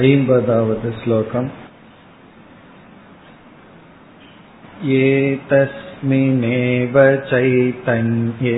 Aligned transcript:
ऐम्बदावद् 0.00 0.86
श्लोकम् 1.02 1.48
एतस्मिनेव 5.00 6.94
चैतन्ये 7.30 8.56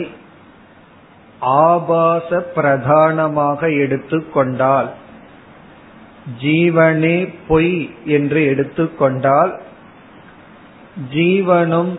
ஆபாச 1.64 2.40
பிரதானமாக 2.56 3.70
எடுத்துக்கொண்டால் 3.84 4.90
ஜீவனே 6.42 7.18
பொய் 7.48 7.76
என்று 8.06 8.40
எடுத்துக்கொண்டால் 8.46 9.54
ஜீவனும் 11.14 11.94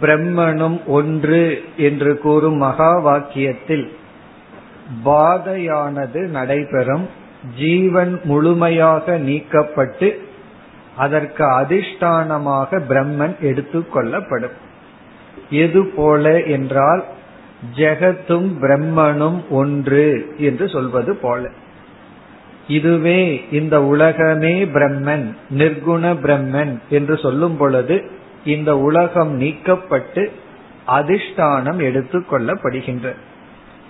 பிரம்மனும் 0.00 0.76
ஒன்று 0.86 1.62
என்று 1.76 2.18
கூறும் 2.18 2.56
மகா 2.56 2.92
வாக்கியத்தில் 2.98 3.86
பாதையானது 5.04 6.20
நடைபெறும். 6.28 7.06
ஜீவன் 7.56 8.12
முழுமையாக 8.24 9.14
நீக்கப்பட்டு 9.18 10.08
அதற்கு 10.96 11.44
அதிஷ்டானமாக 11.60 12.80
பிரம்மன் 12.88 13.34
எடுத்துக்கொள்ளப்படும் 13.40 14.56
எது 15.52 15.80
போல 15.86 16.40
என்றால் 16.40 17.04
ஜெகத்தும் 17.76 18.48
பிரம்மனும் 18.60 19.40
ஒன்று 19.50 20.34
என்று 20.38 20.68
சொல்வது 20.68 21.16
போல. 21.16 21.48
இதுவே 22.68 23.44
இந்த 23.52 23.84
உலகமே 23.84 24.64
பிரம்மன் 24.64 25.26
நிர்குண 25.58 26.14
பிரம்மன் 26.24 26.78
என்று 26.88 27.16
சொல்லும் 27.16 27.56
பொழுது 27.56 27.96
இந்த 28.44 28.78
உலகம் 28.78 29.40
நீக்கப்பட்டு 29.40 30.22
அதிஷ்டானம் 30.86 31.80
எடுத்துக்கொள்ளப்படுகின்ற 31.88 33.12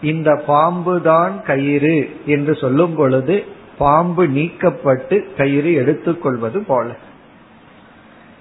இந்த 0.03 0.45
பாம்புதான் 0.49 1.43
கயிறு 1.43 2.11
என்று 2.27 2.55
சொல்லும் 2.55 2.95
பொழுது 2.95 3.45
பாம்பு 3.79 4.27
நீக்கப்பட்டு 4.27 5.17
கயிறு 5.37 5.73
எடுத்துக்கொள்வது 5.75 6.61
போல. 6.65 6.97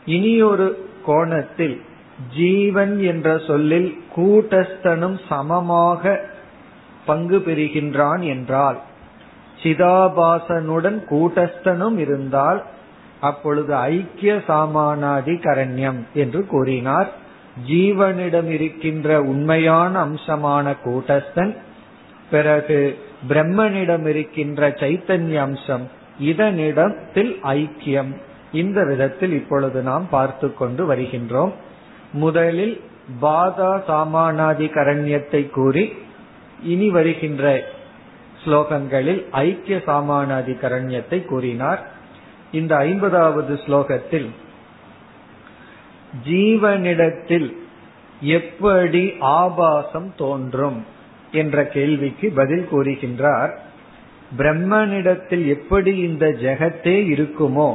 இனியொரு 0.06 0.90
கோணத்தில் 1.06 1.82
ஜீவன் 2.36 3.00
என்ற 3.00 3.38
சொல்லில் 3.38 4.04
கூட்டஸ்தனும் 4.16 5.20
சமமாக 5.30 6.20
பங்கு 7.06 7.38
பெறுகின்றான் 7.38 8.20
என்றால் 8.20 8.80
சிதாபாசனுடன் 9.64 11.00
கூட்டஸ்தனும் 11.10 11.98
இருந்தால் 11.98 12.64
அப்பொழுது 13.20 13.76
ஐக்கிய 13.76 14.34
சாமானாதி 14.48 15.36
கரண்யம் 15.42 16.00
என்று 16.14 16.46
கூறினார். 16.46 17.12
ஜீவனிடம் 17.68 18.50
இருக்கின்ற 18.50 19.22
உண்மையான 19.22 20.06
அம்சமான 20.06 20.76
கூட்டஸ்தன் 20.86 21.56
பிறகு 22.32 22.98
பிரம்மனிடம் 23.30 24.08
இருக்கின்ற 24.08 24.70
சைத்தன்ய 24.70 25.36
அம்சம் 25.36 25.90
இதனிடத்தில் 26.20 27.34
ஐக்கியம். 27.44 28.16
இந்த 28.52 28.86
விதத்தில் 28.86 29.34
இப்பொழுது 29.34 29.82
நாம் 29.82 30.10
பார்த்து 30.10 30.54
கொண்டு 30.54 30.86
வருகின்றோம். 30.86 31.54
முதலில் 32.12 32.82
பாதா 33.22 33.72
சாமானாதி 33.88 34.68
கரண்யத்தை 34.74 35.50
கூறி 35.50 35.94
இனி 36.64 36.90
வருகின்ற 36.90 37.64
ஸ்லோகங்களில் 38.46 39.30
ஐக்கிய 39.32 39.78
சாமானாதி 39.78 40.54
கரண்யத்தை 40.62 41.26
கூறினார். 41.26 41.88
இந்த 42.52 42.76
ஐம்பதாவது 42.76 43.54
ஸ்லோகத்தில் 43.54 44.30
ஜீவனிடத்தில் 46.26 47.56
எப்படி 48.22 49.14
ஆபாசம் 49.20 50.14
தோன்றும் 50.18 50.86
என்ற 51.32 51.66
கேள்விக்கு 51.66 52.32
பதில் 52.32 52.68
கூறுகின்றார். 52.72 53.50
பிரம்மனிடத்தில் 54.38 55.46
எப்படி 55.48 55.98
இந்த 55.98 56.28
ஜெகத்தே 56.28 56.98
இருக்குமோ 57.08 57.70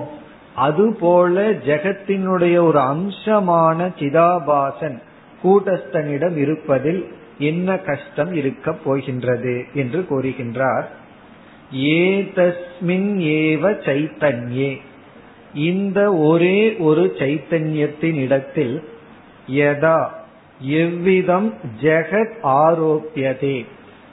அதுபோல 0.56 1.50
ஜெகத்தினுடைய 1.50 2.56
ஒரு 2.58 2.78
அம்சமான 2.78 3.92
சிதாபாசன் 3.98 5.00
கூட்டஸ்தனிடம் 5.44 6.36
இருப்பதில் 6.36 7.14
என்ன 7.38 7.78
கஷ்டம் 7.78 8.32
இருக்க 8.32 8.72
போகின்றது 8.72 9.64
என்று 9.74 10.06
கூறுகின்றார். 10.10 10.84
ஏதஸ்மின் 11.74 13.08
ஏவ 13.38 13.72
சைத்தன்யே. 13.86 14.80
இந்த 15.54 16.14
ஒரே 16.14 16.76
ஒரு 16.76 17.14
சைத்தன்யத்தின் 17.18 18.14
இடத்தில் 18.14 18.88
யதா 19.50 20.08
எவ்விதம் 20.60 21.54
ஜெகத் 21.82 22.36
ஆரோப்பியதே 22.42 23.66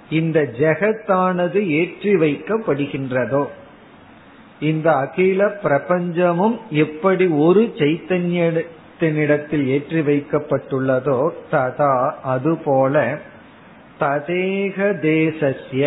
இந்த 0.09 0.51
ஜெகத்தானது 0.59 1.67
ஏற்றி 1.67 2.13
வைக்கப்படுகின்றதோ. 2.15 3.45
இந்த 4.63 4.87
அகில 4.95 5.39
பிரபஞ்சமும் 5.63 6.57
எப்படி 6.69 7.25
ஒரு 7.45 7.61
சைத்தன்யத்தினிடத்தில் 7.77 9.65
ஏற்றி 9.65 9.99
வைக்கப்பட்டுள்ளதோ 9.99 11.19
ததா 11.51 11.93
அதுபோல 12.23 12.95
ததேக 13.99 14.77
தேசஸ்ய. 15.07 15.83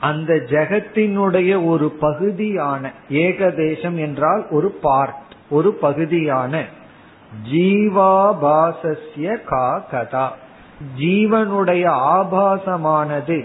அந்த 0.00 0.30
ஜெகத்தினுடைய 0.50 1.50
ஒரு 1.64 1.86
பகுதியான 2.00 2.92
ஏகதேசம் 3.24 3.98
என்றால் 4.06 4.44
ஒரு 4.50 4.70
பார்ட் 4.84 5.32
ஒரு 5.50 5.70
பகுதியான 5.74 6.64
ஜீவாபாசஸ்ய 7.52 9.28
கா 9.46 9.68
கதா. 9.90 10.26
ஜீவனுடைய 11.00 11.84
ஆபாசமானது 12.18 13.38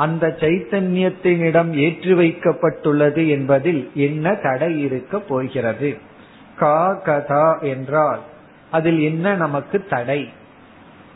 அந்த 0.00 0.24
சைத்தன்யத்தினிடம் 0.40 1.70
ஏற்றி 1.84 2.12
வைக்கப்பட்டுள்ளது 2.12 3.22
என்பதில் 3.28 3.82
என்ன 3.94 4.34
தடை 4.34 4.70
இருக்க 4.80 5.14
போகிறது? 5.20 5.90
கா 6.56 6.80
கதா 7.04 7.46
என்றால் 7.58 8.22
அதில் 8.70 9.00
என்ன 9.00 9.34
நமக்கு 9.34 9.78
தடை? 9.90 10.20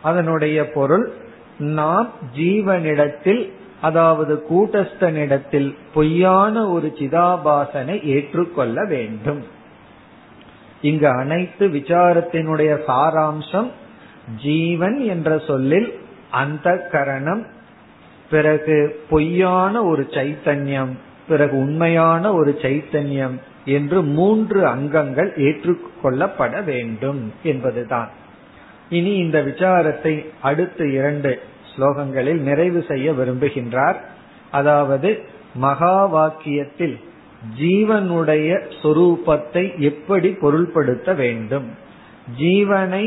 அதனுடைய 0.03 0.59
பொருள் 0.71 1.07
நாம் 1.59 2.11
ஜீவனிடத்தில் 2.37 3.43
அதாவது 3.81 4.35
கூட்டஸ்தனிடத்தில் 4.51 5.71
பொய்யான 5.95 6.65
ஒரு 6.69 6.89
சிதாபாசனை 6.99 7.97
ஏற்றுக்கொள்ள 8.03 8.85
வேண்டும். 8.85 9.43
இங்கு 10.81 11.09
அனைத்து 11.09 11.65
விசாரத்தினுடைய 11.69 12.73
சாராம்சம் 12.89 13.71
ஜீவன் 14.43 14.99
என்ற 15.07 15.39
சொல்லில் 15.39 15.91
அந்த 16.31 16.69
கரணம் 16.93 17.45
பிறகு 18.35 18.77
பொய்யான 19.11 19.83
ஒரு 19.85 20.03
சைத்தன்யம் 20.11 20.93
பிறகு 21.29 21.55
உண்மையான 21.57 22.33
ஒரு 22.35 22.53
சைத்தன்யம் 22.63 23.37
என்று 23.77 23.99
மூன்று 24.17 24.61
அங்கங்கள் 24.67 25.31
ஏற்றுக்கொள்ளப்பட 25.37 26.55
வேண்டும் 26.65 27.23
என்பதுதான். 27.43 28.11
இனி 28.89 29.13
இந்த 29.17 29.39
விசாரத்தை 29.43 30.15
அடுத்த 30.43 30.81
இரண்டு 30.99 31.31
ஸ்லோகங்களில் 31.71 32.41
நிறைவு 32.41 32.81
செய்ய 32.89 33.07
விரும்புகின்றார். 33.13 33.99
அதாவது 34.51 35.11
மகா 35.55 35.97
வாக்கியத்தில் 36.15 36.97
ஜீவனுடைய 37.61 38.51
சொரூபத்தை 38.83 39.65
எப்படி 39.79 40.31
பொருள்படுத்த 40.43 41.09
வேண்டும்? 41.15 41.69
ஜீவனை 42.39 43.05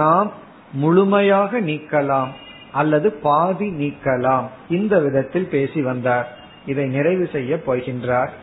நாம் 0.00 0.30
முழுமையாக 0.72 1.60
நீக்கலாம். 1.60 2.32
அல்லது 2.77 3.07
பாதி 3.23 3.67
நீக்கலாம் 3.81 4.47
இந்த 4.69 4.93
விதத்தில் 4.99 5.51
பேசி 5.51 5.81
வந்தார் 5.81 6.29
இதை 6.65 6.85
நிறைவு 6.87 7.25
செய்ய 7.31 7.55
போகின்றார் 7.67 8.33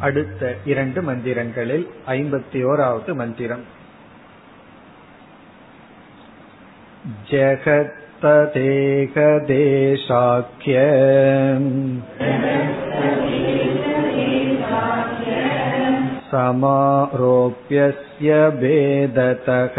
அடுத்த 0.00 0.52
இரண்டு 0.64 1.00
மந்திரங்களில் 1.02 1.86
ஐம்பத்தி 2.08 2.60
ஓராவது 2.64 3.12
மந்திரம் 3.14 3.66
जगत्तदेकदेशाख्य 9.50 10.74
समारोप्यस्य 16.30 18.28
भेदतः 18.60 19.76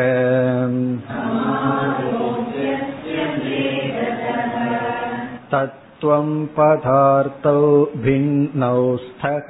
तत्त्वं 5.51 6.29
पदार्थौ 6.56 7.59
भिन्नौ 8.03 8.77
स्तः 9.06 9.47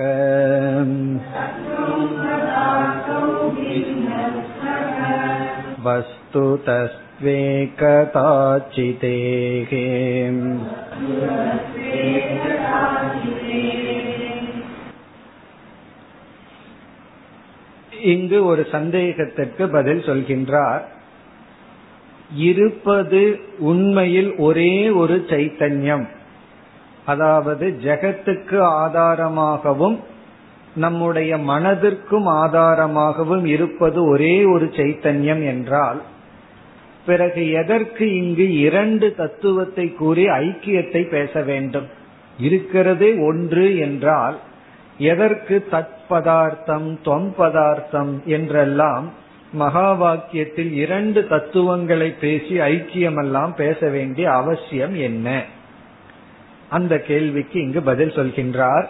वस्तुतस्त्वेकताचितेः 8.42 9.72
இங்கு 18.04 18.46
ஒரு 18.46 18.64
சந்தேகத்திற்கு 18.72 19.70
பதில் 19.70 20.02
சொல்கின்றார் 20.02 20.84
இருப்பது 22.31 23.41
உண்மையில் 23.59 24.37
ஒரே 24.37 24.91
ஒரு 24.91 25.25
சைத்தன்யம். 25.29 26.07
அதாவது 27.05 27.67
ஜெகத்துக்கு 27.83 28.59
ஆதாரமாகவும் 28.61 29.97
நம்முடைய 30.75 31.37
மனதிற்கும் 31.37 32.27
ஆதாரமாகவும் 32.43 33.45
இருப்பது 33.45 34.09
ஒரே 34.09 34.45
ஒரு 34.45 34.67
சைத்தன்யம் 34.67 35.45
என்றால் 35.45 36.01
பிறகு 37.07 37.51
எதற்கு 37.51 38.15
இங்கு 38.15 38.59
இரண்டு 38.59 39.15
தத்துவத்தை 39.15 39.93
கூறி 39.93 40.27
ஐக்கியத்தை 40.27 41.11
பேச 41.11 41.43
வேண்டும்? 41.43 41.87
இருக்கிறதே 42.39 43.15
ஒன்று 43.19 43.79
என்றால் 43.79 44.37
எதற்கு 44.99 45.67
தத் 45.71 45.97
பதார்த்தம் 46.09 46.99
தொம் 47.03 47.35
பதார்த்தம் 47.39 48.25
என்றெல்லாம் 48.25 49.13
மகா 49.53 50.03
வாக்கியத்தில் 50.03 50.73
இரண்டு 50.73 51.27
தத்துவங்களை 51.27 52.11
பேசி 52.11 52.59
ஐக்கியமெல்லாம் 52.59 53.55
பேச 53.55 53.89
வேண்டிய 53.89 54.31
அவசியம் 54.31 54.95
என்ன? 54.95 55.45
அந்த 56.69 56.99
கேள்விக்கு 56.99 57.61
இங்கு 57.61 57.83
பதில் 57.83 58.11
சொல்கின்றார். 58.11 58.87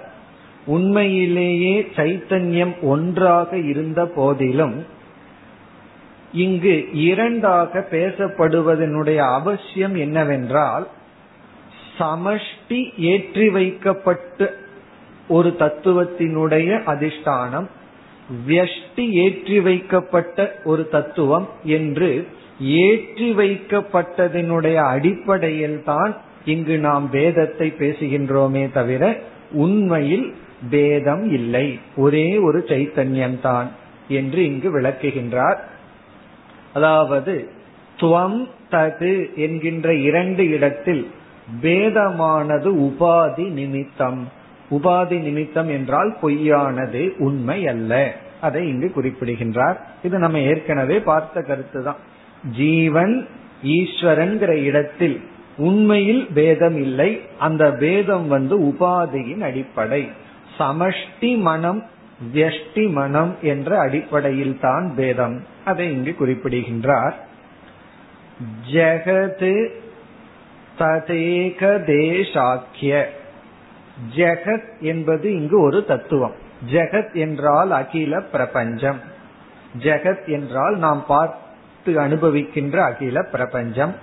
உண்மையிலேயே 0.67 1.91
சைத்தன்யம் 1.97 2.81
ஒன்றாக 2.83 3.59
இருந்த 3.59 4.07
போதிலும் 4.07 4.87
இங்கு 6.33 6.89
இரண்டாக 6.93 7.87
பேசப்படுவதனுடைய 7.91 9.17
அவசியம் 9.17 9.95
என்னவென்றால் 9.95 10.87
சமஷ்டி 11.99 12.99
ஏற்றி 12.99 13.49
வைக்கப்பட்டு 13.49 14.57
ஒரு 15.29 15.57
தத்துவத்தினுடைய 15.59 16.81
அதிஷ்டானம் 16.87 17.67
வியஷ்டி 18.47 19.05
ஏற்றி 19.13 19.61
வைக்கப்பட்ட 19.61 20.61
ஒரு 20.65 20.89
தத்துவம் 20.89 21.47
என்று 21.63 22.11
ஏற்றி 22.59 23.29
வைக்கப்பட்டதனுடைய 23.35 24.75
அடிப்படையில் 24.75 25.83
தான் 25.83 26.17
இங்கு 26.45 26.79
நாம் 26.79 27.11
வேதத்தை 27.11 27.73
பேசுகின்றோமே 27.79 28.73
தவிர 28.73 29.03
உண்மையில் 29.53 30.35
பேதம் 30.71 31.33
இல்லை. 31.33 31.79
ஒரே 31.97 32.39
ஒரு 32.39 32.65
சைத்தன்யம் 32.69 33.41
தான் 33.41 33.69
என்று 34.09 34.45
இங்கு 34.45 34.81
விளக்குகின்றார். 34.81 35.59
அதாவது 36.73 37.49
துவம் 37.99 38.49
தது 38.71 39.35
என்கின்ற 39.35 39.95
இரண்டு 39.95 40.49
இடத்தில் 40.49 41.07
பேதமானது 41.63 42.71
உபாதி 42.89 43.47
நிமித்தம். 43.51 44.29
உபாதி 44.71 45.21
நிமித்தம் 45.21 45.69
என்றால் 45.69 46.17
பொய்யானது 46.23 47.17
உண்மை 47.19 47.69
அல்ல. 47.69 48.13
அதை 48.41 48.69
இங்கு 48.69 48.93
குறிப்பிடுகின்றார். 48.93 49.87
இது 50.03 50.19
நம்ம 50.19 50.39
ஏற்கனவே 50.39 50.99
பார்த்த 50.99 51.43
கருத்து 51.43 51.83
தான். 51.83 51.97
ஜீவன் 52.57 53.27
ஈஸ்வரன்கிற 53.65 54.49
இடத்தில் 54.49 55.21
உண்மையில் 55.57 56.27
பேதம் 56.35 56.77
இல்லை. 56.77 57.21
அந்த 57.39 57.73
பேதம் 57.73 58.29
வந்து 58.29 58.61
உபாதியின் 58.61 59.41
அடிப்படை. 59.41 60.09
சமஷ்டி 60.59 61.37
மனம் 61.37 61.85
வியஷ்டி 62.35 62.91
மனம் 62.91 63.37
என்ற 63.43 63.79
அடிப்படையில் 63.79 64.59
தான் 64.61 64.93
பேதம். 64.97 65.43
அதை 65.65 65.93
இங்கு 65.93 66.15
குறிப்பிடுகின்றார். 66.15 67.27
ஜெகது 68.73 69.69
ததேக 70.79 71.61
தேசாக்கிய. 71.87 73.05
ஜெகத் 74.15 74.81
என்பது 74.81 75.33
இங்கு 75.33 75.61
ஒரு 75.61 75.85
தத்துவம். 75.85 76.35
ஜெகத் 76.73 77.15
என்றால் 77.15 77.71
அகில 77.71 78.21
பிரபஞ்சம். 78.21 79.01
ஜெகத் 79.79 80.27
என்றால் 80.27 80.77
நாம் 80.77 81.05
பார்த்து 81.07 81.95
அனுபவிக்கின்ற 81.95 82.77
அகில 82.77 83.23
பிரபஞ்சம். 83.23 83.95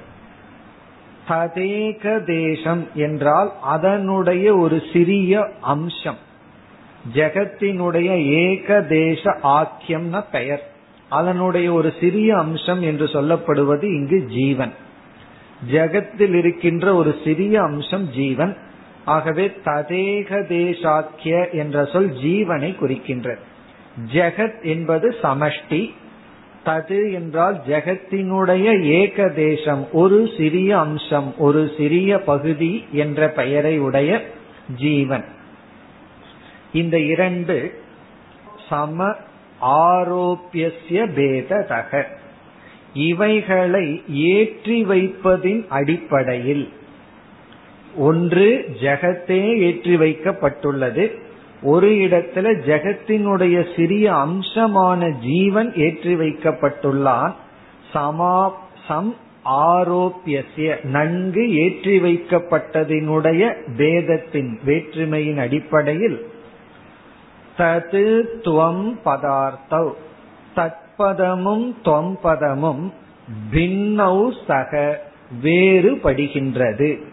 ததேக 1.27 2.23
தேசம் 2.23 2.87
என்றால் 2.93 3.51
அதனுடைய 3.61 4.55
ஒரு 4.55 4.83
சிறிய 4.93 5.49
அம்சம். 5.61 6.17
ஜெகத்தினுடைய 7.13 8.25
ஏக 8.25 8.81
தேச 8.81 9.37
ஆக்கியம்ன 9.43 10.23
பெயர். 10.31 10.71
அதனுடைய 11.09 11.73
ஒரு 11.73 11.93
சிறிய 11.99 12.37
அம்சம் 12.37 12.81
என்று 12.81 13.05
சொல்லப்படுவது 13.05 13.83
இங்கு 13.83 14.25
ஜீவன். 14.25 14.73
ஜெகத்தில் 15.71 16.33
இருக்கின்ற 16.33 16.95
ஒரு 16.95 17.15
சிறிய 17.23 17.61
அம்சம் 17.61 18.09
ஜீவன். 18.09 18.57
ஆகவே 19.05 19.51
ததேக 19.65 20.29
தேசாக்கிய 20.47 21.51
என்ற 21.51 21.85
சொல் 21.85 22.09
ஜீவனை 22.09 22.75
குறிக்கின்ற 22.75 23.37
ஜெகத் 24.13 24.63
என்பது 24.63 25.15
சமஷ்டி. 25.23 25.93
தது 26.65 27.13
என்றால் 27.13 27.61
ஜெகத்தினுடைய 27.67 28.81
ஏக 28.81 29.29
தேசம் 29.29 29.91
ஒரு 29.91 30.29
சிறிய 30.37 30.79
அம்சம் 30.79 31.37
ஒரு 31.37 31.71
சிறிய 31.77 32.19
பகுதி 32.19 32.85
என்ற 32.91 33.27
பெயரை 33.29 33.79
உடைய 33.79 34.23
ஜீவன். 34.77 35.25
இந்த 36.73 36.99
இரண்டு 36.99 37.81
சம 38.69 39.15
ஆரோப்பிய 39.59 40.71
பேததக. 40.91 42.03
இவைகளை 42.93 44.03
ஏற்றி 44.07 44.85
வைப்பதின் 44.85 45.67
அடிப்படையில் 45.67 46.73
ஒன்று 47.97 48.75
ஜெகத்தே 48.81 49.57
ஏற்றி 49.59 49.95
வைக்கப்பட்டுள்ளது. 49.95 51.11
ஒரு 51.61 51.89
இடத்துல 51.89 52.61
ஜெகத்தினுடைய 52.65 53.75
சிறிய 53.75 54.13
அம்சமான 54.13 55.09
ஜீவன் 55.09 55.75
ஏற்றி 55.75 56.15
வைக்கப்பட்டுள்ளான். 56.15 57.33
சமா 57.93 58.51
சம் 58.87 59.15
நன்கு 60.83 61.55
ஏற்றி 61.55 61.99
வைக்கப்பட்டதினுடைய 61.99 63.55
வேதத்தின் 63.77 64.59
வேற்றுமையின் 64.65 65.37
அடிப்படையில் 65.37 66.27
தது 67.57 68.23
துவம் 68.41 68.97
பதார்த்தவ் 69.05 69.93
தத்பதமும் 70.55 71.73
தொம் 71.83 72.19
பதமும் 72.21 72.93
பின்னௌ 73.53 74.31
சக 74.47 75.01
வேறுபடுகின்றது. 75.43 77.11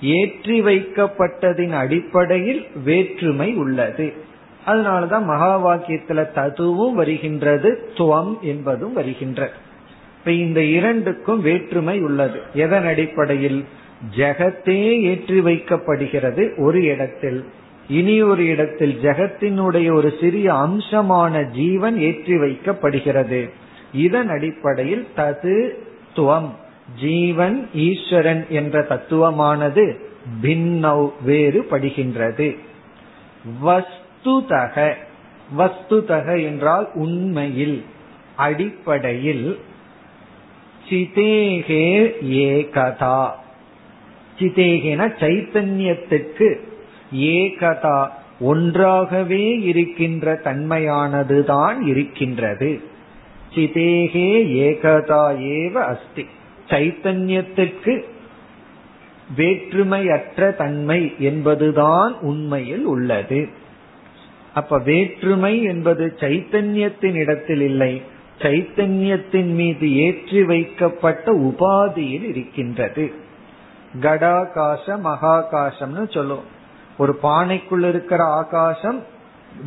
ஏற்றி 0.00 0.62
வைக்கப்பட்டதின் 0.62 1.72
அடிப்படையில் 1.72 2.66
வேற்றுமை 2.84 3.54
உள்ளது. 3.54 4.12
அதனாலதான் 4.66 5.24
மகா 5.24 5.66
வாக்கியத்துல 5.66 6.26
ததுவும் 6.34 6.92
வருகின்றது 6.92 7.88
துவம் 7.94 8.40
என்பதும் 8.40 8.92
வருகின்றது 8.92 9.52
இப்ப 10.18 10.30
இந்த 10.30 10.62
இரண்டுக்கும் 10.62 11.40
வேற்றுமை 11.40 12.00
உள்ளது. 12.00 12.40
எதன் 12.54 12.86
அடிப்படையில்? 12.86 13.64
ஜெகத்தே 14.16 15.00
ஏற்றி 15.00 15.40
வைக்கப்படுகிறது 15.40 16.60
ஒரு 16.60 16.82
இடத்தில். 16.82 17.44
இனி 17.88 18.22
ஒரு 18.22 18.46
இடத்தில் 18.46 18.98
ஜெகத்தினுடைய 19.02 19.94
ஒரு 19.94 20.12
சிறிய 20.20 20.54
அம்சமான 20.54 21.50
ஜீவன் 21.50 21.98
ஏற்றி 21.98 22.34
வைக்கப்படுகிறது. 22.34 23.50
இதன் 23.92 24.28
அடிப்படையில் 24.28 25.06
தது 25.16 25.70
துவம். 26.16 26.50
ஜீவன் 27.00 27.70
ஈஸ்வரன் 27.74 28.46
என்ற 28.48 28.86
தத்துவமானது 28.88 29.94
பின்னவ் 30.42 31.10
வேறுபடுகின்றது. 31.26 32.58
வஸ்துதக 33.64 34.94
வஸ்துதக 35.58 36.44
என்றால் 36.44 36.88
உண்மையில் 36.94 37.84
அடிப்படையில் 38.36 39.58
சிதேகே 40.88 41.86
ஏகதா. 42.44 43.30
சிதேகேன 44.38 45.12
சைத்தன்யத்துக்கு 45.20 46.58
ஏகதா 47.14 48.08
ஒன்றாகவே 48.40 49.60
இருக்கின்ற 49.60 50.40
தன்மையானதுதான் 50.44 51.86
இருக்கின்றது. 51.86 52.80
சிதேகே 53.54 54.30
ஏகதா 54.64 55.22
ஏவ 55.52 55.72
அஸ்தி. 55.72 56.26
சைத்தன்யத்திற்கு 56.68 58.02
வேற்றுமையற்ற 59.36 60.54
தன்மை 60.54 61.14
என்பதுதான் 61.18 62.18
உண்மையில் 62.20 62.84
உள்ளது. 62.84 63.48
அப்ப 64.54 64.78
வேற்றுமை 64.78 65.62
என்பது 65.62 66.16
சைத்தன்யத்தின் 66.20 67.14
இடத்தில் 67.14 67.60
இல்லை. 67.60 68.02
சைத்தன்யத்தின் 68.38 69.54
மீது 69.54 69.96
ஏற்றி 69.96 70.44
வைக்கப்பட்ட 70.44 71.32
உபாதியில் 71.32 72.28
இருக்கின்றது. 72.28 73.12
கடாகாசம் 74.00 75.04
மகாகாசம்னு 75.04 76.12
சொல்லும் 76.14 76.42
ஒரு 76.98 77.18
பானைக்குள் 77.22 77.88
இருக்கிற 77.88 78.24
ஆகாசம் 78.24 79.04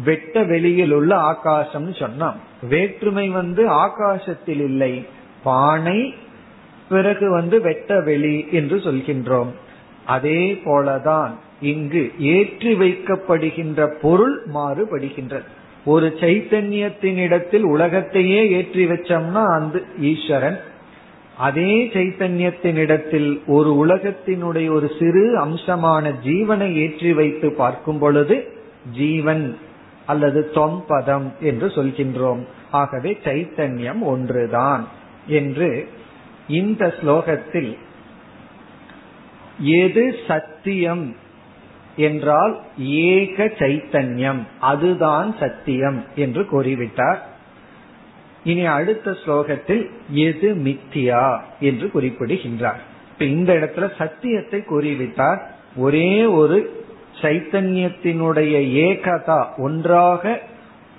வெட்ட 0.03 0.43
வெளியில் 0.43 0.91
உள்ள 0.91 1.15
ஆகாசம்னு 1.15 2.03
சொன்னோம். 2.03 2.67
வேற்றுமை 2.67 3.29
வந்து 3.29 3.69
ஆகாசத்தில் 3.69 4.61
இல்லை. 4.61 5.05
பானை 5.43 6.15
பிறகு 6.89 7.31
வந்து 7.31 7.61
வெட்ட 7.61 7.99
வெளி 7.99 8.35
என்று 8.51 8.77
சொல்கின்றோம். 8.77 9.51
அதே 10.05 10.41
போலதான் 10.65 11.31
இங்கு 11.61 12.03
ஏற்றி 12.19 12.73
வைக்கப்படுகின்ற 12.73 13.87
பொருள் 14.01 14.35
மாறுபடுகின்றது. 14.53 15.47
ஒரு 15.85 16.07
சைத்தன்யத்தினிடத்தில் 16.19 17.65
உலகத்தையே 17.65 18.41
ஏற்றி 18.49 18.85
வச்சோம்னா 18.85 19.43
அந்த 19.57 19.81
ஈஸ்வரன். 20.01 20.59
அதே 21.37 21.71
சைத்தன்யத்தினிடத்தில் 21.93 23.29
ஒரு 23.47 23.71
உலகத்தினுடைய 23.85 24.67
ஒரு 24.69 24.87
சிறு 24.99 25.23
அம்சமான 25.39 26.11
ஜீவனை 26.23 26.69
ஏற்றி 26.73 27.11
வைத்து 27.13 27.49
பார்க்கும் 27.51 27.99
பொழுது 27.99 28.37
ஜீவன் 28.91 29.45
அல்லது 30.05 30.41
தொம்பதம் 30.55 31.27
என்று 31.39 31.67
சொல்கின்றோம். 31.67 32.41
ஆகவே 32.71 33.17
சைத்தன்யம் 33.23 34.01
ஒன்றுதான் 34.03 34.83
என்று 35.39 35.69
இந்த 36.47 36.95
ஸ்லோகத்தில் 37.01 37.77
எது 39.59 40.15
சத்தியம் 40.27 41.15
என்றால் 41.95 42.61
ஏக 42.77 43.45
சைத்தன்யம் 43.45 44.39
அதுதான் 44.59 45.35
சத்தியம் 45.39 46.03
என்று 46.15 46.47
கூறிவிட்டார். 46.51 47.17
இனி 48.43 48.65
அடுத்த 48.65 49.11
ஸ்லோகத்தில் 49.11 49.89
எது 50.11 50.55
மித்தியா 50.55 51.39
என்று 51.59 51.91
குறிப்பிடுகின்றார். 51.91 52.81
இப்ப 53.11 53.25
இந்த 53.25 53.53
இடத்துல 53.53 53.95
சத்தியத்தை 53.97 54.59
கூறிவிட்டார். 54.59 55.41
ஒரே 55.75 56.25
ஒரு 56.25 56.85
சைத்தன்யத்தினுடைய 57.21 58.53
ஏகதா 58.83 59.57
ஒன்றாக 59.57 60.41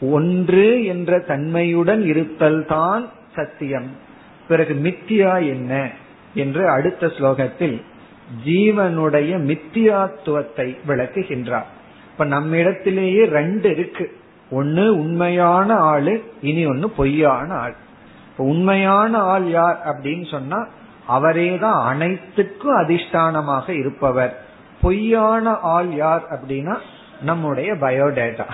ஒன்று 0.01 0.85
என்ற 0.85 1.19
தன்மையுடன் 1.19 2.03
இருத்தல் 2.03 2.67
தான் 2.67 3.11
சத்தியம். 3.35 4.07
பிறகு 4.49 4.75
மித்தியா 4.75 5.35
என்ன 5.49 5.91
என்று 6.35 6.71
அடுத்த 6.71 7.07
ஸ்லோகத்தில் 7.07 7.83
ஜீவனுடைய 8.45 9.33
மித்தியாத்துவத்தை 9.51 10.77
விளக்குகின்றார். 10.87 11.69
இப்ப 12.13 12.25
நம்மிடத்திலேயே 12.25 13.25
ரெண்டு 13.25 13.71
இருக்கு. 13.71 14.17
ஒன்னு 14.51 14.97
உண்மையான 14.97 15.75
ஆளு 15.75 16.33
இனி 16.43 16.67
ஒன்னு 16.67 16.91
பொய்யான 16.91 17.55
ஆள். 17.55 17.75
இப்ப 18.31 18.45
உண்மையான 18.45 19.19
ஆள் 19.19 19.49
யார் 19.49 19.79
அப்படின்னு 19.85 20.31
சொன்னா 20.31 20.67
அவரே 21.07 21.59
தான் 21.59 21.81
அனைத்துக்கும் 21.87 22.77
அதிஷ்டானமாக 22.77 23.69
இருப்பவர். 23.69 24.45
பொய்யான 24.81 25.57
ஆள் 25.57 25.95
யார் 25.95 26.25
அப்படின்னா 26.31 26.79
நம்முடைய 27.23 27.73
பயோடேட்டா. 27.73 28.47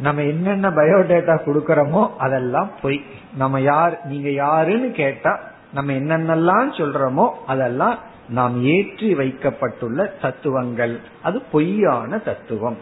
நம்ம 0.00 0.22
என்னென்ன 0.22 0.70
பயோடேட்டா 0.70 1.34
கொடுக்கறோமோ 1.46 2.16
அதெல்லாம் 2.16 2.70
பொய். 2.82 3.02
நம்ம 3.36 3.60
யார் 3.60 4.04
நீங்க 4.04 4.30
யாருன்னு 4.30 4.90
கேட்டா 4.90 5.40
நம்ம 5.72 5.92
என்னென்னலாம் 5.92 6.70
சொல்றோமோ 6.78 7.30
அதெல்லாம் 7.46 7.98
நாம் 8.28 8.64
ஏற்றி 8.64 9.14
வைக்கப்பட்டுள்ள 9.14 10.04
தத்துவங்கள். 10.04 11.00
அது 11.22 11.40
பொய்யான 11.52 12.18
தத்துவம். 12.18 12.76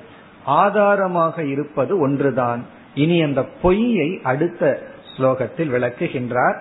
ஆதாரமாக 0.44 1.44
இருப்பது 1.44 1.98
ஒன்றுதான். 1.98 2.64
இனி 2.94 3.22
அந்த 3.22 3.42
பொய்யை 3.62 4.20
அடுத்த 4.22 4.86
ஸ்லோகத்தில் 5.16 5.72
விளக்குகின்றார். 5.74 6.56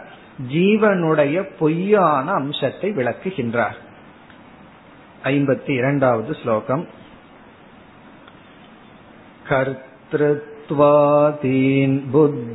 ஜீவனுடைய 0.52 1.50
பொய்யான 1.60 2.32
அம்சத்தை 2.32 2.92
விளக்குகின்றார். 2.92 3.78
ஐம்பத்தி 5.24 5.70
இரண்டாவது 5.70 6.34
ஸ்லோகம். 6.34 6.88
கருத் 9.48 9.87
कर्तृत्वादीन् 10.12 11.96
बुद्धिधर्मान् 12.12 12.46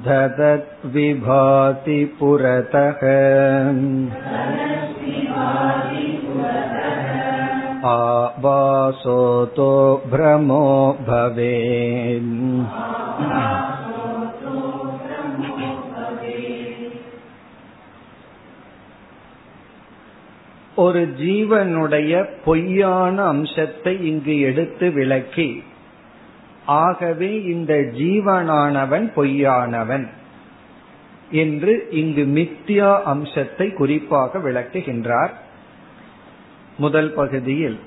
ददद्विभाति 0.07 1.99
पुरतः 2.19 3.01
आवासोतो 7.88 9.70
भ्रमो 10.10 10.66
भवेन् 11.08 12.34
ஒரு 20.76 21.02
ஜீவனுடைய 21.18 22.12
பொய்யான 22.44 23.16
அம்சத்தை 23.24 23.92
இங்கு 24.04 24.34
எடுத்து 24.40 24.86
விளக்கி 24.92 25.48
ஆகவே 26.80 27.30
இந்த 27.44 27.72
ஜீவனானவன் 27.98 29.06
பொய்யானவன் 29.14 30.06
என்று 31.42 31.74
இங்கு 31.92 32.24
மித்யா 32.36 32.90
அம்சத்தை 33.04 33.66
குறிப்பாக 33.72 34.38
விளக்குகின்றார் 34.38 35.32
முதல் 36.79 37.13
பகுதியில் 37.13 37.79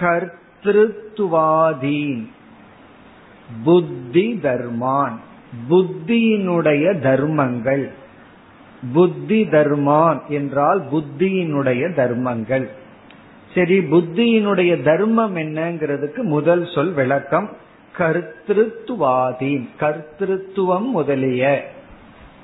கர்த்திருவாதீன் 0.00 2.24
புத்தி 3.64 4.40
தர்மான் 4.42 5.18
புத்தியினுடைய 5.70 6.98
தர்மங்கள். 6.98 7.90
புத்தி 8.92 9.44
தர்மான் 9.44 10.20
என்றால் 10.28 10.82
புத்தியினுடைய 10.92 11.94
தர்மங்கள். 11.94 12.68
சரி 13.54 13.78
புத்தியினுடைய 13.92 14.82
தர்மம் 14.82 15.36
என்னங்கிறதுக்கு 15.36 16.20
முதல் 16.34 16.68
சொல் 16.74 16.92
விளக்கம் 16.92 17.48
கர்த்திருவாதீன் 17.98 19.68
கர்த்திருவம் 19.80 20.88
முதலிய 20.96 21.64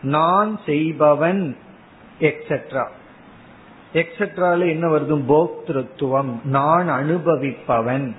நான் 0.02 0.60
செய்பவன் 0.66 1.56
எக்ஸெட்ரா 2.20 2.84
எக்ஸெட்ரால 3.94 4.68
என்ன 4.68 4.88
வருது? 4.88 5.24
போக்திருத்துவம். 5.24 6.40
நான் 6.44 6.88
அனுபவிப்பவன். 6.88 8.14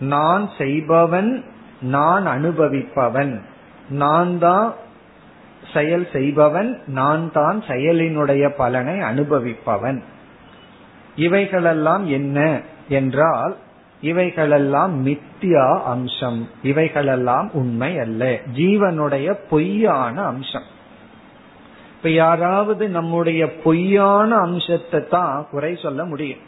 நான் 0.00 0.50
செய்பவன் 0.58 1.44
நான் 1.80 2.26
அனுபவிப்பவன். 2.26 3.40
நான் 3.88 4.38
தான் 4.38 4.74
செயல் 5.74 6.08
செய்பவன் 6.12 6.80
நான் 6.86 7.32
தான் 7.32 7.62
செயலினுடைய 7.66 8.48
பலனை 8.48 9.00
அனுபவிப்பவன். 9.00 10.02
இவைகளெல்லாம் 11.16 12.06
என்ன 12.06 12.60
என்றால் 12.88 13.56
இவைகளெல்லாம் 14.00 15.06
மித்தியா 15.06 15.82
அம்சம். 15.82 16.48
இவைகளெல்லாம் 16.62 17.50
உண்மை 17.52 17.98
அல்ல. 17.98 18.38
ஜீவனுடைய 18.56 19.34
பொய்யான 19.50 20.22
அம்சம். 20.22 20.74
இப்ப 22.06 22.18
யாராவது 22.18 22.88
நம்முடைய 22.88 23.56
பொய்யான 23.56 24.36
அம்சத்தை 24.36 25.08
தான் 25.08 25.46
குறை 25.50 25.78
சொல்ல 25.82 26.04
முடியும். 26.04 26.38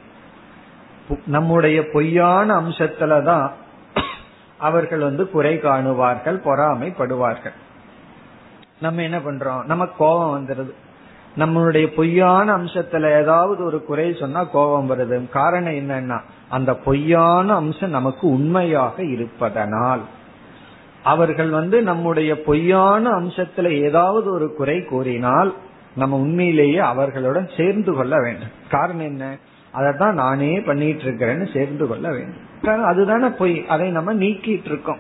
நம்முடைய 1.27 1.85
பொய்யான 1.93 2.61
அம்சத்துலதான் 2.61 3.51
அவர்கள் 4.59 4.99
வந்து 4.99 5.31
குறை 5.31 5.61
காணுவார்கள் 5.61 6.41
பொறாமைப்படுவார்கள். 6.45 7.53
நம்ம 8.81 9.03
என்ன 9.03 9.19
பண்றோம்? 9.19 9.65
நமக்கு 9.65 9.95
கோபம் 9.97 10.47
வந்துடுது 10.47 10.73
நம்மளுடைய 11.39 11.87
பொய்யான 11.87 12.57
அம்சத்துல 12.57 13.21
ஏதாவது 13.21 13.65
ஒரு 13.65 13.85
குறை 13.85 14.17
சொன்னா 14.21 14.45
கோபம் 14.45 14.91
வருது. 14.91 15.29
காரணம் 15.29 15.73
என்னன்னா 15.73 16.21
அந்த 16.49 16.75
பொய்யான 16.75 17.55
அம்சம் 17.55 17.91
நமக்கு 17.91 18.29
உண்மையாக 18.29 19.05
இருப்பதனால். 19.05 20.01
அவர்கள் 21.03 21.49
வந்து 21.49 21.83
நம்முடைய 21.83 22.43
பொய்யான 22.43 23.11
அம்சத்துல 23.11 23.71
ஏதாவது 23.71 24.33
ஒரு 24.33 24.55
குறை 24.55 24.85
கூறினால் 24.85 25.55
நம்ம 25.97 26.17
உண்மையிலேயே 26.17 26.79
அவர்களுடன் 26.79 27.51
சேர்ந்து 27.57 27.95
கொள்ள 27.95 28.21
வேண்டும். 28.21 28.49
காரணம் 28.71 29.05
என்ன? 29.05 29.37
அதைத்தான் 29.73 30.15
நானே 30.15 30.61
பண்ணிட்டு 30.61 31.03
இருக்கிறேன்னு 31.03 31.57
சேர்ந்து 31.57 31.87
கொள்ள 31.87 32.09
வேண்டும். 32.11 32.85
அதுதானே 32.85 33.29
பொய். 33.29 33.65
அதை 33.69 33.91
நம்ம 33.91 34.15
நீக்கிட்டு 34.15 34.65
இருக்கோம் 34.65 34.99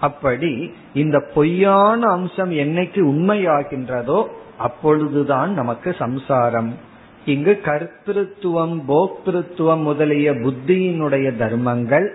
அப்படி 0.00 0.74
இந்த 0.94 1.24
பொய்யான 1.34 2.10
அம்சம் 2.10 2.50
என்னைக்கு 2.50 3.00
உண்மையாகின்றதோ 3.00 4.26
அப்பொழுதுதான் 4.58 5.52
நமக்கு 5.52 5.92
சம்சாரம். 5.92 6.74
இங்கு 7.24 7.60
கர்த்திருவம் 7.64 8.82
போக்திருத்துவம் 8.88 9.82
முதலிய 9.82 10.32
புத்தியினுடைய 10.32 11.36
தர்மங்கள். 11.36 12.14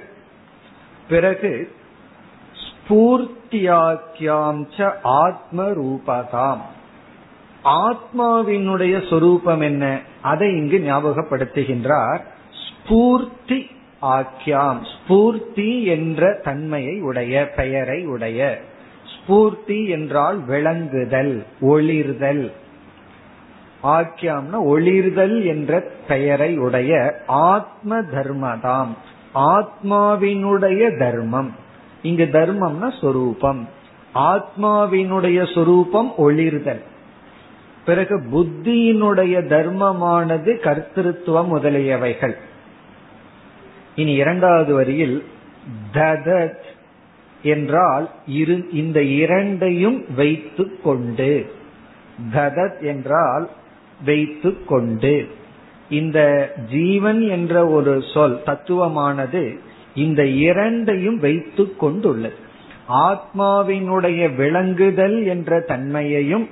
பிறகு 1.10 1.72
ஸ்பூர்த்தியாக்கியாம் 2.88 5.04
ஆத்ம 5.04 5.64
ரூபதாம் 5.64 6.60
ஆத்மாவினுடைய 7.64 9.10
சொரூபம் 9.10 9.62
என்ன? 9.62 10.00
அதை 10.22 10.58
இங்கு 10.58 10.78
ஞாபகப்படுத்துகின்றார். 10.78 12.20
ஸ்பூர்த்தி 12.66 13.66
ஆக்கியாம். 14.02 14.78
ஸ்பூர்த்தி 14.94 15.84
என்ற 15.84 16.40
தன்மையை 16.44 17.02
உடைய 17.02 17.50
பெயரை 17.56 18.06
உடைய. 18.06 18.62
ஸ்பூர்த்தி 19.14 19.88
என்றால் 19.88 20.46
விளங்குதல் 20.46 21.46
ஒளிர்தல். 21.62 22.52
ஆக்கியாம்னா 23.84 24.54
ஒளிர்தல் 24.54 25.46
என்ற 25.46 25.84
பெயரை 26.08 26.58
உடைய 26.58 27.24
ஆத்ம 27.28 28.02
தர்மதாம். 28.02 28.96
ஆத்மாவினுடைய 29.36 31.00
தர்மம். 31.00 31.52
இங்கு 32.02 32.30
தர்மம்னா 32.32 33.00
சொரூபம். 33.02 33.70
ஆத்மாவினுடைய 34.16 35.54
சொரூபம் 35.54 36.14
ஒளிர்தல். 36.18 36.82
பிறகு 37.86 38.20
புத்தியினுடைய 38.20 39.48
தர்மமானது 39.48 40.60
கர்த்திருவம் 40.62 41.48
முதலியவைகள். 41.52 42.36
இனி 43.96 44.12
இரண்டாவது 44.12 44.74
வரியில் 44.74 45.26
ததத் 45.94 46.60
என்றால் 47.44 48.10
இரு 48.28 48.70
இந்த 48.72 49.04
இரண்டையும் 49.04 50.06
வைத்து 50.16 50.82
கொண்டு. 50.82 51.52
ததத் 52.34 52.82
என்றால் 52.82 53.50
வைத்து 54.06 54.66
கொண்டு. 54.66 55.28
இந்த 55.90 56.52
ஜீவன் 56.70 57.22
என்ற 57.22 57.68
ஒரு 57.68 58.04
சொல் 58.14 58.42
தத்துவமானது 58.46 59.60
இந்த 59.96 60.26
இரண்டையும் 60.26 61.20
வைத்து 61.20 61.76
கொண்டுள்ளது. 61.76 62.36
ஆத்மாவினுடைய 62.90 64.36
விளங்குதல் 64.36 65.26
என்ற 65.26 65.60
தன்மையையும் 65.60 66.50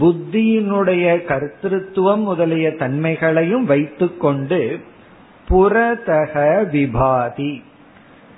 புத்தியினுடைய 0.00 1.22
கர்த்தத்துவம் 1.24 2.22
முதலிய 2.22 2.70
தன்மைகளையும் 2.70 3.64
வைத்துக்கொண்டு 3.64 4.80
புறதக 5.48 6.62
விபாதி. 6.72 7.62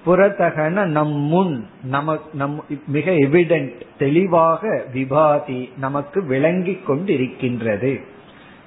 புறத்தகன 0.06 0.84
நம் 0.84 1.12
முன் 1.12 1.66
நமக்கு 1.84 2.30
நம் 2.34 2.64
மிக 2.86 3.10
எவிடென்ட் 3.10 3.80
தெளிவாக 3.98 4.84
விபாதி 4.94 5.68
நமக்கு 5.78 6.24
விளங்கி 6.24 6.78
கொண்டிருக்கின்றது. 6.86 8.00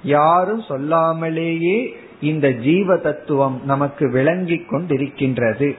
யாரும் 0.02 0.60
சொல்லாமலேயே 0.60 1.96
இந்த 2.20 2.52
ஜீவ 2.52 2.96
தத்துவம் 2.96 3.60
நமக்கு 3.64 4.10
விளங்கி 4.10 4.64
கொண்டிருக்கின்றது. 4.70 5.76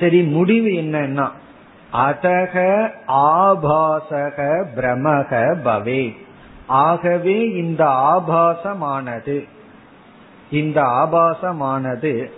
சரி 0.00 0.22
முடிவு 0.22 0.68
என்னன்னா 0.68 1.28
அதக 1.92 2.88
ஆபாசக 3.06 4.64
பிரமக 4.76 5.56
பவே. 5.64 6.16
ஆகவே 6.66 7.50
இந்த 7.50 7.84
ஆபாசமானது 7.84 9.48
இந்த 10.50 10.82
ஆபாசமானது 10.82 12.30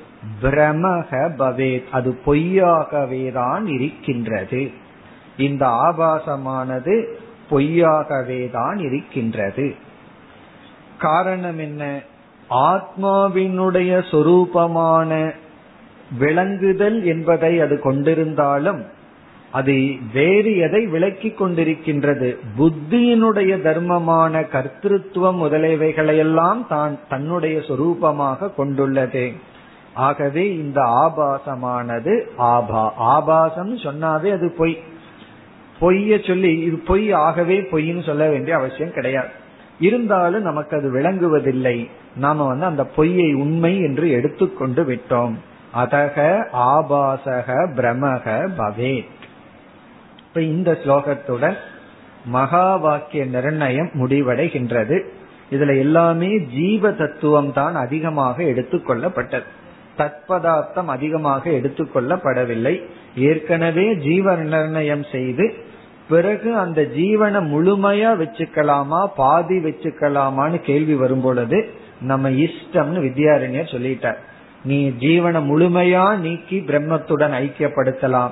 பிரமக 0.43 1.11
பவேத் 1.11 1.89
அது 1.91 2.21
பொய்யாகவே 2.27 3.33
தான் 3.33 3.67
இருக்கின்றது. 3.67 4.71
இந்த 5.37 5.67
ஆபாசமானது 5.67 7.05
பொய்யாகவே 7.51 8.51
தான் 8.51 8.79
இருக்கின்றது. 8.79 9.75
காரணம் 11.05 11.59
என்ன? 11.59 11.83
ஆத்மாவினுடைய 12.51 13.91
சொரூபமான 14.11 15.31
விளங்குதல் 16.19 17.05
என்பதை 17.05 17.61
அது 17.61 17.81
கொண்டிருந்தாலும் 17.85 18.83
அது 19.51 19.75
வேறு 20.13 20.57
எதை 20.57 20.87
விளக்கி 20.87 21.29
கொண்டிருக்கின்றது? 21.29 22.37
புத்தியினுடைய 22.59 23.51
தர்மமான 23.63 24.41
கர்த்திருவம் 24.41 25.41
முதலியவைகளையெல்லாம் 25.43 26.67
தான் 26.69 26.99
தன்னுடைய 27.09 27.59
சொரூபமாக 27.59 28.55
கொண்டுள்ளது. 28.55 29.33
ஆகவே 29.95 30.45
இந்த 30.57 30.81
ஆபாசமானது 30.81 32.15
ஆபா. 32.37 32.93
ஆபாசம் 32.97 33.77
சொன்னாவே 33.77 34.31
அது 34.33 34.55
பொய். 34.59 34.83
பொய்ய 35.81 36.27
சொல்லி 36.27 36.53
இது 36.61 36.77
பொய் 36.87 37.13
ஆகவே 37.13 37.57
பொய்ன்னு 37.61 38.07
சொல்ல 38.07 38.29
வேண்டிய 38.29 38.57
அவசியம் 38.57 38.93
கிடையாது. 38.93 39.43
இருந்தாலும் 39.81 40.43
நமக்கு 40.43 40.77
அது 40.77 40.93
விளங்குவதில்லை. 40.93 41.91
நாம 42.17 42.47
வந்து 42.47 42.67
அந்த 42.67 42.85
பொய்யை 42.85 43.35
உண்மை 43.35 43.79
என்று 43.79 44.11
எடுத்துக்கொண்டு 44.11 44.83
விட்டோம். 44.83 45.35
அதக 45.77 46.45
ஆபாசக 46.53 47.69
பிரமக 47.77 48.49
பவேத். 48.59 49.13
இப்ப 50.19 50.41
இந்த 50.41 50.79
ஸ்லோகத்துடன் 50.85 51.57
மகா 52.25 52.77
வாக்கிய 52.77 53.25
நிர்ணயம் 53.25 53.91
முடிவடைகின்றது. 53.95 55.01
இதுல 55.51 55.79
எல்லாமே 55.79 56.39
ஜீவ 56.39 56.93
தத்துவம் 56.93 57.53
தான் 57.53 57.75
அதிகமாக 57.75 58.43
எடுத்துக்கொள்ளப்பட்டது 58.43 59.43
தற்பதார்த்தம் 59.99 60.87
அதிகமாக 60.87 61.51
எடுத்துக்கொள்ளப்படவில்லை 61.51 62.83
ஏற்கனவே 63.17 63.95
ஜீவ 63.95 64.37
நிர்ணயம் 64.37 65.05
செய்து 65.13 65.55
பிறகு 66.09 66.57
அந்த 66.57 66.83
ஜீவனை 66.83 67.41
முழுமையா 67.53 68.11
வச்சுக்கலாமா 68.21 69.07
பாதி 69.17 69.59
வச்சுக்கலாமான்னு 69.59 70.59
கேள்வி 70.61 70.95
வரும் 70.95 71.21
பொழுது 71.21 71.69
நம்ம 72.01 72.31
இஷ்டம்னு 72.31 73.01
வித்யாரண்யர் 73.07 73.73
சொல்லிட்டார். 73.75 74.17
நீ 74.65 74.89
ஜீவனை 74.89 75.41
முழுமையா 75.51 76.19
நீக்கி 76.19 76.59
பிரம்மத்துடன் 76.59 77.35
ஐக்கியப்படுத்தலாம். 77.41 78.31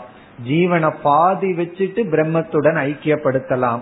ஜீவனை 0.48 0.90
பாதி 1.02 1.52
வச்சுட்டு 1.52 2.02
பிரம்மத்துடன் 2.14 2.78
ஐக்கியப்படுத்தலாம். 2.88 3.80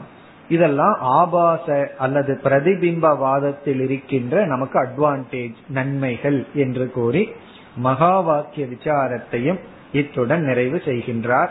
இதெல்லாம் 0.48 0.96
ஆபாச 1.00 1.90
அல்லது 1.98 2.40
பிரதிபிம்பவாதத்தில் 2.44 3.81
இருக்கின்ற 3.81 4.46
நமக்கு 4.46 4.79
அட்வான்டேஜ் 4.83 5.59
நன்மைகள் 5.68 6.46
என்று 6.55 6.90
கூறி 6.90 7.33
மகா 7.76 8.20
வாக்கிய 8.20 8.66
விசாரத்தையும் 8.66 9.59
இத்துடன் 9.92 10.42
நிறைவு 10.42 10.83
செய்கின்றார். 10.85 11.50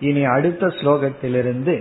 இனி 0.00 0.24
அடுத்த 0.24 0.66
ஸ்லோகத்திலிருந்து 0.66 1.74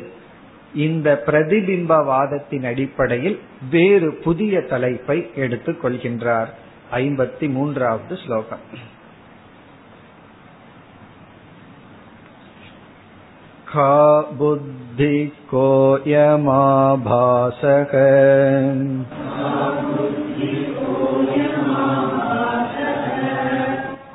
இந்த 0.74 1.24
பிரதிபிம்பவாதத்தின் 1.26 2.66
அடிப்படையில் 2.66 3.40
வேறு 3.70 4.10
புதிய 4.24 4.62
தலைப்பை 4.62 5.18
எடுத்துக் 5.36 5.82
கொள்கின்றார் 5.84 6.50
ஐம்பத்தி 6.92 7.48
மூன்றாவது 7.50 8.16
ஸ்லோகம் 8.16 8.64
खा 13.72 14.22
बुद्धि 14.32 15.18
कोऽयमाभासक 15.50 16.32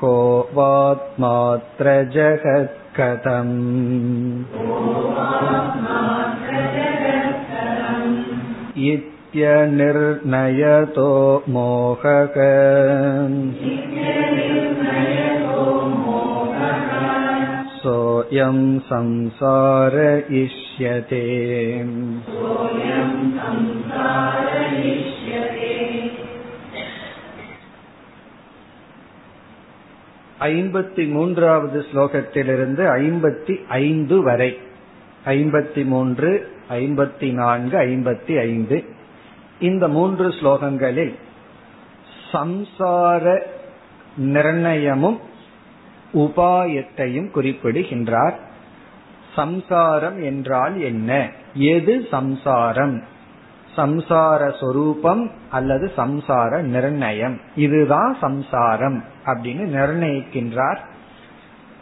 को 0.01 0.15
वात्मात्र 0.55 1.93
जगत्कथम् 2.99 3.55
इत्यनिर्णयतो 8.93 11.11
मोहक 11.49 12.35
सोऽयं 17.83 18.59
संसार 18.91 19.97
इष्यते 20.43 21.25
ஐம்பத்தி 30.40 31.10
மூன்றாவது 31.10 31.86
ஸ்லோகத்திலிருந்து 31.94 32.84
ஐம்பத்தி 32.84 33.68
ஐந்து 33.68 34.22
வரை. 34.22 34.58
ஐம்பத்தி 35.26 35.86
மூன்று 35.86 36.52
ஐம்பத்தி 36.70 37.34
நான்கு 37.34 37.78
ஐம்பத்தி 37.78 38.40
ஐந்து. 38.40 38.86
இந்த 39.60 39.88
மூன்று 39.88 40.28
ஸ்லோகங்களில் 40.28 41.16
சம்சார 42.32 43.42
நிர்ணயமும் 44.18 45.18
உபாயத்தையும் 46.14 47.32
குறிப்பிடுகின்றார். 47.32 48.40
சம்சாரம் 49.36 50.22
என்றால் 50.22 50.82
என்ன? 50.82 51.30
எது 51.54 52.08
சம்சாரம்? 52.12 53.04
சம்சார 53.76 54.60
சொரூபம் 54.60 55.32
அல்லது 55.50 55.92
சம்சார 55.98 56.62
நிர்ணயம். 56.62 57.40
இதுதான் 57.56 58.18
சம்சாரம். 58.22 59.04
அப்படின்னு 59.32 59.66
நிர்ணயிக்கின்றார். 59.78 60.80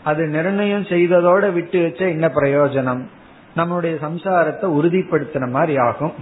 அது 0.04 0.28
நிர்ணயம் 0.28 0.84
செய்ததோட 0.84 1.54
விட்டு 1.54 1.82
வச்ச 1.82 2.08
என்ன 2.08 2.28
பிரயோஜனம்? 2.28 3.04
நம்முடைய 3.56 3.98
சம்சாரத்தை 4.02 4.68
உறுதிப்படுத்தின 4.80 5.50
மாதிரி 5.50 5.78
ஆகும். 5.78 6.14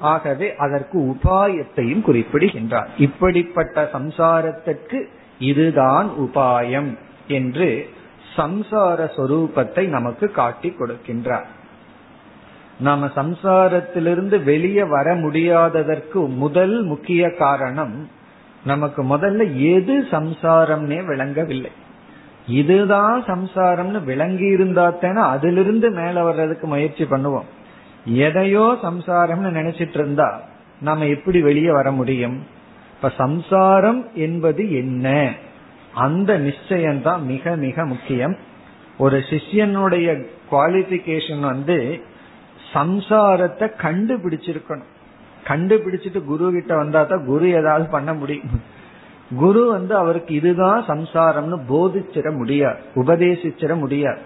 ஆகவே 0.00 0.54
அதற்கு 0.56 0.98
உபாயத்தையும் 1.12 2.00
குறிப்பிடுகின்றார். 2.00 2.90
இப்படிப்பட்ட 2.98 3.90
சம்சாரத்திற்கு 3.92 4.98
இதுதான் 5.38 6.08
உபாயம் 6.18 6.90
என்று 7.28 7.90
சம்சார 8.36 8.98
சொரூபத்தை 9.16 9.86
நமக்கு 9.88 10.30
காட்டி 10.30 10.74
கொடுக்கின்றார். 10.78 11.48
நாம 12.80 13.06
சம்சாரத்திலிருந்து 13.06 14.36
வெளியே 14.42 14.82
வர 14.82 15.14
முடியாததற்கு 15.14 16.20
முதல் 16.36 16.82
முக்கிய 16.82 17.30
காரணம் 17.30 18.08
நமக்கு 18.64 19.16
முதல்ல 19.16 19.60
எது 19.74 20.06
சம்சாரம்னே 20.10 21.06
விளங்கவில்லை. 21.06 21.70
இதுதான் 22.48 23.24
சம்சாரம்னு 23.24 24.04
விளங்கி 24.04 24.46
இருந்தா 24.46 24.90
தானே 24.90 25.20
அதிலிருந்து 25.20 25.90
மேல 25.90 26.24
வர்றதுக்கு 26.24 26.66
முயற்சி 26.66 27.04
பண்ணுவோம். 27.04 27.44
எதையோ 28.04 28.78
சம்சாரம்னு 28.82 29.50
நினைச்சிட்டு 29.50 29.94
இருந்தா 29.94 30.40
நாம 30.80 31.06
எப்படி 31.06 31.40
வெளியே 31.40 31.70
வர 31.70 31.90
முடியும்? 31.90 32.46
இப்ப 32.94 33.08
சம்சாரம் 33.16 34.08
என்பது 34.14 34.72
என்ன? 34.72 35.32
அந்த 35.94 36.38
நிச்சயம் 36.38 37.02
தான் 37.02 37.24
மிக 37.24 37.56
மிக 37.56 37.84
முக்கியம். 37.84 38.36
ஒரு 38.98 39.18
சிஷ்யனுடைய 39.18 40.26
குவாலிபிகேஷன் 40.50 41.40
வந்து 41.40 42.00
சம்சாரத்தை 42.74 43.70
கண்டுபிடிச்சிருக்கணும். 43.82 44.96
கண்டுபிடிச்சிட்டு 45.46 46.24
குரு 46.24 46.52
கிட்ட 46.52 46.76
வந்தா 46.76 47.02
தான் 47.02 47.24
குரு 47.24 47.50
ஏதாவது 47.50 47.86
பண்ண 47.90 48.14
முடியும். 48.14 48.60
குரு 49.38 49.66
வந்து 49.66 49.96
அவருக்கு 49.96 50.34
இதுதான் 50.34 50.84
சம்சாரம்னு 50.88 51.58
போதிச்சிட 51.68 52.36
முடியாது 52.36 52.78
உபதேசிச்சிட 52.94 53.76
முடியாது. 53.78 54.20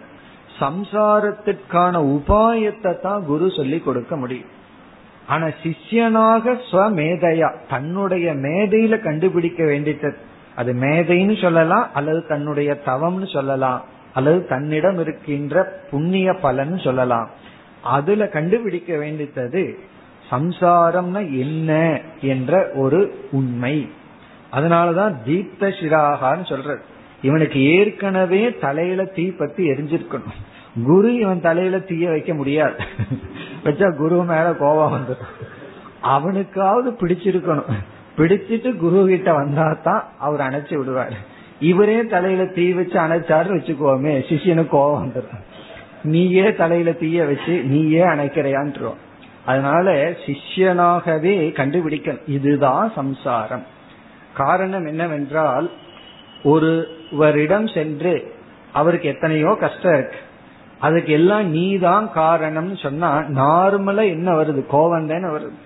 சம்சாரத்திற்கான 0.60 1.94
உபாயத்தை 2.16 3.00
தான் 3.00 3.24
குரு 3.24 3.50
சொல்லி 3.50 3.78
கொடுக்க 3.80 4.16
முடியும். 4.16 4.50
ஆனா 5.26 5.46
சிஷ்யனாக 5.46 6.54
ஸ்வமேதையா 6.70 7.48
தன்னுடைய 7.68 8.32
மேதையில 8.32 9.02
கண்டுபிடிக்க 9.02 9.64
வேண்டியது. 9.64 10.16
அது 10.56 10.72
மேதைன்னு 10.72 11.42
சொல்லலாம் 11.42 11.86
அல்லது 11.92 12.26
தன்னுடைய 12.26 12.80
தவம்னு 12.86 13.32
சொல்லலாம் 13.32 13.82
அல்லது 14.12 14.46
தன்னிடம் 14.46 14.98
இருக்கின்ற 14.98 15.62
புண்ணிய 15.90 16.32
பலன் 16.32 16.78
சொல்லலாம். 16.78 17.30
அதுல 17.82 18.26
கண்டுபிடிக்க 18.26 18.96
வேண்டியது 18.96 19.78
சம்சாரம்னா 20.32 21.22
என்ன 21.38 21.70
என்ற 22.20 22.70
ஒரு 22.74 23.00
உண்மை. 23.32 23.88
அதனாலதான் 24.52 25.14
தீப்த 25.26 25.68
சிராகான்னு 25.68 26.44
சொல்றது 26.44 26.82
இவனுக்கு 27.22 27.58
ஏற்கனவே 27.74 28.42
தலையில 28.60 29.04
தீ 29.04 29.24
பத்தி 29.30 29.62
எரிஞ்சிருக்கணும். 29.70 30.38
குரு 30.84 31.10
இவன் 31.14 31.40
தலையில 31.40 31.78
தீய 31.78 32.10
வைக்க 32.10 32.34
முடியாது. 32.34 32.78
வச்சா 33.64 33.88
குரு 33.96 34.16
மேல 34.22 34.46
கோபம் 34.54 34.94
வந்துடும் 34.94 35.34
அவனுக்காவது 36.00 36.90
பிடிச்சிருக்கணும். 36.90 37.70
பிடிச்சிட்டு 38.16 38.76
குரு 38.76 39.06
கிட்ட 39.06 39.32
வந்தா 39.32 39.76
தான் 39.82 40.02
அவர் 40.18 40.40
அணைச்சு 40.40 40.74
விடுவார். 40.78 41.14
இவரே 41.60 42.06
தலையில 42.06 42.44
தீ 42.44 42.72
வச்சு 42.72 42.98
அணைச்சாரு 42.98 43.50
வச்சுக்கோமே 43.56 44.14
சிஷியனுக்கு 44.28 44.68
கோபம் 44.68 45.02
வந்துடும் 45.02 45.42
நீயே 46.04 46.46
தலையில 46.54 46.92
தீய 46.92 47.24
வச்சு 47.24 47.54
நீயே 47.64 48.02
அணைக்கிறையான்றோம் 48.02 49.00
அதனால 49.46 49.94
சிஷ்யனாகவே 50.24 51.34
கண்டுபிடிக்கணும். 51.58 52.26
இதுதான் 52.26 52.92
சம்சாரம். 52.94 53.64
காரணம் 54.34 54.86
என்னவென்றால் 54.86 55.66
ஒருவரிடம் 56.44 57.66
சென்று 57.66 58.14
அவருக்கு 58.72 59.08
எத்தனையோ 59.08 59.50
கஷ்டம் 59.60 59.94
இருக்கு. 59.94 60.20
அதுக்கு 60.78 61.12
எல்லாம் 61.12 61.50
நீ 61.50 61.66
தான் 61.88 62.06
காரணம்னு 62.14 62.76
சொன்னா 62.82 63.10
நார்மலா 63.40 64.04
என்ன 64.16 64.28
வருது? 64.38 64.62
கோவம் 64.72 65.10
தானே 65.12 65.28
வருது. 65.36 65.58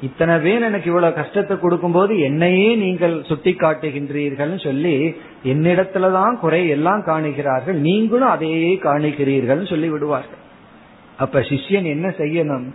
இத்தனை 0.00 0.34
பேர் 0.38 0.62
எனக்கு 0.62 0.88
இவ்வளவு 0.90 1.14
கஷ்டத்தை 1.14 1.54
கொடுக்கும் 1.58 1.92
போது 1.92 2.12
என்னையே 2.18 2.68
நீங்கள் 2.76 3.14
சுட்டி 3.24 3.52
காட்டுகின்றீர்கள் 3.52 4.52
சொல்லி 4.64 4.96
என்னிடத்துலதான் 5.52 6.34
குறை 6.38 6.60
எல்லாம் 6.68 7.02
காணுகிறார்கள். 7.04 7.78
நீங்களும் 7.88 8.34
அதையே 8.34 8.74
காணுகிறீர்கள் 8.82 9.70
சொல்லி 9.70 9.88
விடுவார்கள் 9.88 10.44
அப்ப 11.16 11.40
சிஷ்யன் 11.40 11.88
என்ன 11.94 12.08
செய்யணும்? 12.18 12.68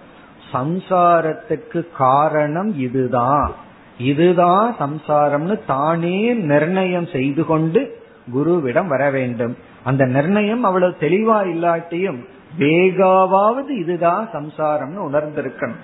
சம்சாரத்துக்கு 0.54 1.86
காரணம் 1.98 2.80
இதுதான். 2.80 3.56
இதுதான் 3.98 4.76
சம்சாரம்னு 4.80 5.60
தானே 5.68 6.34
நிர்ணயம் 6.34 7.08
செய்து 7.08 7.46
கொண்டு 7.46 8.02
குருவிடம் 8.36 8.88
வர 8.88 9.10
வேண்டும். 9.10 9.58
அந்த 9.84 10.06
நிர்ணயம் 10.06 10.64
அவ்வளவு 10.64 10.96
தெளிவா 11.00 11.38
இல்லாட்டியும் 11.54 12.20
வேகாவாவது 12.60 13.70
இதுதான் 13.70 14.30
சம்சாரம்னு 14.34 15.02
உணர்ந்திருக்கணும். 15.12 15.82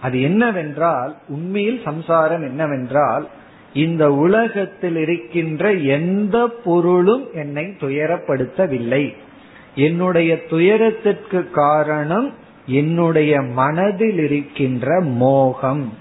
அது 0.00 0.22
என்னவென்றால் 0.22 1.16
உண்மையில் 1.28 1.80
சம்சாரம் 1.84 2.42
என்னவென்றால் 2.42 3.28
இந்த 3.72 4.12
உலகத்தில் 4.12 4.96
இருக்கின்ற 4.96 5.72
எந்த 5.72 6.48
பொருளும் 6.64 7.28
என்னை 7.34 7.64
துயரப்படுத்தவில்லை. 7.64 9.14
என்னுடைய 9.74 10.46
துயரத்திற்கு 10.46 11.50
காரணம் 11.50 12.32
என்னுடைய 12.66 13.42
மனதில் 13.42 14.18
இருக்கின்ற 14.18 15.00
மோகம் 15.00 16.00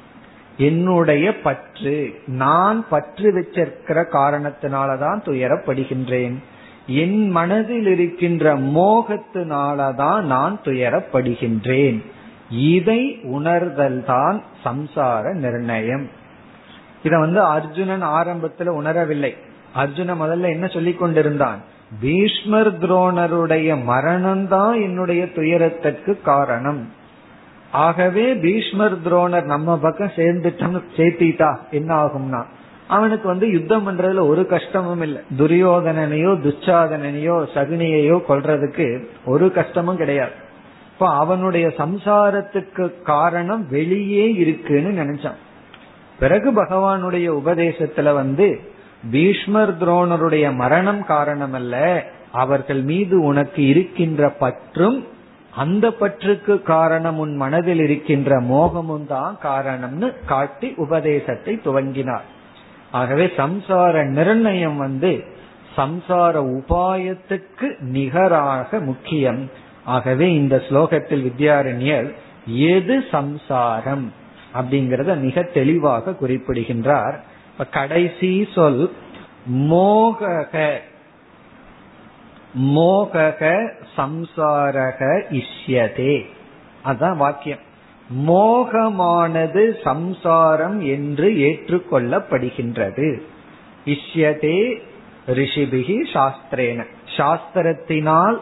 என்னுடைய 0.57 1.41
பற்று 1.41 2.21
நான் 2.25 2.85
பற்று 2.89 3.31
வச்சிருக்கிற 3.31 4.05
காரணத்தினாலதான் 4.11 5.21
துயரப்படுகின்றேன். 5.23 6.35
என் 6.87 7.29
மனதில் 7.29 7.85
இருக்கின்ற 7.85 8.57
மோகத்தினாலதான் 8.57 10.21
நான் 10.21 10.59
துயரப்படுகின்றேன். 10.63 12.03
இதை 12.51 13.19
உணர்தல் 13.23 14.03
தான் 14.05 14.43
சம்சார 14.65 15.33
நிர்ணயம். 15.33 16.09
இத 17.03 17.17
வந்து 17.19 17.41
அர்ஜுனன் 17.41 18.03
ஆரம்பத்துல 18.03 18.67
உணரவில்லை. 18.81 19.35
அர்ஜுன 19.75 20.15
முதல்ல 20.15 20.41
என்ன 20.41 20.67
சொல்லிக் 20.67 20.99
கொண்டிருந்தான் 20.99 21.61
பீஷ்மர் 21.99 22.77
துரோணருடைய 22.77 23.83
மரணம் 23.83 24.47
தான் 24.47 24.81
என்னுடைய 24.81 25.25
துயரத்திற்கு 25.25 26.21
காரணம். 26.21 26.93
ஆகவே 27.71 28.33
பீஷ்மர் 28.33 29.01
துரோணர் 29.01 29.43
நம்ம 29.43 29.77
பக்கம் 29.77 30.15
சேர்ந்துட்டோம் 30.15 30.81
சேர்த்திட்டா 30.97 31.57
என்ன 31.71 31.95
ஆகும்னா 31.95 32.43
அவனுக்கு 32.87 33.27
வந்து 33.27 33.51
யுத்தம் 33.51 33.85
பண்றதுல 33.87 34.27
ஒரு 34.27 34.47
கஷ்டமும் 34.47 35.01
இல்லை. 35.01 35.21
துரியோதனனையோ 35.37 36.31
துச்சாதனையோ 36.45 37.47
சகுனியையோ 37.53 38.21
கொல்றதுக்கு 38.27 39.05
ஒரு 39.25 39.51
கஷ்டமும் 39.51 39.97
கிடையாது. 39.97 40.31
இப்போ 40.91 41.13
அவனுடைய 41.15 41.67
சம்சாரத்துக்கு 41.67 43.01
காரணம் 43.03 43.67
வெளியே 43.69 44.33
இருக்குன்னு 44.33 45.03
நினைச்சான். 45.03 45.39
பிறகு 46.19 46.51
பகவானுடைய 46.51 47.27
உபதேசத்துல 47.41 48.13
வந்து 48.13 48.61
பீஷ்மர் 49.09 49.77
துரோணருடைய 49.77 50.53
மரணம் 50.53 51.05
காரணம் 51.05 51.53
அல்ல 51.53 52.03
அவர்கள் 52.31 52.81
மீது 52.81 53.21
உனக்கு 53.21 53.65
இருக்கின்ற 53.65 54.29
பற்றும் 54.29 55.07
அந்த 55.55 55.91
பற்றுக்கு 55.91 56.61
காரணம் 56.61 57.17
உன் 57.17 57.35
மனதில் 57.35 57.79
இருக்கின்ற 57.79 58.39
மோகமும் 58.39 59.07
தான் 59.07 59.37
காரணம்னு 59.43 60.15
காட்டி 60.25 60.73
உபதேசத்தை 60.77 61.59
துவங்கினார். 61.63 62.27
ஆகவே 62.91 63.25
சம்சார 63.25 64.05
நிர்ணயம் 64.05 64.77
வந்து 64.77 65.23
சம்சார 65.77 66.61
உபாயத்துக்கு 66.61 67.79
நிகராக 67.79 68.79
முக்கியம். 68.79 69.49
ஆகவே 69.83 70.33
இந்த 70.33 70.63
ஸ்லோகத்தில் 70.69 71.31
வித்யாரண்யர் 71.31 72.13
எது 72.45 73.03
சம்சாரம்? 73.11 74.13
அப்படிங்கறத 74.53 75.19
மிக 75.19 75.41
தெளிவாக 75.41 76.13
குறிப்பிடுகின்றார். 76.13 77.23
கடைசி 77.69 78.47
சொல் 78.53 78.93
மோகக. 79.51 80.77
மோகக 82.59 83.71
சம்சாரக 83.97 85.23
இஷ்யதே. 85.29 86.25
அதான் 86.85 87.17
வாக்கியம். 87.17 87.59
மோகமானது 88.27 89.81
சம்சாரம் 89.83 90.81
என்று 90.81 91.29
ஏற்றுக்கொள்ளப்படுகின்றது. 91.29 93.21
இஷ்யதே 93.85 94.81
ரிஷிபிகி 95.27 95.95
சாஸ்திரேன. 96.13 96.85
சாஸ்திரத்தினால் 97.17 98.37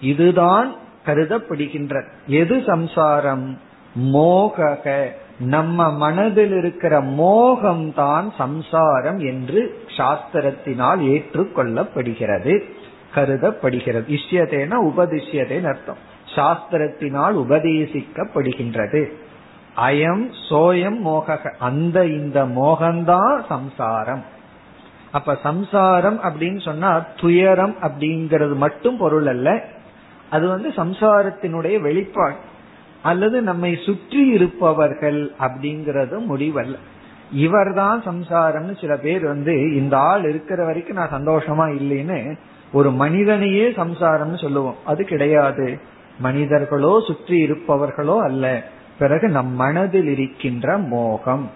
இதுதான் 0.00 0.74
கருதப்படுகின்றது 1.06 2.06
எது 2.26 2.62
சம்சாரம்? 2.66 3.60
மோகக. 3.98 5.08
நம்ம 5.38 5.92
மனதில் 5.92 6.52
இருக்கிற 6.52 7.00
மோகம் 7.00 7.94
தான் 7.94 8.32
சம்சாரம் 8.38 9.18
என்று 9.18 9.84
சாஸ்திரத்தினால் 9.96 11.00
ஏற்றுக்கொள்ளப்படுகிறது 11.00 12.62
கருதப்படுகிறது. 13.14 14.14
இஷ்யதேன 14.14 14.72
உபதிஷ்யதேன்னு 14.72 15.66
அர்த்தம். 15.66 15.96
சாஸ்திரத்தினால் 16.34 17.36
உபதேசிக்கப்படுகின்றது. 17.36 19.12
அயம் 19.76 20.30
சோயம் 20.50 20.98
மோக 20.98 21.38
அந்த 21.58 22.06
இந்த 22.06 22.44
மோகம்தான் 22.44 23.46
சம்சாரம். 23.48 24.24
அப்ப 25.12 25.38
சம்சாரம் 25.42 26.20
அப்படின்னு 26.22 26.64
சொன்னா 26.64 27.04
துயரம் 27.20 27.74
அப்படிங்கிறது 27.82 28.54
மட்டும் 28.54 28.96
பொருள் 28.96 29.26
அல்ல. 29.26 29.64
அது 30.30 30.48
வந்து 30.48 30.68
சம்சாரத்தினுடைய 30.68 31.80
வெளிப்பாடு. 31.80 32.34
அல்லது 33.02 33.42
நம்மை 33.42 33.78
சுற்றி 33.84 34.26
இருப்பவர்கள் 34.26 35.32
அப்படிங்கறது 35.40 36.20
முடிவல்ல. 36.28 36.76
இவர்தான் 37.32 38.02
சம்சாரம்னு 38.02 38.80
சில 38.80 38.96
பேர் 38.96 39.24
வந்து 39.24 39.74
இந்த 39.74 39.98
ஆள் 39.98 40.28
இருக்கிற 40.28 40.64
வரைக்கும் 40.64 40.96
நான் 40.96 41.12
சந்தோஷமா 41.12 41.72
இல்லைன்னு 41.72 42.38
ஒரு 42.72 42.90
மனிதனையே 42.90 43.68
சம்சாரம்னு 43.68 44.40
சொல்லுவோம். 44.40 44.76
அது 44.84 45.04
கிடையாது. 45.04 45.80
மனிதர்களோ 46.18 47.02
சுற்றி 47.06 47.42
இருப்பவர்களோ 47.44 48.18
அல்ல. 48.18 48.62
பிறகு 48.98 49.28
நம் 49.28 49.54
மனதில் 49.54 50.06
இருக்கின்ற 50.06 50.78
மோகம். 50.78 51.50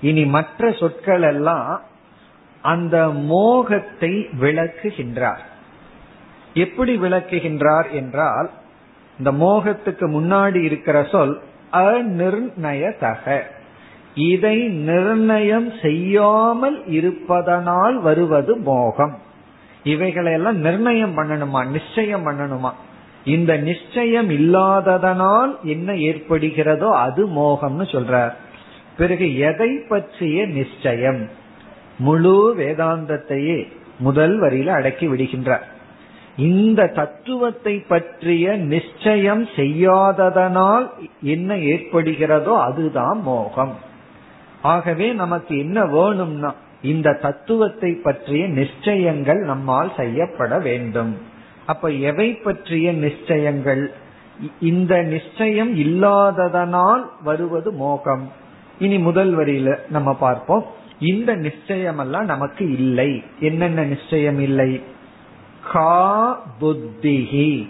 இனி 0.00 0.24
மற்ற 0.24 0.72
சொற்கள் 0.72 1.22
எல்லாம் 1.22 1.80
அந்த 2.62 3.08
மோகத்தை 3.08 4.28
விளக்குகின்றார். 4.40 5.44
எப்படி 6.54 6.96
விளக்குகின்றார் 6.96 7.90
என்றால் 7.90 8.50
இந்த 9.18 9.32
மோகத்துக்கு 9.32 10.20
முன்னாடி 10.20 10.62
இருக்கிற 10.62 11.04
சொல் 11.04 11.40
அநிர்ணயதக. 11.72 13.40
இதை 14.14 14.68
நிர்ணயம் 14.68 15.72
செய்யாமல் 15.82 16.86
இருப்பதனால் 16.86 18.00
வருவது 18.00 18.56
மோகம். 18.56 19.18
இவைகளையெல்லாம் 19.84 20.56
நிர்ணயம் 20.56 21.16
பண்ணணுமா 21.16 21.70
நிச்சயம் 21.70 22.26
பண்ணணுமா? 22.26 22.70
இந்த 23.24 23.56
நிச்சயம் 23.56 24.30
இல்லாததனால் 24.30 25.60
என்ன 25.62 25.92
ஏற்படுகிறதோ 25.92 26.90
அது 26.90 27.28
மோகம்னு 27.28 27.84
சொல்றார். 27.84 28.32
பிறகு 28.96 29.38
எதை 29.38 29.78
பற்றிய 29.88 30.46
நிச்சயம்? 30.46 31.28
முழு 31.98 32.54
வேதாந்தத்தையே 32.58 33.72
முதல் 33.98 34.40
வரியில 34.40 34.66
அடக்கி 34.66 35.06
விடுகின்றார். 35.06 35.62
இந்த 36.38 36.86
தத்துவத்தை 36.86 37.78
பற்றிய 37.78 38.56
நிச்சயம் 38.56 39.44
செய்யாததனால் 39.56 40.90
என்ன 41.22 41.54
ஏற்படுகிறதோ 41.54 42.60
அதுதான் 42.60 43.20
மோகம். 43.22 43.74
ஆகவே 44.62 45.12
நமக்கு 45.12 45.58
என்ன 45.58 45.84
வேணும்னா 45.84 46.54
இந்த 46.82 47.12
தத்துவத்தை 47.12 47.92
பற்றிய 47.92 48.46
நிச்சயங்கள் 48.46 49.38
நம்மால் 49.38 49.92
செய்யப்பட 49.96 50.58
வேண்டும். 50.58 51.18
அப்ப 51.66 51.90
எவை 51.90 52.34
பற்றிய 52.34 52.92
நிச்சயங்கள்? 52.92 53.92
இந்த 54.60 55.02
நிச்சயம் 55.02 55.76
இல்லாததனால் 55.76 57.04
வருவது 57.24 57.72
மோகம். 57.72 58.32
இனி 58.78 58.98
முதல் 58.98 59.36
வரியில 59.36 59.78
நம்ம 59.90 60.14
பார்ப்போம். 60.14 60.64
இந்த 60.98 61.34
நிச்சயம் 61.34 61.98
எல்லாம் 61.98 62.24
நமக்கு 62.24 62.72
இல்லை. 62.72 63.22
என்னென்ன 63.40 63.82
நிச்சயம் 63.84 64.40
இல்லை? 64.40 64.82
கா 65.72 66.46
புத்திஹி 66.60 67.68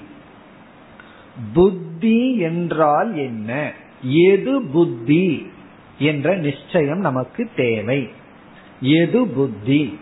புத்தி 1.54 2.38
என்றால் 2.38 3.16
என்ன? 3.16 3.72
எது 4.02 4.62
புத்தி 4.62 5.50
என்ற 5.98 6.36
நிச்சயம் 6.36 6.98
நமக்கு 6.98 7.48
தேவை. 7.56 8.08
எது 8.80 9.26
புத்தி? 9.28 9.98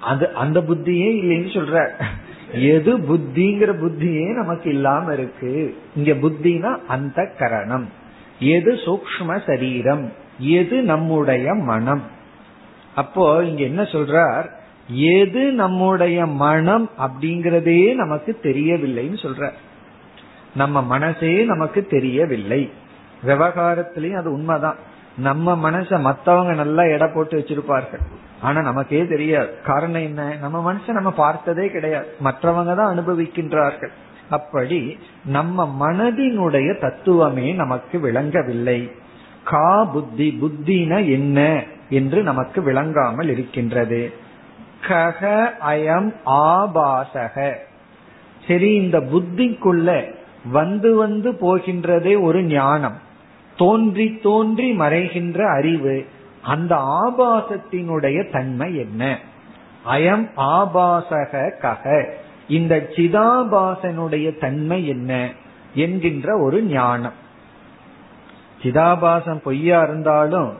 அது 0.00 0.32
அந்த 0.32 0.60
புத்தியே 0.60 1.10
இல்லைன்னு 1.22 1.50
சொல்ற. 1.52 2.04
எது 2.52 2.98
புத்திங்கிற 2.98 3.72
புத்தியே 3.72 4.34
நமக்கு 4.34 4.70
இல்லாம 4.70 5.12
இருக்கு. 5.12 5.76
இங்க 5.96 6.12
புத்தினா 6.12 6.78
அந்த 6.88 7.32
கரணம். 7.38 7.88
எது 8.38 8.72
சூக்ம 8.74 9.46
சரீரம்? 9.46 10.12
எது 10.38 10.82
நம்முடைய 10.82 11.54
மனம்? 11.54 12.02
அப்போ 12.94 13.44
இங்க 13.44 13.62
என்ன 13.62 13.82
சொல்றார்? 13.82 14.46
எது 14.92 15.52
நம்முடைய 15.52 16.26
மனம் 16.26 16.90
அப்படிங்கறதே 16.98 17.94
நமக்கு 17.94 18.38
தெரியவில்லைன்னு 18.42 19.16
சொல்ற. 19.22 19.50
நம்ம 20.54 20.82
மனசே 20.82 21.44
நமக்கு 21.44 21.86
தெரியவில்லை. 21.86 22.70
விவகாரத்திலையும் 23.26 24.16
அது 24.16 24.32
உண்மைதான். 24.32 24.76
நம்ம 25.16 25.70
மனச 25.70 26.00
மத்தவங்க 26.00 26.52
நல்லா 26.52 26.82
எடை 26.82 27.08
போட்டு 27.14 27.38
வச்சிருப்பார்கள். 27.38 28.00
ஆனா 28.40 28.60
நமக்கே 28.60 29.06
தெரியாது. 29.06 29.60
காரணம் 29.64 30.02
என்ன? 30.02 30.34
நம்ம 30.34 30.72
மனச 30.72 30.88
நம்ம 30.88 31.10
பார்த்ததே 31.10 31.68
கிடையாது. 31.68 32.06
மற்றவங்க 32.24 32.74
தான் 32.74 32.98
அனுபவிக்கின்றார்கள். 32.98 33.90
அப்படி 34.30 34.98
நம்ம 35.24 35.76
மனதினுடைய 35.80 36.80
தத்துவமே 36.80 37.52
நமக்கு 37.52 38.00
விளங்கவில்லை. 38.00 38.90
கா 39.44 39.84
புத்தி 39.84 40.38
புத்தின 40.42 41.10
என்ன? 41.10 41.64
என்று 41.90 42.22
நமக்கு 42.22 42.62
விளங்காமல் 42.62 43.28
இருக்கின்றது. 43.28 44.12
கக 44.88 45.50
அயம் 45.68 46.14
ஆபாசக. 46.26 47.56
சரி 48.48 48.74
இந்த 48.74 49.00
புத்திக்குள்ள 49.00 50.14
வந்து 50.50 50.94
வந்து 50.94 51.32
போகின்றதே 51.32 52.22
ஒரு 52.22 52.42
ஞானம். 52.42 52.98
தோன்றி 53.56 54.18
தோன்றி 54.22 54.78
மறைகின்ற 54.78 55.56
அறிவு 55.58 56.06
அந்த 56.42 56.76
ஆபாசத்தினுடைய 56.76 58.30
தன்மை 58.30 58.76
என்ன? 58.76 59.18
அயம் 59.88 60.30
ஆபாசக 60.36 61.52
கக. 61.62 62.10
இந்த 62.48 62.88
சிதாபாசனுடைய 62.96 64.38
தன்மை 64.38 64.88
என்ன? 64.88 65.30
என்கின்ற 65.74 66.38
ஒரு 66.38 66.62
ஞானம். 66.62 67.12
சிதாபாசம் 68.62 69.42
பொய்யா 69.42 69.80
இருந்தாலும் 69.80 70.56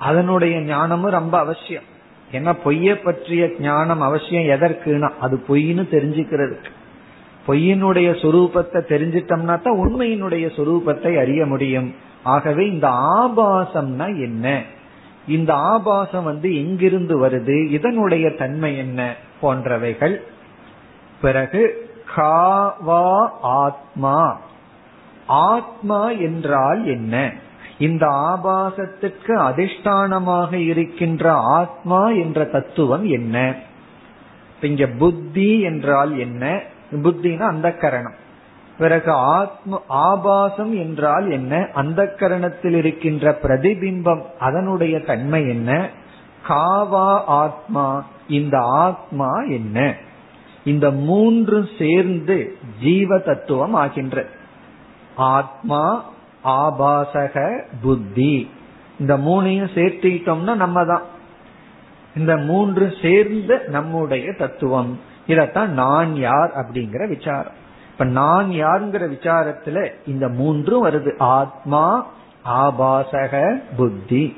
அதனுடைய 0.00 0.60
ஞானமும் 0.60 1.10
ரொம்ப 1.10 1.38
அவசியம். 1.38 1.94
ஏன்னா 2.38 2.56
பொய்ய 2.64 2.94
பற்றிய 2.94 3.50
ஞானம் 3.58 4.00
அவசியம் 4.00 4.60
எதற்குனா 4.60 5.10
அது 5.20 5.42
பொய்னு 5.48 5.86
தெரிஞ்சுக்கிறதுக்கு 5.90 6.74
பொய்யினுடைய 7.46 8.08
சொரூபத்தை 8.22 8.78
தெரிஞ்சிட்டோம்னா 8.92 9.60
தான் 9.60 9.78
உண்மையினுடைய 9.78 10.50
சொரூபத்தை 10.56 11.18
அறிய 11.18 11.46
முடியும். 11.46 11.94
ஆகவே 12.22 12.66
இந்த 12.66 12.88
ஆபாசம்னா 12.88 14.06
என்ன? 14.06 14.62
இந்த 15.28 15.54
ஆபாசம் 15.54 16.24
வந்து 16.24 16.56
எங்கிருந்து 16.56 17.26
வருது? 17.26 17.70
இதனுடைய 17.70 18.30
தன்மை 18.30 18.76
என்ன? 18.76 19.14
போன்றவைகள். 19.42 20.16
பிறகு 21.20 21.90
காவா 22.16 23.28
ஆத்மா. 23.42 24.40
ஆத்மா 25.26 26.10
என்றால் 26.10 26.86
என்ன? 26.86 27.32
இந்த 27.78 28.06
ஆபாசத்துக்கு 28.06 29.36
அதிஷ்டானமாக 29.36 30.52
இருக்கின்ற 30.52 31.32
ஆத்மா 31.32 32.08
என்ற 32.08 32.44
தத்துவம் 32.44 33.04
என்ன? 33.04 33.54
இங்க 34.60 34.86
புத்தி 34.86 35.60
என்றால் 35.60 36.18
என்ன? 36.18 36.62
புத்தினா 36.92 37.40
அந்த 37.40 37.72
கரணம் 37.72 38.14
பிறகு 38.78 39.12
ஆத்ம 39.12 39.82
ஆபாசம் 39.88 40.76
என்றால் 40.76 41.30
என்ன? 41.30 41.68
அந்த 41.74 42.14
கரணத்தில் 42.18 42.74
இருக்கின்ற 42.74 43.38
பிரதிபிம்பம் 43.42 44.22
அதனுடைய 44.38 45.00
தன்மை 45.00 45.48
என்ன? 45.48 45.88
காவா 46.48 47.22
ஆத்மா 47.26 48.04
இந்த 48.28 48.58
ஆத்மா 48.58 49.40
என்ன? 49.42 49.94
இந்த 50.64 50.90
மூன்று 50.90 51.68
சேர்ந்து 51.78 52.56
ஜீவ 52.82 53.18
தத்துவம் 53.18 53.74
ஆகின்ற 53.74 54.26
ஆத்மா 55.14 56.04
ஆபாசக 56.46 57.62
புத்தி. 57.82 58.50
இந்த 59.00 59.16
மூணையும் 59.16 59.70
சேர்த்துக்கிட்டோம்னா 59.74 60.54
நம்ம 60.54 60.84
தான் 60.84 61.02
இந்த 62.16 62.36
மூன்று 62.36 62.94
சேர்ந்த 63.02 63.62
நம்முடைய 63.66 64.32
தத்துவம். 64.32 65.00
இதத்தான் 65.26 65.66
நான் 65.66 66.16
யார் 66.16 66.52
அப்படிங்கிற 66.54 67.08
விசாரம். 67.08 67.52
இப்ப 67.92 68.04
நான் 68.04 68.50
யாருங்கிற 68.50 69.16
விசாரத்துல 69.16 69.90
இந்த 70.06 70.28
மூன்றும் 70.28 70.86
வருது. 70.86 71.18
ஆத்மா 71.18 72.06
ஆபாசக 72.44 73.62
புத்தி. 73.76 74.36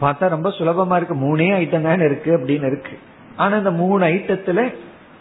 பார்த்தா 0.00 0.28
ரொம்ப 0.28 0.48
சுலபமா 0.48 0.96
இருக்கு. 0.96 1.14
மூணே 1.14 1.40
ஐட்டம் 1.40 1.82
தானே 1.82 2.04
இருக்கு 2.04 2.36
அப்படின்னு 2.36 2.66
இருக்கு. 2.66 2.98
ஆனா 3.36 3.56
இந்த 3.56 3.70
மூணு 3.70 4.06
ஐட்டத்துல 4.06 4.74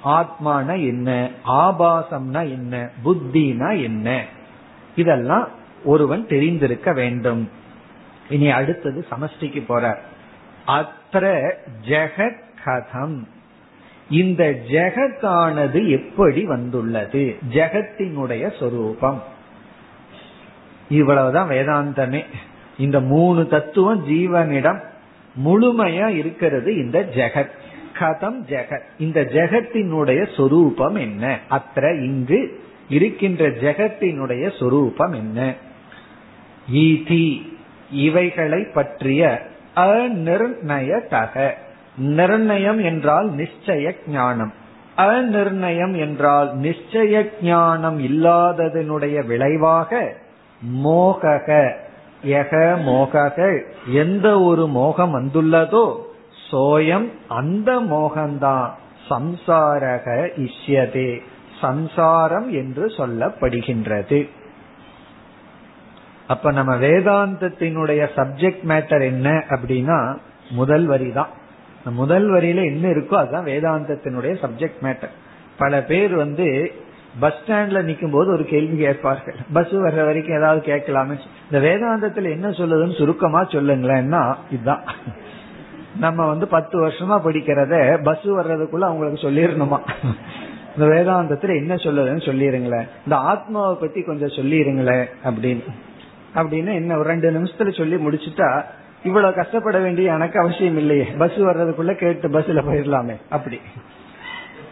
ஆத்மான 0.05 0.85
என்ன? 0.85 1.29
ஆபாசம்னா 1.45 2.41
என்ன? 2.49 2.89
புத்தினா 3.05 3.83
என்ன? 3.83 4.25
இதெல்லாம் 4.95 5.47
ஒருவன் 5.87 6.27
தெரிந்திருக்க 6.27 6.93
வேண்டும். 6.93 7.49
இனி 8.29 8.51
அடுத்தது 8.51 9.05
சமஷ்டிக்கு 9.11 9.63
போறார். 9.69 9.97
அத்த 10.67 11.51
ஜெகத் 11.87 12.45
கதம். 12.65 13.23
இந்த 14.09 14.55
ஜெகத்தானது 14.67 15.87
எப்படி 15.87 16.45
வந்துள்ளது? 16.45 17.35
ஜெகத்தினுடைய 17.53 18.59
சொரூபம். 18.59 19.23
இவ்வளவுதான் 20.89 21.49
வேதாந்தமே. 21.49 22.23
இந்த 22.77 22.99
மூணு 22.99 23.47
தத்துவம் 23.47 24.07
ஜீவனிடம் 24.07 24.79
முழுமையா 25.45 26.07
இருக்கிறது 26.07 26.75
இந்த 26.75 27.09
ஜெகத். 27.15 27.51
கதம் 27.99 28.41
ஜெகத். 28.47 28.83
இந்த 28.99 29.21
ஜெகத்தினுடைய 29.21 30.35
சொரூபம் 30.35 30.95
என்ன? 30.95 31.39
அத்த 31.49 31.99
இங்கு 31.99 32.63
இருக்கின்ற 32.89 33.49
ஜெகத்தினுடைய 33.49 34.59
சொரூபம் 34.59 35.11
என்ன? 35.11 35.53
ஈதி 36.71 37.55
இவைகளை 37.91 38.63
பற்றிய 38.73 39.41
அநிர்ணயதக. 39.75 41.51
நிர்ணயம் 41.97 42.83
என்றால் 42.83 43.31
நிச்சய 43.31 43.95
ஞானம் 44.07 44.53
அநிர்ணயம் 44.97 45.99
என்றால் 45.99 46.57
நிச்சய 46.57 47.29
ஞானம் 47.41 47.99
இல்லாததனுடைய 47.99 49.25
விளைவாக 49.25 50.13
மோகக. 50.83 51.73
எக 52.21 52.77
மோகக 52.85 53.63
எந்த 53.87 54.39
ஒரு 54.39 54.67
மோகம் 54.67 55.15
வந்துள்ளதோ 55.15 55.97
சோயம் 56.51 57.11
அந்த 57.27 57.81
மோகம்தான் 57.81 58.69
சம்சாரக 59.09 60.29
இஷ்யதே. 60.37 61.21
சம்சாரம் 61.61 62.51
என்று 62.51 62.87
சொல்லப்படுகின்றது. 62.87 64.29
அப்ப 66.27 66.51
நம்ம 66.51 66.75
வேதாந்தத்தினுடைய 66.75 68.01
சப்ஜெக்ட் 68.15 68.65
மேட்டர் 68.67 69.03
என்ன 69.03 69.29
அப்படின்னா 69.49 70.17
முதல் 70.51 70.85
வரி 70.85 71.11
தான் 71.11 71.29
முதல் 71.83 72.31
வரியில 72.31 72.65
என்ன 72.65 72.89
இருக்கோ 72.89 73.13
அதுதான் 73.13 73.45
வேதாந்தத்தினுடைய 73.45 74.33
சப்ஜெக்ட் 74.43 74.81
மேட்டர் 74.81 75.13
பல 75.57 75.83
பேர் 75.83 76.15
வந்து 76.15 76.71
பஸ் 77.19 77.33
ஸ்டாண்ட்ல 77.33 77.79
நிக்கும் 77.89 78.11
போது 78.11 78.31
ஒரு 78.31 78.43
கேள்வி 78.43 78.77
கேட்பார்கள். 78.77 79.35
பஸ் 79.53 79.73
வர்ற 79.75 80.05
வரைக்கும் 80.05 80.37
ஏதாவது 80.37 80.61
கேட்கலாமே. 80.65 81.15
இந்த 81.51 81.67
வேதாந்தத்துல 81.67 82.29
என்ன 82.29 82.49
சொல்லுதுன்னு 82.49 82.97
சுருக்கமா 82.97 83.43
சொல்லுங்களேன்னா 83.43 84.35
இதுதான். 84.51 84.83
நம்ம 85.99 86.27
வந்து 86.27 86.47
பத்து 86.47 86.87
வருஷமா 86.87 87.15
படிக்கிறத 87.23 87.97
பஸ் 88.03 88.27
வர்றதுக்குள்ள 88.27 88.79
அவங்களுக்கு 88.79 89.29
சொல்லிடணுமா? 89.29 89.79
இந்த 90.75 90.85
வேதாந்தத்துல 90.95 91.55
என்ன 91.55 91.75
சொல்லுதுன்னு 91.75 92.23
சொல்லிருங்களேன். 92.29 92.87
இந்த 93.03 93.15
ஆத்மாவை 93.15 93.77
பத்தி 93.79 94.01
கொஞ்சம் 94.01 94.35
சொல்லிருங்களேன் 94.35 95.05
அப்படின்னு. 95.23 95.63
அப்படின்னு 96.35 96.73
என்ன 96.73 96.97
ஒரு 96.97 97.03
ரெண்டு 97.03 97.31
நிமிஷத்துல 97.31 97.77
சொல்லி 97.77 97.95
முடிச்சுட்டா 97.95 98.63
இவ்வளவு 99.03 99.33
கஷ்டப்பட 99.33 99.79
வேண்டிய 99.79 100.13
எனக்கு 100.13 100.39
அவசியம் 100.39 100.77
இல்லையே. 100.77 101.07
பஸ் 101.17 101.31
வர்றதுக்குள்ள 101.31 101.93
கேட்டு 101.95 102.27
பஸ்ல 102.29 102.61
போயிடலாமே. 102.67 103.15
அப்படி. 103.29 103.59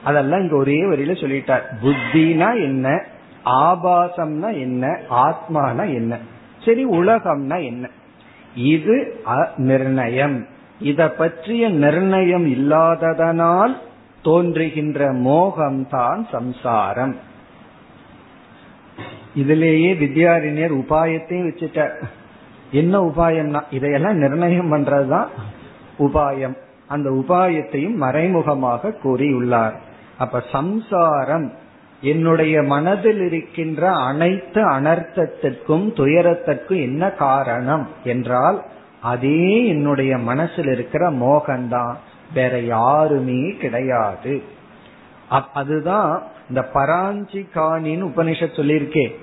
அதெல்லாம் 0.04 0.42
இங்க 0.42 0.56
ஒரே 0.56 0.82
வரியில 0.82 1.16
சொல்லிட்டார். 1.16 1.62
புத்தினா 1.84 2.62
என்ன? 2.62 3.06
ஆபாசம்னா 3.46 4.54
என்ன? 4.54 5.00
ஆத்மானா 5.10 5.94
என்ன? 5.94 6.18
சரி 6.66 6.86
உலகம்னா 6.86 7.66
என்ன? 7.66 7.90
இது 8.56 9.20
நிர்ணயம் 9.56 10.46
இத 10.80 11.10
பற்றிய 11.10 11.70
நிர்ணயம் 11.70 12.46
இல்லாததனால் 12.46 13.78
தோன்றுகின்ற 14.24 15.14
மோகம்தான் 15.14 16.26
சம்சாரம். 16.32 17.16
இதுலேயே 19.36 19.92
வித்யாரிணியர் 19.98 20.74
உபாயத்தையும் 20.74 21.50
வச்சுட்டார். 21.50 22.04
என்ன 22.72 23.02
உபாயம்னா 23.02 23.62
இதையெல்லாம் 23.70 24.18
நிர்ணயம் 24.18 24.74
பண்றதுதான் 24.74 25.28
உபாயம். 26.00 26.56
அந்த 26.88 27.10
உபாயத்தையும் 27.10 27.96
மறைமுகமாக 27.96 28.96
கூறியுள்ளார். 29.04 29.74
அப்ப 30.18 30.44
சம்சாரம் 30.52 31.54
என்னுடைய 32.02 32.62
மனதில் 32.62 33.22
இருக்கின்ற 33.22 33.92
அனைத்து 33.92 34.72
அனர்த்தத்திற்கும் 34.72 35.94
துயரத்திற்கும் 35.94 36.82
என்ன 36.82 37.10
காரணம் 37.10 37.88
என்றால் 38.04 38.66
அதே 39.02 39.68
என்னுடைய 39.68 40.18
மனசில் 40.18 40.68
இருக்கிற 40.68 41.12
மோகம்தான். 41.12 41.94
வேற 42.34 42.60
யாருமே 42.60 43.50
கிடையாது. 43.52 44.42
அதுதான் 45.54 46.24
இந்த 46.50 46.70
பராஞ்சி 46.74 47.48
காணின்னு 47.56 48.08
உபனிஷத் 48.08 48.56
சொல்லியிருக்கே. 48.56 49.16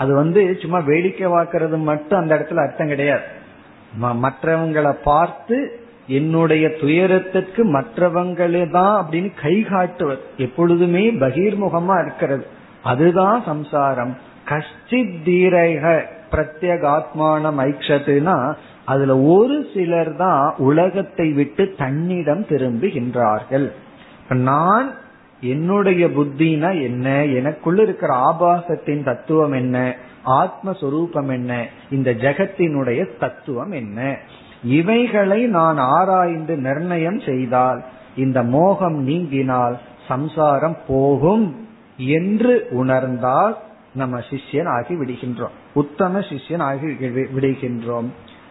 அது 0.00 0.14
வந்து 0.14 0.42
சும்மா 0.60 0.78
வேடிக்கை 0.78 1.26
வாக்குறது 1.30 1.76
மட்டும் 1.82 2.20
அந்த 2.20 2.34
இடத்துல 2.34 2.62
அர்த்தம் 2.66 2.92
கிடையாது. 2.92 3.26
மற்றவங்களை 4.00 4.92
பார்த்து 5.04 5.56
என்னுடைய 6.06 6.68
துயரத்திற்கு 6.80 7.62
மற்றவங்களே 7.72 8.70
தான் 8.70 8.94
அப்படின்னு 9.02 9.30
கை 9.42 9.56
காட்டுவது. 9.62 10.20
எப்பொழுதுமே 10.36 11.04
பகிர்முகமா 11.12 11.96
இருக்கிறது. 12.02 12.46
அதுதான் 12.82 13.42
சம்சாரம். 13.44 14.16
கஷ்டித் 14.48 15.20
தீரக 15.24 16.02
பிரத்யேகாத்மானம் 16.30 17.60
ஐக்ஷத்துனா 17.66 18.36
அதுல 18.84 19.18
ஒரு 19.18 19.66
சிலர் 19.74 20.16
தான் 20.16 20.54
உலகத்தை 20.58 21.32
விட்டு 21.32 21.74
தன்னிடம் 21.78 22.46
திரும்புகின்றார்கள். 22.48 23.68
நான் 24.28 24.90
என்னுடைய 25.40 26.06
புத்தினா 26.06 26.82
என்ன? 26.82 27.24
எனக்குள்ள 27.24 27.82
இருக்கிற 27.82 28.14
ஆபாசத்தின் 28.14 29.04
தத்துவம் 29.04 29.52
என்ன? 29.52 29.96
ஆத்மஸ்வரூபம் 30.26 31.28
என்ன? 31.28 31.68
இந்த 31.90 32.14
ஜெகத்தினுடைய 32.14 33.18
தத்துவம் 33.18 33.70
என்ன? 33.70 34.18
இவைகளை 34.64 35.46
நான் 35.46 35.76
ஆராய்ந்து 35.76 36.56
நிர்ணயம் 36.56 37.20
செய்தால் 37.20 37.84
இந்த 38.16 38.42
மோகம் 38.42 39.08
நீங்கினால் 39.08 39.78
சம்சாரம் 40.08 40.76
போகும் 40.88 41.68
என்று 41.96 42.66
உணர்ந்தால் 42.70 43.58
நம்ம 43.94 44.18
சிஷ்யன் 44.18 44.68
ஆகி 44.68 44.94
விடுகின்றோம். 44.94 45.56
உத்தம 45.74 46.18
சிஷ்யன் 46.18 46.60
ஆகி 46.60 46.86
விடுகின்றோம். 47.36 48.06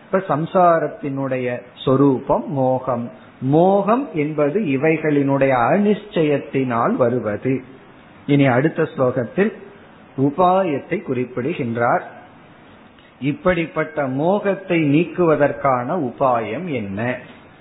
இப்ப 0.09 0.37
சம்சாரத்தினுடைய 0.37 1.47
சொரூபம் 1.85 2.45
மோகம் 2.53 3.11
மோகம் 3.41 4.05
என்பது 4.15 4.61
இவைகளினுடைய 4.61 5.53
அனிச்சயத்தினால் 5.71 6.95
வருவது 6.97 7.55
இனி 8.27 8.47
அடுத்த 8.47 8.83
ஸ்லோகத்தில் 8.83 9.53
உபாயத்தை 10.17 10.99
குறிப்பிடுகின்றார் 11.03 12.05
இப்படிப்பட்ட 13.21 14.07
மோகத்தை 14.07 14.79
நீக்குவதற்கான 14.95 15.97
உபாயம் 16.05 16.69
என்ன 16.73 17.01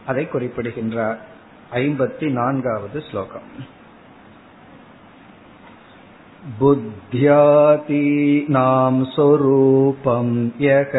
அதை 0.05 0.25
குறிப்பிடுகின்றார் 0.27 1.19
ஐம்பத்தி 1.73 2.27
நான்காவது 2.31 2.99
ஸ்லோகம் 3.01 3.49
बुद्ध्यातीनां 6.59 7.85
स्वरूपं 9.05 10.27
यः 10.59 10.93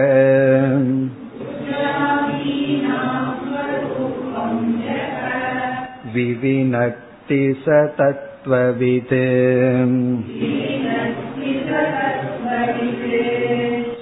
विविनक्ति 6.15 7.41
स 7.65 7.79
तत्त्ववित् 7.99 9.15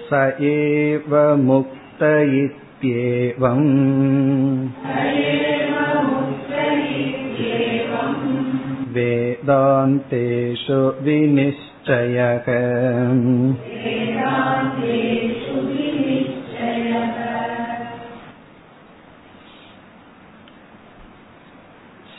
स 0.08 0.22
एव 0.52 1.14
मुक्त 1.42 2.02
इत्येवम् 2.42 3.70
वेदान्तेषु 8.96 10.80
विनिश्चयः 11.04 12.48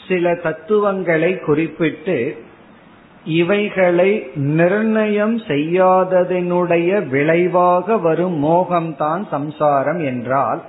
சில 0.08 0.34
தத்துவங்களை 0.34 1.38
குறிப்பிட்டு 1.38 2.46
இவைகளை 3.24 4.30
நிர்ணயம் 4.34 5.36
செய்யாததனுடைய 5.36 7.08
விளைவாக 7.08 7.96
வரும் 7.96 8.44
மோகம்தான் 8.44 9.28
சம்சாரம் 9.30 9.98
என்றால் 9.98 10.62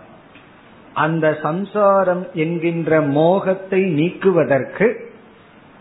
அந்த 0.94 1.38
சம்சாரம் 1.42 2.28
என்கின்ற 2.34 3.02
மோகத்தை 3.02 3.84
நீக்குவதற்கு 3.84 5.08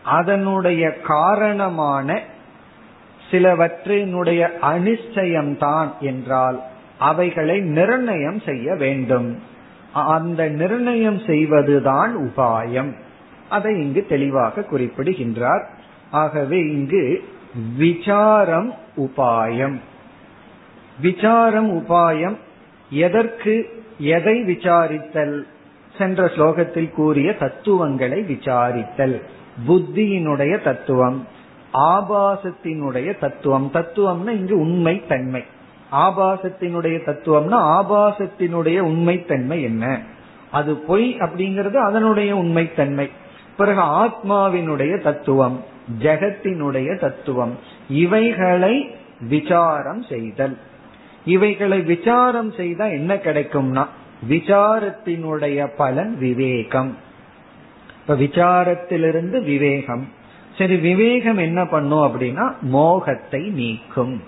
அதனுடைய 0.02 0.92
காரணமான 0.92 2.22
சிலவற்றினுடைய 3.30 4.48
அனிச்சயம்தான் 4.62 5.90
என்றால் 6.00 6.62
அவைகளை 6.98 7.60
நிர்ணயம் 7.60 8.40
செய்ய 8.44 8.74
வேண்டும். 8.74 9.38
அந்த 9.92 10.48
நிர்ணயம் 10.48 11.20
செய்வதுதான் 11.26 12.12
உபாயம். 12.16 12.92
அதை 13.50 13.74
இங்கு 13.74 14.06
தெளிவாக 14.08 14.62
குறிப்பிடுகின்றார். 14.62 15.70
ஆகவே 16.10 16.58
இங்கு 16.58 17.28
விசாரம் 17.76 18.74
உபாயம். 18.96 19.80
விசாரம் 21.00 21.78
உபாயம் 21.78 22.36
எதற்கு 22.90 23.84
எதை 23.98 24.42
விசாரித்தல்? 24.42 25.46
சென்ற 25.98 26.24
ஸ்லோகத்தில் 26.24 26.90
கூறிய 26.90 27.32
தத்துவங்களை 27.32 28.20
விசாரித்தல். 28.20 29.22
புத்தியினுடைய 29.68 30.62
தத்துவம் 30.62 31.26
ஆபாசத்தினுடைய 31.72 33.18
தத்துவம். 33.18 33.70
தத்துவம்னா 33.72 34.28
இங்கு 34.28 34.58
உண்மை 34.58 35.06
தன்மை. 35.08 35.44
ஆபாசத்தினுடைய 35.92 37.00
தத்துவம்னா 37.06 37.58
ஆபாசத்தினுடைய 37.78 38.80
உண்மைத்தன்மை 38.80 39.62
என்ன? 39.62 40.02
அது 40.50 40.74
பொய் 40.74 41.16
அப்படிங்கிறது 41.16 41.74
அதனுடைய 41.74 42.36
உண்மைத்தன்மை 42.36 43.10
பிறகு 43.58 43.80
ஆத்மாவினுடைய 43.80 45.02
தத்துவம் 45.02 45.56
ஜெகத்தினுடைய 46.02 46.98
தத்துவம். 46.98 47.54
இவைகளை 47.88 48.74
விசாரம் 49.28 50.02
செய்தல். 50.02 50.56
இவைகளை 51.24 51.80
விசாரம் 51.80 52.52
செய்தா 52.52 52.84
என்ன 52.98 53.14
கிடைக்கும்னா 53.14 53.84
விசாரத்தினுடைய 54.28 55.68
பலன் 55.76 56.18
விவேகம். 56.18 56.96
இப்ப 58.00 58.14
விசாரத்திலிருந்து 58.14 59.42
விவேகம். 59.44 60.04
சரி 60.58 60.76
விவேகம் 60.76 61.38
என்ன 61.38 61.66
பண்ணும் 61.66 62.04
அப்படின்னா 62.06 62.46
மோகத்தை 62.60 63.42
நீக்கும். 63.48 64.22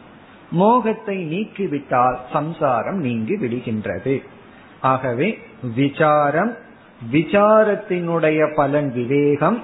மோகத்தை 0.51 1.17
நீக்கிவிட்டால் 1.25 2.17
சம்சாரம் 2.33 3.01
நீங்கி 3.01 3.37
விடுகின்றது. 3.37 4.23
ஆகவே 4.81 5.39
விசாரம் 5.75 6.57
விசாரத்தினுடைய 7.13 8.55
பலன் 8.55 8.93
விவேகம் 8.93 9.63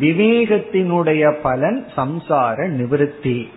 விவேகத்தினுடைய 0.00 1.36
பலன் 1.42 1.86
சம்சார 1.96 2.68
நிவிருத்தி. 2.68 3.48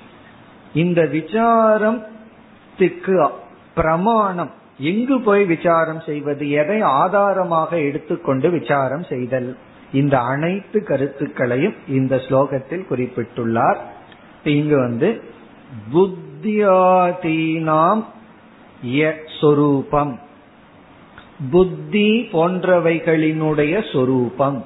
இந்த 0.74 1.02
விசாரத்துக்கு 1.02 3.28
பிரமாணம் 3.76 4.52
எங்கு 4.78 5.22
போய் 5.22 5.46
விசாரம் 5.46 6.00
செய்வது 6.00 6.50
எதை 6.50 6.82
ஆதாரமாக 6.82 7.80
எடுத்துக்கொண்டு 7.80 8.50
விசாரம் 8.50 9.04
செய்தல் 9.04 9.58
இந்த 9.94 10.20
அனைத்து 10.20 10.84
கருத்துக்களையும் 10.84 11.74
இந்த 11.88 12.16
ஸ்லோகத்தில் 12.16 12.70
குறிப்பிட்டுள்ளார். 12.70 13.78
இங்கு 14.44 14.78
வந்து 14.78 15.24
புத்தியாதீனாம் 15.94 18.04
சொரூபம் 19.42 20.20
புத்தி 21.50 22.30
போன்றவைகளினுடைய 22.32 23.92
சொரூபம். 23.92 24.66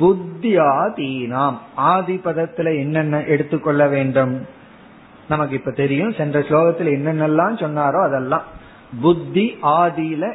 புத்தியாதீனாம். 0.00 1.58
ஆதிபதத்துல 1.76 2.78
என்னென்ன 2.78 3.22
எடுத்துக்கொள்ள 3.22 3.88
வேண்டும்? 3.88 4.46
நமக்கு 5.28 5.54
இப்ப 5.54 5.70
தெரியும் 5.70 6.12
சென்ற 6.12 6.40
ஸ்லோகத்தில் 6.40 6.90
என்னென்னலாம் 6.90 7.56
சொன்னாரோ 7.56 8.02
அதெல்லாம். 8.02 8.42
புத்தி 9.02 9.58
ஆதியில 9.62 10.32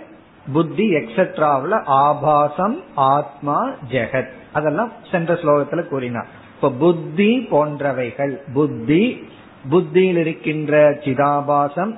புத்தி 0.53 0.93
எக்ஸெட்ராவில் 0.93 1.83
ஆபாசம் 1.85 2.81
ஆத்மா 2.95 3.69
ஜெகத். 3.91 4.29
அதெல்லாம் 4.53 4.91
சென்ற 5.11 5.33
ஸ்லோகத்துல 5.33 5.83
கூறினார். 5.83 6.27
இப்ப 6.55 6.71
புத்தி 6.71 7.47
போன்றவைகள் 7.51 8.37
புத்தி 8.53 9.27
புத்தியில் 9.69 10.17
இருக்கின்ற 10.17 10.89
சிதாபாசம் 10.91 11.97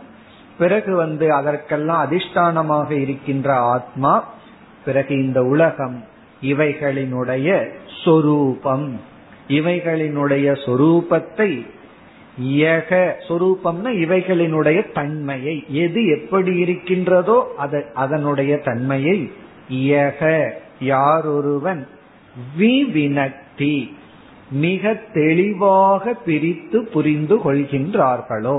பிறகு 0.62 0.96
வந்து 0.96 1.34
அதற்கெல்லாம் 1.34 2.02
அதிஷ்டானமாக 2.02 2.90
இருக்கின்ற 2.92 3.48
ஆத்மா 3.76 4.14
பிறகு 4.86 5.14
இந்த 5.24 5.40
உலகம் 5.44 5.98
இவைகளினுடைய 6.42 7.48
சொரூபம். 8.04 8.88
இவைகளினுடைய 9.48 10.48
சொரூபத்தை 10.66 11.52
யக 12.64 12.92
சொரூபம்னா 13.28 13.92
இவைகளினுடைய 14.04 14.80
தன்மையை. 14.94 15.58
எது 15.86 16.02
எப்படி 16.18 16.54
இருக்கின்றதோ 16.56 17.38
அதை 17.58 17.82
அதனுடைய 17.94 18.54
தன்மையை 18.58 19.20
ஏக. 19.96 20.20
யாரொருவன் 20.80 21.82
விவினக்தி 22.58 23.76
மிக 24.66 24.94
தெளிவாக 25.14 26.14
பிரித்து 26.26 26.78
புரிந்து 26.94 27.36
கொள்கின்றார்களோ. 27.38 28.58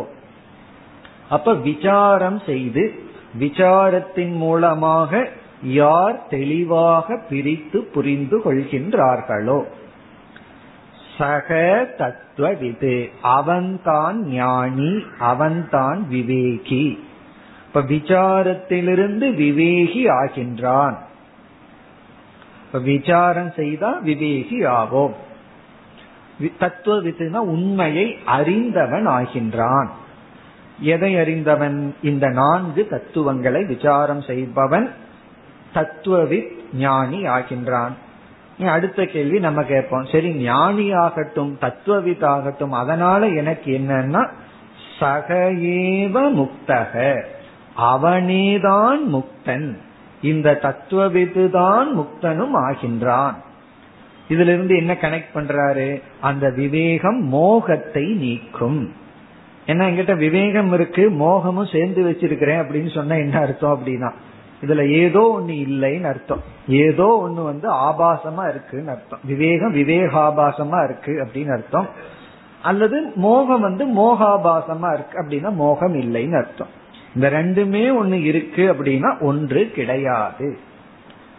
அப்ப 1.32 1.54
விசாரம் 1.54 2.40
செய்து 2.46 2.94
விசாரத்தின் 3.40 4.36
மூலமாக 4.36 5.28
யார் 5.62 6.26
தெளிவாக 6.26 7.16
பிரித்து 7.28 7.80
புரிந்து 7.80 8.38
கொள்கின்றார்களோ? 8.38 9.64
சக 11.18 11.86
தத்துவவிது. 11.98 13.10
அவன்தான் 13.22 14.26
ஞானி 14.26 15.04
அவன்தான் 15.18 16.06
விவேகி. 16.10 16.98
இப்ப 17.66 17.80
விசாரத்திலிருந்து 17.80 19.32
விவேகி 19.34 20.06
ஆகின்றான். 20.08 20.96
விசாரம் 22.82 23.52
செய்தா 23.56 24.00
விவேகி 24.04 24.66
ஆவோம். 24.66 25.14
தத்துவ 26.58 27.08
விதுனா 27.08 27.36
உண்மையை 27.36 28.16
அறிந்தவன் 28.26 29.08
ஆகின்றான். 29.08 29.88
எதை 30.82 31.18
அறிந்தவன்? 31.18 31.94
இந்த 32.02 32.28
நான்கு 32.28 32.86
தத்துவங்களை 32.86 33.64
விசாரம் 33.64 34.22
செய்பவன் 34.22 34.90
தத்துவவித் 35.74 36.50
ஞானி 36.74 37.22
ஆகின்றான். 37.22 37.92
அடுத்த 38.66 39.04
கேள்வி 39.04 39.38
நம்ம 39.38 39.62
கேட்போம். 39.62 40.06
சரி 40.12 40.34
ஞானி 40.34 40.92
ஆகட்டும் 40.92 41.58
தத்துவவித் 41.60 42.24
ஆகட்டும் 42.24 42.72
அதனால 42.72 43.28
எனக்கு 43.28 43.78
என்னன்னா 43.78 44.30
சகஏவ 45.00 46.32
முக்தக. 46.32 47.24
அவனேதான் 47.78 48.98
முக்தன். 49.12 49.76
இந்த 50.22 50.58
தத்துவவித்து 50.62 51.50
தான் 51.50 51.98
முக்தனும் 51.98 52.54
ஆகின்றான். 52.54 53.34
இதுல 54.28 54.40
இருந்து 54.40 54.76
என்ன 54.76 54.92
கனெக்ட் 54.92 55.34
பண்றாரு? 55.34 56.02
அந்த 56.20 56.50
விவேகம் 56.50 57.28
மோகத்தை 57.28 58.04
நீக்கும். 58.04 58.92
ஏன்னா 59.66 59.84
என்கிட்ட 59.88 60.16
விவேகம் 60.16 60.72
இருக்கு 60.72 61.10
மோகமும் 61.10 61.72
சேர்ந்து 61.72 62.02
வச்சிருக்கிறேன் 62.10 62.62
அப்படின்னு 62.62 62.94
சொன்னா 62.94 63.14
என்ன 63.14 63.38
அர்த்தம் 63.38 63.80
அப்படின்னா? 63.80 64.12
இதுல 64.66 64.88
ஏதோ 64.88 65.40
ஒண்ணு 65.40 65.50
இல்லைன்னு 65.50 66.04
அர்த்தம். 66.04 66.42
ஏதோ 66.68 67.28
ஒண்ணு 67.28 67.44
வந்து 67.44 67.72
ஆபாசமா 67.72 68.48
இருக்குன்னு 68.48 68.90
அர்த்தம். 68.90 69.18
விவேகம் 69.24 69.74
விவேகாபாசமா 69.74 70.84
இருக்கு 70.84 71.12
அப்படின்னு 71.12 71.52
அர்த்தம். 71.52 71.86
அல்லது 72.62 73.12
மோகம் 73.14 73.60
வந்து 73.60 73.86
மோகாபாசமா 73.86 74.94
இருக்கு 74.94 75.22
அப்படின்னா 75.22 75.54
மோகம் 75.54 75.94
இல்லைன்னு 75.94 76.36
அர்த்தம். 76.36 76.80
இந்த 77.14 77.30
ரெண்டுமே 77.30 77.92
ஒண்ணு 78.02 78.22
இருக்கு 78.22 78.72
அப்படின்னா 78.72 79.20
ஒன்று 79.20 79.70
கிடையாது. 79.74 80.58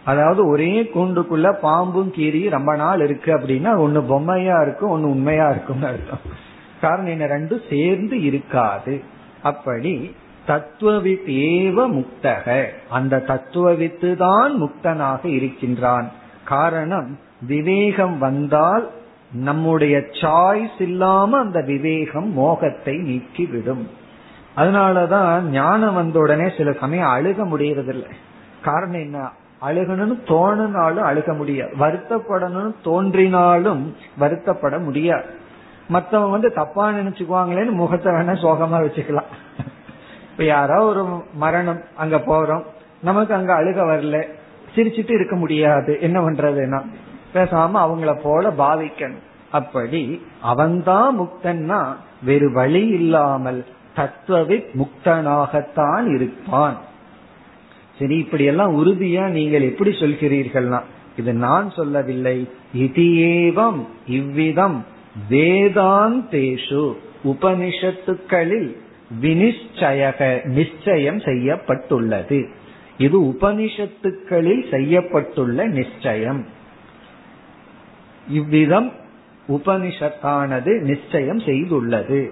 அதாவது 0.04 0.48
ஒரே 0.48 0.90
கூண்டுக்குள்ள 0.94 1.52
பாம்பும் 1.52 2.10
கீரி 2.10 2.50
ரொம்ப 2.50 2.76
நாள் 2.76 3.00
இருக்கு 3.00 3.32
அப்படின்னா 3.32 3.78
ஒன்னு 3.78 4.00
பொம்மையா 4.00 4.62
இருக்கும் 4.62 4.90
ஒன்னு 4.90 5.10
உண்மையா 5.10 5.50
இருக்கும்னு 5.50 5.86
அர்த்தம். 5.86 6.52
காரணம் 6.84 7.10
என்ன? 7.10 7.26
ரெண்டும் 7.26 7.60
சேர்ந்து 7.70 8.22
இருக்காது. 8.22 9.02
அப்படி 9.42 10.14
தத்துவவித் 10.46 11.26
ஏவ 11.26 11.78
முக்தக. 11.96 12.66
அந்த 12.90 13.24
தத்துவவித்து 13.26 14.16
தான் 14.16 14.62
முக்தனாக 14.62 15.24
இருக்கின்றான். 15.24 16.10
காரணம் 16.44 17.18
விவேகம் 17.46 18.18
வந்தால் 18.18 18.90
நம்முடைய 19.32 19.98
சாய்ஸ் 19.98 20.78
இல்லாம 20.78 21.38
அந்த 21.38 21.60
விவேகம் 21.60 22.32
மோகத்தை 22.32 22.94
நீக்கிவிடும். 22.94 23.86
அதனாலதான் 24.56 25.40
ஞானம் 25.40 25.94
வந்த 25.94 26.18
உடனே 26.18 26.52
சில 26.56 26.72
சமயம் 26.72 27.08
அழுக 27.08 27.58
முடியறதில்லை. 27.58 28.10
காரணம் 28.62 29.00
என்ன? 29.00 29.30
அழுகணும்னு 29.62 30.18
தோணுனாலும் 30.26 31.06
அழுக 31.10 31.36
முடியாது. 31.36 31.74
வருத்தப்படணும்னு 31.78 32.74
தோன்றினாலும் 32.84 33.96
வருத்தப்பட 34.20 34.78
முடியாது. 34.78 35.42
மத்தவங்க 35.88 36.30
வந்து 36.30 36.52
தப்பா 36.52 36.90
நினைச்சுக்குவாங்களேன்னு 36.90 37.70
முகத்தை 37.70 38.12
வேணா 38.12 38.34
சோகமா 38.42 38.78
வச்சுக்கலாம். 38.86 39.30
இப்ப 40.30 40.44
யாரோ 40.44 40.84
ஒரு 40.84 41.22
மரணம் 41.34 41.80
அங்க 41.96 42.16
போறோம். 42.16 42.62
நமக்கு 43.02 43.34
அங்க 43.34 43.62
அழுக 43.62 43.82
வரல. 43.86 44.28
சிரிச்சிட்டு 44.74 45.12
இருக்க 45.12 45.36
முடியாது. 45.36 45.98
என்ன 46.00 46.20
பண்றதுன்னா 46.20 46.82
பேசாம 47.34 47.70
அவங்கள 47.74 48.20
போல 48.22 48.50
பாவிக்கணும். 48.50 49.22
அப்படி 49.50 50.22
அவன்தான் 50.40 51.20
முக்தன்னா 51.20 51.96
வேறு 52.22 52.52
வழி 52.52 52.86
இல்லாமல் 52.86 53.64
தத்துவவி 53.94 54.64
முக்தனாகத்தான் 54.78 56.14
இருப்பான். 56.14 56.76
சரி 57.98 58.16
இப்படி 58.16 58.44
எல்லாம் 58.44 58.84
உறுதியா 58.84 59.28
நீங்கள் 59.28 59.62
எப்படி 59.62 59.90
சொல்கிறீர்கள்னா 59.90 60.82
இது 61.16 61.32
நான் 61.32 61.70
சொல்லவில்லை. 61.70 62.48
இது 62.74 63.02
ஏவம் 63.02 63.86
இவ்விதம். 64.06 64.84
வேதாந்தேஷு 65.30 66.94
உபனிஷத்துக்களில் 67.24 68.76
வினிச்சயக 69.22 70.44
நிச்சயம் 70.44 71.20
செய்யப்பட்டுள்ளது. 71.20 72.48
இது 72.98 73.20
உபனிஷத்துக்களில் 73.20 74.64
செய்யப்பட்டுள்ள 74.70 75.64
நிச்சயம். 75.64 76.46
இவ்விதம் 78.28 78.92
உபனிஷத்தானது 79.48 80.80
நிச்சயம் 80.80 81.38
செய்துள்ளது. 81.38 82.30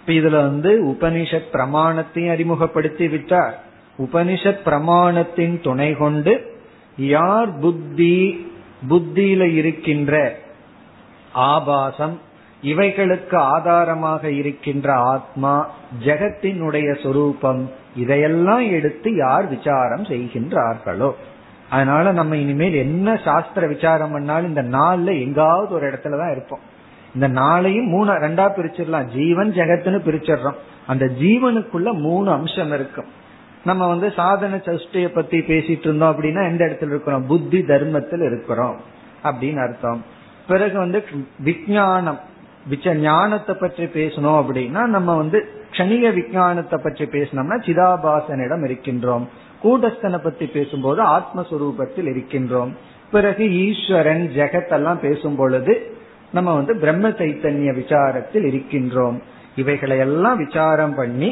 இப்ப 0.00 0.12
இதுல 0.12 0.30
வந்து 0.30 0.84
உபனிஷத் 0.84 1.48
பிரமாணத்தையும் 1.52 2.30
அறிமுகப்படுத்தி 2.30 3.08
விட்டார். 3.08 3.64
உபனிஷத் 3.98 4.60
பிரமாணத்தின் 4.64 5.60
துணை 5.60 5.94
கொண்டு 5.94 6.56
யார் 6.96 7.58
புத்தி 7.58 8.46
புத்தியில 8.88 9.54
இருக்கின்ற 9.54 10.38
ஆபாசம். 11.32 12.20
இவைகளுக்கு 12.62 13.36
ஆதாரமாக 13.36 14.30
இருக்கின்ற 14.30 14.92
ஆத்மா 14.92 15.70
ஜெகத்தினுடைய 16.04 17.02
சொரூபம் 17.02 17.70
இதையெல்லாம் 17.96 18.70
எடுத்து 18.70 19.16
யார் 19.16 19.48
விசாரம் 19.48 20.02
செய்கின்றார்களோ. 20.02 21.12
அதனால 21.70 22.12
நம்ம 22.12 22.36
இனிமேல் 22.36 22.74
என்ன 22.74 23.20
சாஸ்திர 23.24 23.66
விசாரம் 23.66 24.12
பண்ணாலும் 24.12 24.48
இந்த 24.48 24.62
நாள்ல 24.62 25.20
எங்காவது 25.20 25.74
ஒரு 25.74 25.90
இடத்துல 25.90 26.18
தான் 26.18 26.30
இருப்போம். 26.30 26.76
இந்த 27.14 27.28
நாளையும் 27.28 27.86
மூணு 27.86 28.12
ரெண்டா 28.12 28.50
பிரிச்சிடலாம். 28.56 29.04
ஜீவன் 29.04 29.52
ஜெகத்துன்னு 29.52 29.98
பிரிச்சிடுறோம். 29.98 30.54
அந்த 30.86 31.10
ஜீவனுக்குள்ள 31.20 31.92
மூணு 31.92 32.30
அம்சம் 32.30 32.72
இருக்கும். 32.72 33.06
நம்ம 33.64 33.88
வந்து 33.88 34.12
சாதன 34.16 34.56
சஷ்டிய 34.56 35.08
பத்தி 35.08 35.38
பேசிட்டு 35.38 35.78
இருந்தோம் 35.78 36.16
அப்படின்னா 36.16 36.48
எந்த 36.48 36.64
இடத்துல 36.64 36.86
இருக்கிறோம்? 36.86 37.26
புத்தி 37.26 37.62
தர்மத்தில் 37.62 38.20
இருக்கிறோம். 38.20 38.80
அப்படின்னு 39.24 39.62
அர்த்தம். 39.62 40.16
பிறகு 40.48 40.76
வந்து 40.78 41.04
விஜயானம் 41.44 42.20
விச்ச 42.70 42.94
ஞானத்தை 42.94 43.54
பற்றி 43.54 43.84
பேசணும் 43.84 44.38
அப்படின்னா 44.40 44.82
நம்ம 44.86 45.16
வந்து 45.16 45.38
கணிக 45.70 46.10
விஜயானத்தை 46.20 46.78
பற்றி 46.82 47.04
பேசினோம்னா 47.04 47.56
சிதாபாசனிடம் 47.66 48.64
இருக்கின்றோம். 48.68 49.24
கூடஸ்தனை 49.62 50.18
பத்தி 50.22 50.46
பேசும்போது 50.46 51.00
ஆத்மஸ்வரூபத்தில் 51.02 52.08
இருக்கின்றோம். 52.12 52.72
பிறகு 53.10 53.44
ஈஸ்வரன் 53.66 54.24
ஜெகத்தெல்லாம் 54.36 54.98
பேசும் 54.98 55.36
பொழுது 55.36 55.74
நம்ம 56.32 56.54
வந்து 56.54 56.76
பிரம்ம 56.76 57.08
சைத்தன்ய 57.08 57.70
விசாரத்தில் 57.80 58.46
இருக்கின்றோம். 58.50 59.18
இவைகளை 59.56 59.98
எல்லாம் 59.98 60.36
விசாரம் 60.36 60.94
பண்ணி 60.94 61.30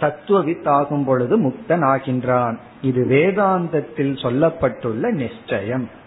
தத்துவவித் 0.00 0.68
ஆகும் 0.68 1.04
பொழுது 1.04 1.34
முக்தன் 1.38 1.84
ஆகின்றான் 1.90 2.56
இது 2.82 3.02
வேதாந்தத்தில் 3.10 4.14
சொல்லப்பட்டுள்ள 4.24 5.12
நிச்சயம். 5.22 6.02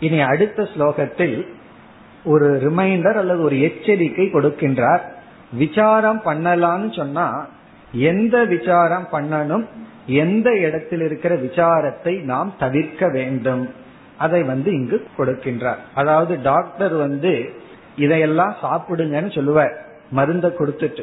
இனி 0.00 0.20
அடுத்த 0.20 0.62
ஸ்லோகத்தில் 0.62 1.46
ஒரு 2.24 2.56
ரிமைண்டர் 2.56 3.14
அல்லது 3.14 3.42
ஒரு 3.42 3.60
எச்சரிக்கை 3.60 4.26
கொடுக்கின்றார். 4.26 5.00
விசாரம் 5.52 6.22
பண்ணலாம்னு 6.24 6.96
சொன்னா 6.96 7.48
எந்த 7.92 8.44
விசாரம் 8.44 9.08
பண்ணணும் 9.12 9.66
எந்த 10.06 10.58
இடத்தில் 10.58 11.00
இருக்கிற 11.00 11.36
விசாரத்தை 11.36 12.22
நாம் 12.22 12.54
தவிர்க்க 12.58 13.08
வேண்டும். 13.08 13.74
அதை 14.18 14.42
வந்து 14.42 14.72
இங்கு 14.72 15.06
கொடுக்கின்றார். 15.18 15.76
அதாவது 15.94 16.42
டாக்டர் 16.42 16.94
வந்து 16.94 17.52
இதையெல்லாம் 17.96 18.56
சாப்பிடுங்கன்னு 18.62 19.34
சொல்லுவார். 19.34 19.86
மருந்த 20.10 20.54
கொடுத்துட்டு. 20.58 21.02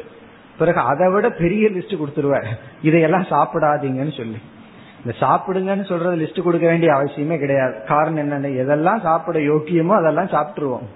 பிறகு 0.58 0.80
அதை 0.80 1.12
விட 1.12 1.30
பெரிய 1.30 1.68
லிஸ்ட் 1.68 1.98
கொடுத்துருவார். 1.98 2.46
இதையெல்லாம் 2.82 3.22
சாப்பிடாதீங்கன்னு 3.22 4.16
சொல்லி. 4.16 4.40
இந்த 5.04 5.18
சாப்பிடுங்கன்னு 5.20 5.84
சொல்றது 5.84 6.16
லிஸ்ட் 6.16 6.42
கொடுக்க 6.42 6.66
வேண்டிய 6.66 6.92
அவசியமே 6.92 7.38
கிடையாது. 7.38 7.74
காரணம் 7.86 8.18
என்னன்னு 8.18 8.46
எதெல்லாம் 8.46 9.00
சாப்பிட 9.00 9.38
யோக்கியமோ 9.38 9.88
அதெல்லாம் 9.88 10.26
சாப்பிட்டுருவோம். 10.26 10.86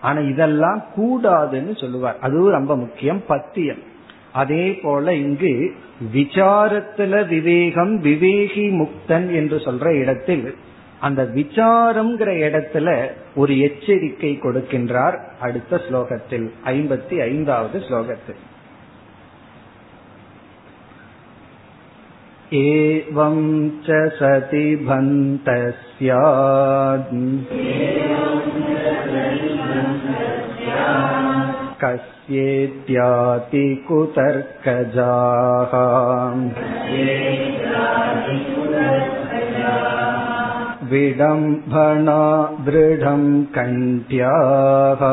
ஆனா 0.00 0.18
இதெல்லாம் 0.18 0.84
கூடாதுன்னு 0.96 1.80
சொல்லுவார். 1.80 2.16
அதுவும் 2.20 2.50
ரொம்ப 2.50 2.76
முக்கியம். 2.76 3.22
பத்தியம். 3.26 3.94
அதே 4.32 4.72
போல 4.72 5.14
இங்கு 5.14 5.74
விசாரத்துல 6.14 7.28
விவேகம் 7.28 8.02
விவேகி 8.02 8.70
முக்தன் 8.70 9.30
என்று 9.32 9.56
சொல்ற 9.56 9.86
இடத்தில் 9.86 10.54
அந்த 11.00 11.22
விசாரம்ங்கிற 11.24 12.30
இடத்துல 12.48 13.10
ஒரு 13.34 13.60
எச்சரிக்கை 13.60 14.38
கொடுக்கின்றார் 14.42 15.18
அடுத்த 15.40 15.80
ஸ்லோகத்தில் 15.90 16.50
ஐம்பத்தி 16.64 17.20
ஐந்தாவது 17.20 17.78
ஸ்லோகத்தில். 17.78 18.40
एवं 22.59 23.35
च 23.85 23.97
सति 24.15 24.63
भन्तस्यात् 24.87 26.01
कस्येत्याति 31.83 33.63
कुतर्कजाः 33.87 35.73
विडम्बना 40.91 42.21
दृढं 42.67 43.23
कण्ठ्याः 43.57 45.03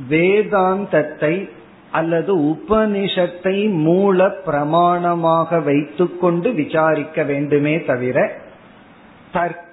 வேதாந்தத்தை 0.09 1.49
அல்லது 1.91 2.51
உபனிஷத்தை 2.51 3.83
மூல 3.83 4.35
பிரமாணமாக 4.45 5.63
வைத்துக்கொண்டு 5.63 6.53
விசாரிக்க 6.53 7.23
வேண்டுமே 7.23 7.83
தவிர 7.83 8.41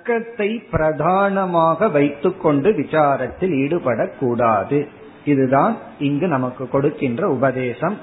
தர்க்கத்தை 0.06 0.48
பிரதானமாக 0.72 1.88
வைத்துக்கொண்டு 1.88 2.70
விசாரத்தில் 2.72 3.54
ஈடுபடக்கூடாது. 3.62 4.80
இதுதான் 5.26 5.74
இங்கு 6.08 6.28
நமக்கு 6.28 6.64
கொடுக்கின்ற 6.70 7.22
உபதேசம். 7.28 7.96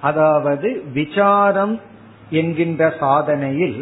அதாவது 0.00 0.70
விசாரம் 0.92 1.74
என்கின்ற 2.40 2.88
சாதனையில் 3.02 3.78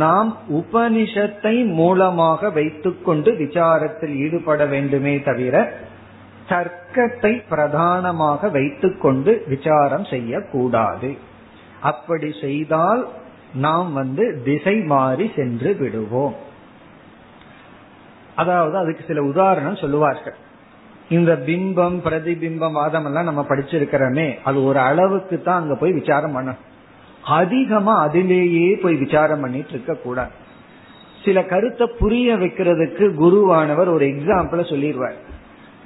நாம் 0.00 0.30
உபனிஷத்தை 0.60 1.54
மூலமாக 1.80 2.50
வைத்துக்கொண்டு 2.58 3.32
விசாரத்தில் 3.44 4.14
ஈடுபட 4.24 4.66
வேண்டுமே 4.66 5.14
தவிர 5.28 5.56
தர்க்கத்தை 6.48 7.32
பிரதானமாக 7.52 8.48
வைத்துக்கொண்டு 8.58 9.32
விசாரம் 9.48 10.06
செய்யக்கூடாது. 10.14 11.10
அப்படி 11.90 12.28
செய்தால் 12.44 13.02
நாம் 13.54 13.92
வந்து 13.92 14.42
திசை 14.44 14.80
மாறி 14.80 15.30
சென்று 15.36 15.76
விடுவோம். 15.78 16.34
அதாவது 18.34 18.78
அதுக்கு 18.78 19.04
சில 19.06 19.22
உதாரணம் 19.22 19.76
சொல்லுவார்கள். 19.76 20.34
இந்த 21.08 21.34
பிம்பம் 21.46 21.96
பிரதிபிம்பம் 22.04 22.72
வாதம் 22.72 23.04
எல்லாம் 23.04 23.24
நம்ம 23.24 23.46
படிச்சிருக்கிறோமே 23.48 24.34
அது 24.44 24.64
ஒரு 24.64 24.78
அளவுக்கு 24.78 25.42
தான் 25.42 25.60
அங்க 25.60 25.74
போய் 25.74 25.92
விசாரம் 25.92 26.36
பண்ணணும். 26.36 26.64
அதிகமா 27.22 28.00
அதிலேயே 28.00 28.74
போய் 28.74 28.94
விசாரம் 28.94 29.40
பண்ணிட்டு 29.40 29.70
இருக்க 29.70 29.94
கூடாது. 29.94 30.30
சில 31.24 31.44
கருத்தை 31.44 31.90
புரிய 31.98 32.36
வைக்கிறதுக்கு 32.36 33.04
குருவானவர் 33.24 33.92
ஒரு 33.92 34.06
எக்ஸாம்பிள 34.06 34.60
சொல்லிடுவார். 34.72 35.14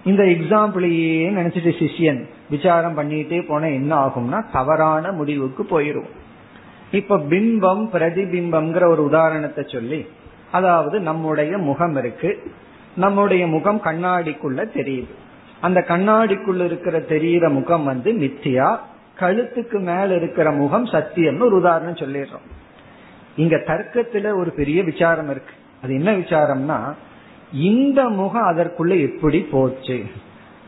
இந்த 0.05 0.23
எக்ஸாம்பிளையே 0.23 1.31
நினைச்சிட்டு 1.33 1.73
சிஷியன் 1.79 2.29
விசாரம் 2.51 2.99
பண்ணிட்டே 2.99 3.47
போன 3.49 3.71
என்ன 3.71 4.07
ஆகும்னா 4.07 4.45
தவறான 4.53 5.13
முடிவுக்கு 5.13 5.65
போயிடும் 5.65 6.11
இப்ப 6.93 7.19
பிம்பம் 7.19 7.87
பிரதிபிம்பம்ங்கிற 7.93 8.87
ஒரு 8.87 9.05
உதாரணத்தை 9.05 9.65
சொல்லி 9.69 10.07
அதாவது 10.53 11.01
நம்முடைய 11.01 11.59
முகம் 11.59 11.97
இருக்கு. 11.97 12.53
நம்முடைய 12.97 13.47
முகம் 13.47 13.81
கண்ணாடிக்குள்ள 13.85 14.65
தெரியுது. 14.75 15.15
அந்த 15.61 15.85
கண்ணாடிக்குள்ள 15.89 16.65
இருக்கிற 16.65 16.99
தெரியிற 16.99 17.53
முகம் 17.53 17.85
வந்து 17.85 18.13
மித்தியா 18.13 18.79
கழுத்துக்கு 19.21 19.79
மேல 19.79 20.15
இருக்கிற 20.15 20.51
முகம் 20.51 20.85
சத்தியம்னு 20.85 21.43
ஒரு 21.43 21.57
உதாரணம் 21.57 21.95
சொல்லிடுறோம். 21.95 22.47
இங்க 23.37 23.57
தர்க்கத்துல 23.57 24.37
ஒரு 24.37 24.53
பெரிய 24.53 24.83
விசாரம் 24.83 25.31
இருக்கு. 25.31 25.55
அது 25.83 25.95
என்ன 25.95 26.13
விசாரம்னா 26.13 26.95
இந்த 27.53 28.09
முகம் 28.09 28.57
அதற்குள்ள 28.57 29.01
எப்படி 29.01 29.41
போச்சு? 29.41 30.03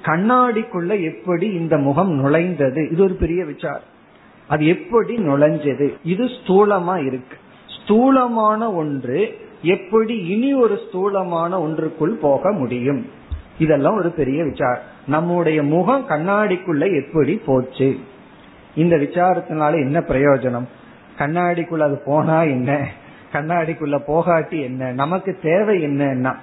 கண்ணாடிக்குள்ள 0.02 1.02
எப்படி 1.02 1.46
இந்த 1.46 1.76
முகம் 1.76 2.24
நுழைந்தது? 2.24 2.92
இது 2.92 3.02
ஒரு 3.02 3.14
பெரிய 3.14 3.44
விசாரம். 3.44 3.92
அது 4.48 4.66
எப்படி 4.66 5.16
நுழைஞ்சது? 5.16 5.94
இது 6.04 6.24
ஸ்தூலமா 6.24 7.06
இருக்கு. 7.06 7.36
ஸ்தூலமான 7.66 8.72
ஒன்று 8.72 9.38
எப்படி 9.62 10.26
இனி 10.26 10.54
ஒரு 10.54 10.80
ஸ்தூலமான 10.88 11.68
ஒன்றுக்குள் 11.68 12.10
போக 12.10 12.52
முடியும்? 12.52 13.10
இதெல்லாம் 13.58 13.96
ஒரு 13.96 14.10
பெரிய 14.10 14.44
விசாரம் 14.44 14.82
நம்முடைய 15.06 15.62
முகம் 15.62 16.08
கண்ணாடிக்குள்ள 16.08 17.04
எப்படி 17.04 17.36
போச்சு? 17.36 17.96
இந்த 18.74 18.96
விசாரத்தினால 18.96 19.72
என்ன 19.72 20.00
பிரயோஜனம்? 20.00 20.66
கண்ணாடிக்குள்ள 21.18 21.78
அது 21.78 22.02
போனா 22.04 22.42
என்ன? 22.42 22.88
கண்ணாடிக்குள்ள 23.32 23.98
போகாட்டி 24.08 24.62
என்ன? 24.62 24.92
நமக்கு 24.92 25.38
தேவை 25.42 25.84
என்னன்னா 25.84 26.34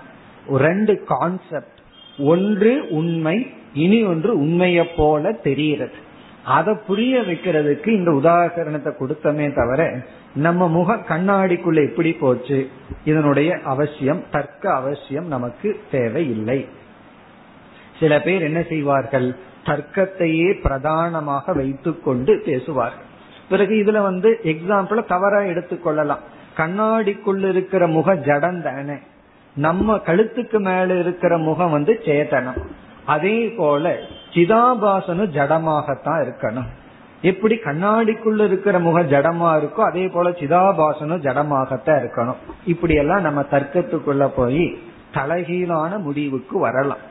ரெண்டு 0.49 1.03
கான்செப்ட் 1.03 1.79
ஒன்று 2.19 2.87
உண்மை 2.89 3.47
இனி 3.73 4.03
ஒன்று 4.03 4.37
உண்மையை 4.37 4.85
போல 4.85 5.31
தெரிகிறது. 5.31 6.09
அதை 6.45 6.73
புரிய 6.87 7.21
வைக்கிறதுக்கு 7.21 7.87
இந்த 7.87 8.11
உதாகரணத்தை 8.11 8.93
கொடுத்தமே 8.99 9.55
தவிர 9.55 10.01
நம்ம 10.35 10.67
முக 10.67 10.95
கண்ணாடிக்குள்ள 10.95 11.89
எப்படி 11.89 12.13
போச்சு? 12.13 12.69
இதனுடைய 13.03 13.57
அவசியம் 13.63 14.23
தர்க்க 14.31 14.73
அவசியம் 14.73 15.27
நமக்கு 15.27 15.79
தேவை 15.91 16.29
இல்லை 16.29 16.67
சில 17.99 18.21
பேர் 18.21 18.41
என்ன 18.41 18.61
செய்வார்கள்? 18.61 19.35
தர்க்கத்தையே 19.65 20.61
பிரதானமாக 20.61 21.53
வைத்துக்கொண்டு 21.53 22.41
பேசுவார்கள். 22.45 23.05
பிறகு 23.49 23.75
இதுல 23.75 24.01
வந்து 24.01 24.39
எக்ஸாம்பிள 24.43 25.05
தவறா 25.05 25.39
எடுத்துக்கொள்ளலாம். 25.39 26.19
கண்ணாடிக்குள்ள 26.57 27.49
இருக்கிற 27.49 27.87
முக 27.87 28.15
ஜடம் 28.15 28.61
தானே. 28.61 28.93
நம்ம 29.55 29.95
கழுத்துக்கு 29.95 30.59
மேல 30.59 30.99
இருக்கிற 30.99 31.37
முகம் 31.37 31.71
வந்து 31.71 32.01
சேதனம். 32.05 32.61
அதே 33.05 33.47
போல 33.47 33.97
சிதாபாசனும் 34.33 35.33
ஜடமாகத்தான் 35.37 36.21
இருக்கணும். 36.23 36.69
எப்படி 37.21 37.55
கண்ணாடிக்குள்ள 37.55 38.45
இருக்கிற 38.45 38.79
முகம் 38.79 39.09
ஜடமா 39.09 39.49
இருக்கோ 39.55 39.81
அதே 39.81 40.07
போல 40.07 40.29
சிதாபாசனும் 40.29 41.23
ஜடமாகத்தான் 41.25 41.99
இருக்கணும். 42.03 42.39
இப்படி 42.65 42.93
எல்லாம் 42.93 43.21
நம்ம 43.21 43.41
தர்க்கத்துக்குள்ள 43.41 44.27
போய் 44.27 44.77
தலைகீழான 45.13 45.97
முடிவுக்கு 45.97 46.59
வரலாம். 46.59 47.03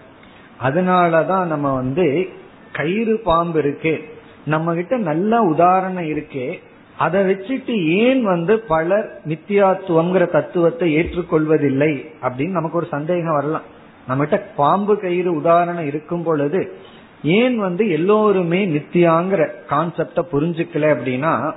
அதனாலதான் 0.62 1.44
நம்ம 1.44 1.74
வந்து 1.74 2.28
கயிறு 2.72 3.20
பாம்பு 3.24 3.58
இருக்கு 3.58 4.04
நம்ம 4.44 4.74
கிட்ட 4.74 4.96
நல்ல 4.96 5.40
உதாரணம் 5.40 6.04
இருக்கே 6.04 6.58
அதை 6.98 7.20
வச்சுட்டு 7.20 7.84
ஏன் 7.86 8.22
வந்து 8.24 8.60
பலர் 8.60 9.20
நித்தியாத்துவம்ங்கிற 9.28 10.30
தத்துவத்தை 10.30 10.96
ஏற்றுக்கொள்வதில்லை 10.96 11.92
அப்படின்னு 12.22 12.50
நமக்கு 12.50 12.76
ஒரு 12.76 12.86
சந்தேகம் 12.90 13.34
வரலாம். 13.34 13.68
நம்மகிட்ட 14.08 14.40
பாம்பு 14.56 15.00
கயிறு 15.00 15.34
உதாரணம் 15.34 15.86
இருக்கும் 15.86 16.22
பொழுது 16.22 16.76
ஏன் 17.22 17.58
வந்து 17.58 17.90
எல்லோருமே 17.90 18.66
நித்தியாங்கிற 18.66 19.48
கான்செப்ட 19.68 20.22
புரிஞ்சுக்கல 20.32 20.94
அப்படின்னா 20.94 21.52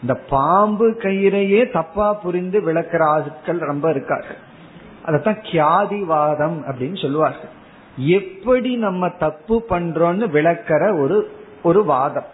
இந்த 0.00 0.14
பாம்பு 0.30 0.90
கயிறையே 0.90 1.72
தப்பா 1.72 2.12
புரிந்து 2.12 2.60
விளக்குற 2.60 3.04
ஆட்கள் 3.04 3.58
ரொம்ப 3.58 3.90
இருக்காரு 3.90 4.24
அதத்தான் 5.06 5.44
கியாதிவாதம் 5.52 6.60
அப்படின்னு 6.66 7.02
சொல்லுவார்கள். 7.02 7.54
எப்படி 7.96 8.76
நம்ம 8.76 9.08
தப்பு 9.08 9.64
பண்றோம்னு 9.68 10.28
விளக்கிற 10.28 11.00
ஒரு 11.00 11.30
ஒரு 11.62 11.84
வாதம். 11.84 12.26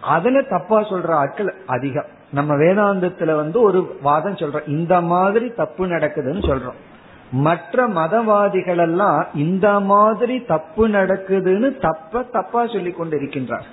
அதுல 0.00 0.42
தப்பா 0.42 0.80
சொல்ற 0.80 1.08
ஆட்கள் 1.08 1.54
அதிகம். 1.66 2.04
நம்ம 2.32 2.54
வேதாந்தத்துல 2.54 3.34
வந்து 3.34 3.60
ஒரு 3.60 3.98
வாதம் 4.02 4.34
சொல்றோம். 4.34 4.68
இந்த 4.68 5.00
மாதிரி 5.00 5.50
தப்பு 5.50 5.86
நடக்குதுன்னு 5.86 6.42
சொல்றோம். 6.42 6.87
மற்ற 7.32 7.88
மதவாதிகள் 7.88 8.78
எல்லாம் 8.78 9.26
இந்த 9.34 9.80
மாதிரி 9.80 10.44
தப்பு 10.44 10.88
நடக்குதுன்னு 10.88 11.78
தப்ப 11.78 12.22
தப்பா 12.22 12.66
சொல்லி 12.66 12.90
கொண்டிருக்கின்றார் 12.90 13.66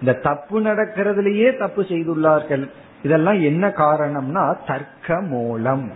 இந்த 0.00 0.12
தப்பு 0.12 0.60
நடக்கிறதுலயே 0.60 1.56
தப்பு 1.56 1.82
செய்துள்ளார்கள். 1.82 2.70
இதெல்லாம் 3.02 3.40
என்ன 3.40 3.68
காரணம்னா 3.68 4.56
தர்க்க 4.66 5.20
மூலம். 5.20 5.92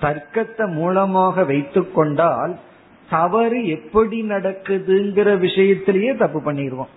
தர்க்கத்தை 0.00 0.66
மூலமாக 0.66 1.44
வைத்து 1.44 1.92
கொண்டால் 1.92 2.58
தவறு 3.10 3.66
எப்படி 3.66 4.22
நடக்குதுங்கிற 4.22 5.38
விஷயத்திலேயே 5.38 6.16
தப்பு 6.16 6.52
பண்ணிடுவோம். 6.52 6.92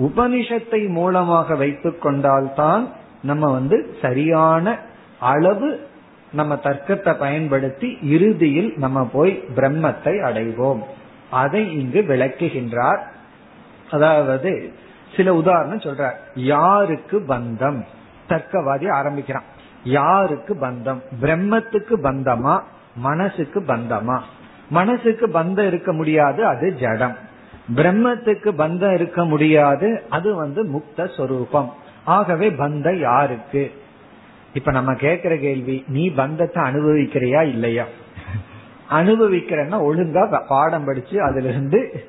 உபனிஷத்தை 0.00 0.88
மூலமாக 0.88 1.54
வைத்து 1.54 1.98
கொண்டால் 1.98 2.54
தான் 2.54 2.88
நம்ம 3.22 3.50
வந்து 3.52 3.96
சரியான 4.00 4.78
அளவு 5.18 5.86
நம்ம 6.32 6.54
தர்க்கத்தை 6.54 7.14
பயன்படுத்தி 7.14 7.98
இறுதியில் 8.02 8.72
நம்ம 8.76 9.04
போய் 9.04 9.44
பிரம்மத்தை 9.56 10.20
அடைவோம். 10.22 10.82
அதை 11.30 11.78
இங்கு 11.78 12.00
விளக்குகின்றார். 12.00 12.98
அதாவது 13.90 14.72
சில 15.16 15.34
உதாரணம் 15.34 15.78
சொல்றார். 15.78 16.14
யாருக்கு 16.34 17.24
பந்தம்? 17.28 17.82
தர்க்கவாதி 18.28 18.90
ஆரம்பிக்கிறான். 18.90 19.42
யாருக்கு 19.84 20.54
பந்தம்? 20.54 21.00
பிரம்மத்துக்கு 21.20 21.96
பந்தமா? 22.02 22.60
மனசுக்கு 22.96 23.60
பந்தமா? 23.60 24.20
மனசுக்கு 24.70 25.26
பந்தம் 25.26 25.66
இருக்க 25.66 25.92
முடியாது 25.92 26.46
அது 26.46 26.74
ஜடம். 26.74 27.16
பிரம்மத்துக்கு 27.74 28.50
பந்தம் 28.58 28.92
இருக்க 28.92 29.24
முடியாது 29.24 30.02
அது 30.10 30.34
வந்து 30.34 30.64
முக்த 30.64 31.16
சொரூபம். 31.16 31.74
ஆகவே 32.04 32.50
பந்தம் 32.50 32.98
யாருக்கு? 32.98 33.81
இப்ப 34.54 34.70
நம்ம 34.70 34.92
கேக்குற 34.92 35.40
கேள்வி 35.40 35.84
நீ 35.88 36.10
பந்தத்தை 36.10 36.62
அனுபவிக்கிறியா 36.62 37.48
இல்லையா? 37.48 37.84
அனுபவிக்கிறன்னா 38.90 39.76
ஒழுங்கா 39.82 40.42
பாடம் 40.48 40.84
படிச்சு 40.84 41.22
அதுல 41.22 41.48
இருந்து 41.48 42.04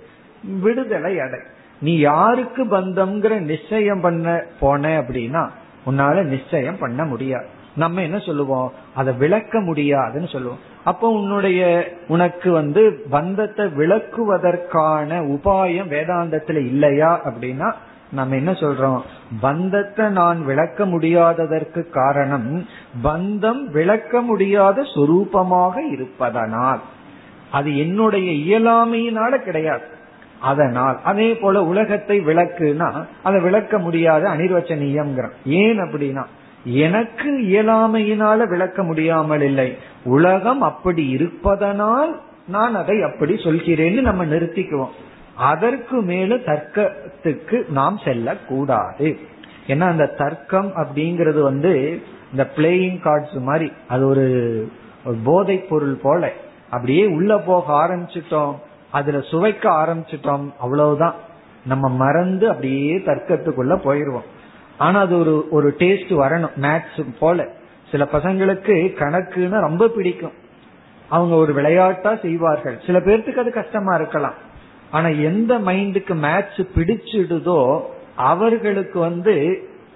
விடுதலை 0.59 1.19
அடை. 1.19 1.39
நீ 1.81 1.97
யாருக்கு 1.97 2.65
பந்தம்ங்கிற 2.65 3.39
நிச்சயம் 3.39 4.01
பண்ண 4.01 4.43
போன 4.59 5.01
அப்படின்னா 5.01 5.49
உன்னால 5.85 6.23
நிச்சயம் 6.23 6.77
பண்ண 6.77 7.05
முடியாது. 7.05 7.45
நம்ம 7.75 8.01
என்ன 8.01 8.17
சொல்லுவோம்? 8.17 8.73
அதை 8.95 9.13
விளக்க 9.13 9.59
முடியாதுன்னு 9.59 10.27
சொல்லுவோம். 10.27 10.59
அப்போ 10.83 11.09
உன்னுடைய 11.09 11.91
உனக்கு 12.07 12.51
வந்து 12.51 13.03
பந்தத்தை 13.09 13.65
விளக்குவதற்கான 13.65 15.19
உபாயம் 15.27 15.89
வேதாந்தத்துல 15.89 16.55
இல்லையா 16.55 17.21
அப்படின்னா 17.25 17.73
நம்ம 18.13 18.35
என்ன 18.35 18.51
சொல்றோம்? 18.51 19.01
பந்தத்தை 19.41 20.05
நான் 20.09 20.39
விளக்க 20.45 20.85
முடியாததற்கு 20.85 21.81
காரணம் 21.89 22.49
பந்தம் 23.03 23.61
விளக்க 23.71 24.21
முடியாத 24.21 24.81
சொரூபமாக 24.95 25.75
இருப்பதனால். 25.91 26.81
அது 27.51 27.69
என்னுடைய 27.77 28.29
இயலாமையினால 28.43 29.37
கிடையாது. 29.37 29.85
அதனால் 30.41 30.97
அதே 31.03 31.27
போல 31.35 31.63
உலகத்தை 31.63 32.19
விளக்குனா 32.19 32.87
அதை 33.23 33.41
விளக்க 33.41 33.77
முடியாத 33.77 34.23
அனிர்வச்சனீயம்ங்கிறான் 34.29 35.35
ஏன் 35.45 35.79
அப்படின்னா 35.79 36.23
எனக்கு 36.83 37.31
இயலாமையினால 37.47 38.47
விளக்க 38.47 38.83
முடியாமல் 38.83 39.41
இல்லை. 39.41 39.69
உலகம் 40.03 40.61
அப்படி 40.61 41.05
இருப்பதனால் 41.09 42.11
நான் 42.47 42.75
அதை 42.75 42.95
அப்படி 43.01 43.33
சொல்கிறேன்னு 43.33 44.01
நம்ம 44.01 44.25
நிறுத்திக்குவோம். 44.25 44.93
அதற்கு 45.35 46.01
மேல 46.01 46.35
தர்க்கத்துக்கு 46.35 47.69
நாம் 47.69 47.99
செல்லக்கூடாது. 48.03 49.17
ஏன்னா 49.67 49.79
அந்த 49.79 50.05
தர்க்கம் 50.05 50.71
அப்படிங்கிறது 50.75 51.41
வந்து 51.41 52.01
இந்த 52.31 52.49
பிளேயிங் 52.55 52.99
கார்ட்ஸ் 53.03 53.41
மாதிரி 53.41 53.71
அது 53.87 54.07
ஒரு 54.07 54.71
போதை 55.23 55.57
பொருள் 55.57 55.99
போல. 56.01 56.31
அப்படியே 56.69 57.05
உள்ள 57.05 57.37
போக 57.37 57.73
ஆரம்பிச்சிட்டோம். 57.73 58.55
அதுல 58.91 59.17
சுவைக்க 59.17 59.69
ஆரம்பிச்சிட்டோம். 59.69 60.53
அவ்வளவுதான். 60.59 61.13
நம்ம 61.65 61.89
மறந்து 61.89 62.49
அப்படியே 62.49 62.97
தர்க்கத்துக்குள்ள 62.97 63.75
போயிருவோம். 63.75 64.25
ஆனா 64.77 64.99
அது 64.99 65.19
ஒரு 65.19 65.47
ஒரு 65.51 65.75
டேஸ்ட் 65.77 66.11
வரணும். 66.11 66.51
மேத்ஸ் 66.61 67.15
போல. 67.19 67.47
சில 67.91 68.07
பசங்களுக்கு 68.11 68.93
கணக்குன்னு 68.93 69.59
ரொம்ப 69.59 69.87
பிடிக்கும். 69.87 70.33
அவங்க 71.09 71.35
ஒரு 71.35 71.53
விளையாட்டா 71.53 72.15
செய்வார்கள். 72.15 72.79
சில 72.85 72.99
பேர்த்துக்கு 72.99 73.35
அது 73.35 73.51
கஷ்டமா 73.51 73.95
இருக்கலாம். 73.95 74.33
ஆனா 74.93 75.07
எந்த 75.29 75.53
மைண்டுக்கு 75.69 76.15
மேட்ச் 76.25 76.59
பிடிச்சிடுதோ 76.75 77.59
அவர்களுக்கு 78.29 78.97
வந்து 78.99 79.35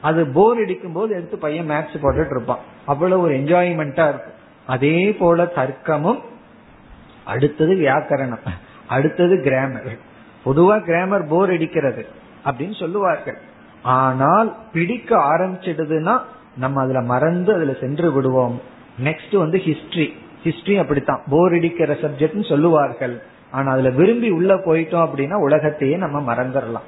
அது 0.02 0.22
போர் 0.28 0.60
அடிக்கும் 0.64 0.96
போது 0.98 1.12
எடுத்து 1.16 1.38
பையன் 1.38 1.70
மேட்ச் 1.72 1.96
போட்டுட்டு 2.02 2.34
இருப்பான். 2.36 2.64
அவ்வளவு 2.86 3.22
ஒரு 3.22 3.34
என்ஜாய்மெண்டா 3.36 4.06
இருக்கும். 4.12 4.38
அதே 4.68 4.98
போல 5.20 5.44
தர்க்கமும் 5.56 6.22
அடுத்தது 7.26 7.74
வியாக்கரணம். 7.74 8.46
அடுத்தது 8.88 9.36
கிராமர் 9.46 9.92
பொதுவா 10.46 10.76
கிராமர் 10.84 11.26
போர் 11.28 11.52
அடிக்கிறது 11.52 12.04
அப்படின்னு 12.46 12.76
சொல்லுவார்கள். 12.80 13.38
ஆனால் 13.98 14.50
பிடிக்க 14.74 15.12
ஆரம்பிச்சிடுதுன்னா 15.34 16.16
நம்ம 16.58 16.82
அதுல 16.84 17.02
மறந்து 17.14 17.52
அதுல 17.54 17.74
சென்று 17.82 18.12
விடுவோம். 18.12 18.62
நெக்ஸ்ட் 19.04 19.36
வந்து 19.44 19.58
ஹிஸ்டரி 19.58 20.08
ஹிஸ்டரி 20.44 20.76
அப்படித்தான். 20.80 21.24
போர் 21.30 21.54
அடிக்கிற 21.54 21.94
சப்ஜெக்ட்னு 21.94 22.46
சொல்லுவார்கள். 22.50 23.16
ஆனா 23.52 23.72
அதுல 23.72 23.90
விரும்பி 23.90 24.30
உள்ள 24.30 24.56
போயிட்டோம் 24.56 25.08
அப்படின்னா 25.08 25.34
உலகத்தையே 25.34 25.96
நம்ம 25.96 26.34
மறந்துடலாம். 26.34 26.88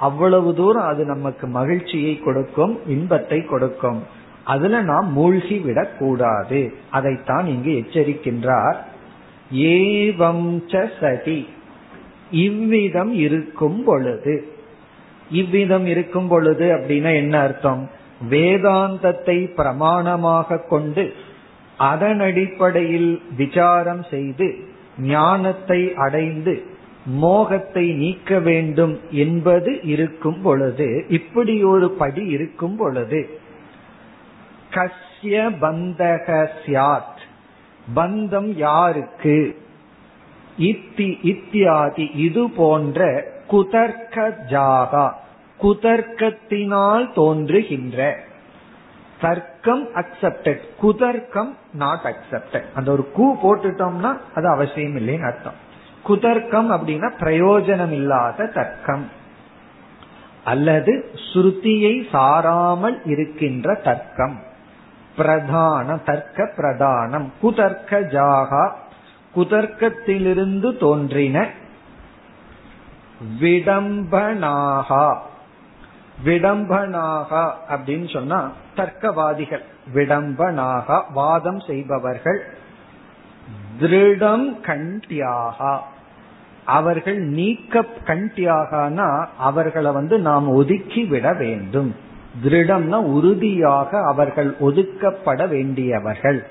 அவ்வளவு 0.00 0.54
தூரம் 0.54 0.86
அது 0.86 1.04
நமக்கு 1.04 1.46
மகிழ்ச்சியை 1.46 2.18
கொடுக்கும் 2.18 2.80
இன்பத்தை 2.86 3.44
கொடுக்கும். 3.44 4.02
அதுல 4.44 4.82
நாம் 4.82 5.12
மூழ்கி 5.12 5.58
விடக் 5.58 5.98
கூடாது 5.98 6.74
அதைத்தான் 6.90 7.46
இங்கு 7.46 7.70
எச்சரிக்கின்றார். 7.70 8.76
ஏவம் 9.54 11.00
சதி. 11.00 11.48
இவ்விதம் 12.30 13.12
இருக்கும் 13.14 13.84
பொழுது. 13.84 14.52
இவ்விதம் 15.30 15.86
இருக்கும் 15.86 16.28
பொழுது 16.28 16.76
அப்படின்னா 16.76 17.14
என்ன 17.14 17.40
அர்த்தம்? 17.40 17.90
வேதாந்தத்தை 18.30 19.50
பிரமாணமாக 19.56 20.68
கொண்டு 20.68 21.12
அதன் 21.76 22.20
அடிப்படையில் 22.20 23.22
விசாரம் 23.36 24.02
செய்து 24.10 24.70
ஞானத்தை 24.98 25.94
அடைந்து 25.94 26.62
மோகத்தை 27.06 27.92
நீக்க 27.92 28.38
வேண்டும் 28.38 29.00
என்பது 29.10 29.80
இருக்கும் 29.82 30.42
பொழுது 30.42 31.04
இப்படி 31.08 31.64
ஒரு 31.64 31.90
படி 31.90 32.26
இருக்கும் 32.26 32.76
பொழுது 32.76 33.40
கஸ்ய 34.70 35.50
பந்தக 35.60 36.48
சியாத் 36.66 37.20
பந்தம் 37.94 38.54
யாருக்கு? 38.56 39.56
இத்தி 40.58 41.18
இத்தியாதி 41.22 42.10
இது 42.14 42.50
போன்ற 42.50 43.24
குதர்க்க 43.46 44.38
ஜாகா 44.50 45.14
குதர்க்கத்தினால் 45.60 47.12
தோன்றுகின்ற 47.12 48.26
தர்க்கம் 49.62 49.88
அக்செப்டட் 49.94 50.60
குதர்க்கம் 50.82 51.56
நாட் 51.72 52.00
அக்செப்டட் 52.02 52.64
அந்த 52.74 52.90
ஒரு 52.90 53.10
கூ 53.10 53.36
போட்டுட்டோம்னா 53.42 54.16
அது 54.34 54.48
அவசியம் 54.48 54.96
இல்லைன்னு 54.96 55.24
அர்த்தம். 55.24 55.52
குதர்க்கம் 56.08 56.70
அப்படின்னா 56.70 57.10
பிரயோஜனம் 57.20 57.90
இல்லாத 57.90 58.46
தர்க்கம். 58.46 59.08
அல்லது 60.44 61.10
ஸ்ருதியை 61.14 62.06
சாராமல் 62.12 63.00
இருக்கின்ற 63.04 63.74
தர்க்கம். 63.74 64.40
பிரதான 65.16 65.96
தர்க்க 65.96 66.50
பிரதானம். 66.56 67.28
குதர்க்க 67.40 68.00
ஜாகா. 68.00 68.70
குதர்க்கத்திலிருந்து 69.36 70.78
தோன்றின 70.78 71.48
விடம்பனாகா. 73.40 75.16
விடம்பனாகா 76.24 77.52
அப்படின்னு 77.68 78.12
சொன்னா 78.12 78.52
தர்க்கவாதிகள். 78.76 79.62
விடம்பனாகா 79.94 81.02
வாதம் 81.12 81.60
செய்பவர்கள் 81.60 82.44
திருடம் 83.80 84.56
கண்டியாகா. 84.66 85.78
அவர்கள் 86.64 87.18
நீக்க 87.18 87.84
கண்டியாகனா 88.06 89.26
அவர்களை 89.38 89.92
வந்து 89.92 90.18
நாம் 90.18 90.48
ஒதுக்கி 90.48 91.04
விட 91.04 91.32
வேண்டும். 91.32 91.96
திருடம்னா 92.42 92.94
உறுதியாக 92.94 94.04
அவர்கள் 94.04 94.56
ஒதுக்கப்பட 94.60 95.48
வேண்டியவர்கள். 95.48 96.46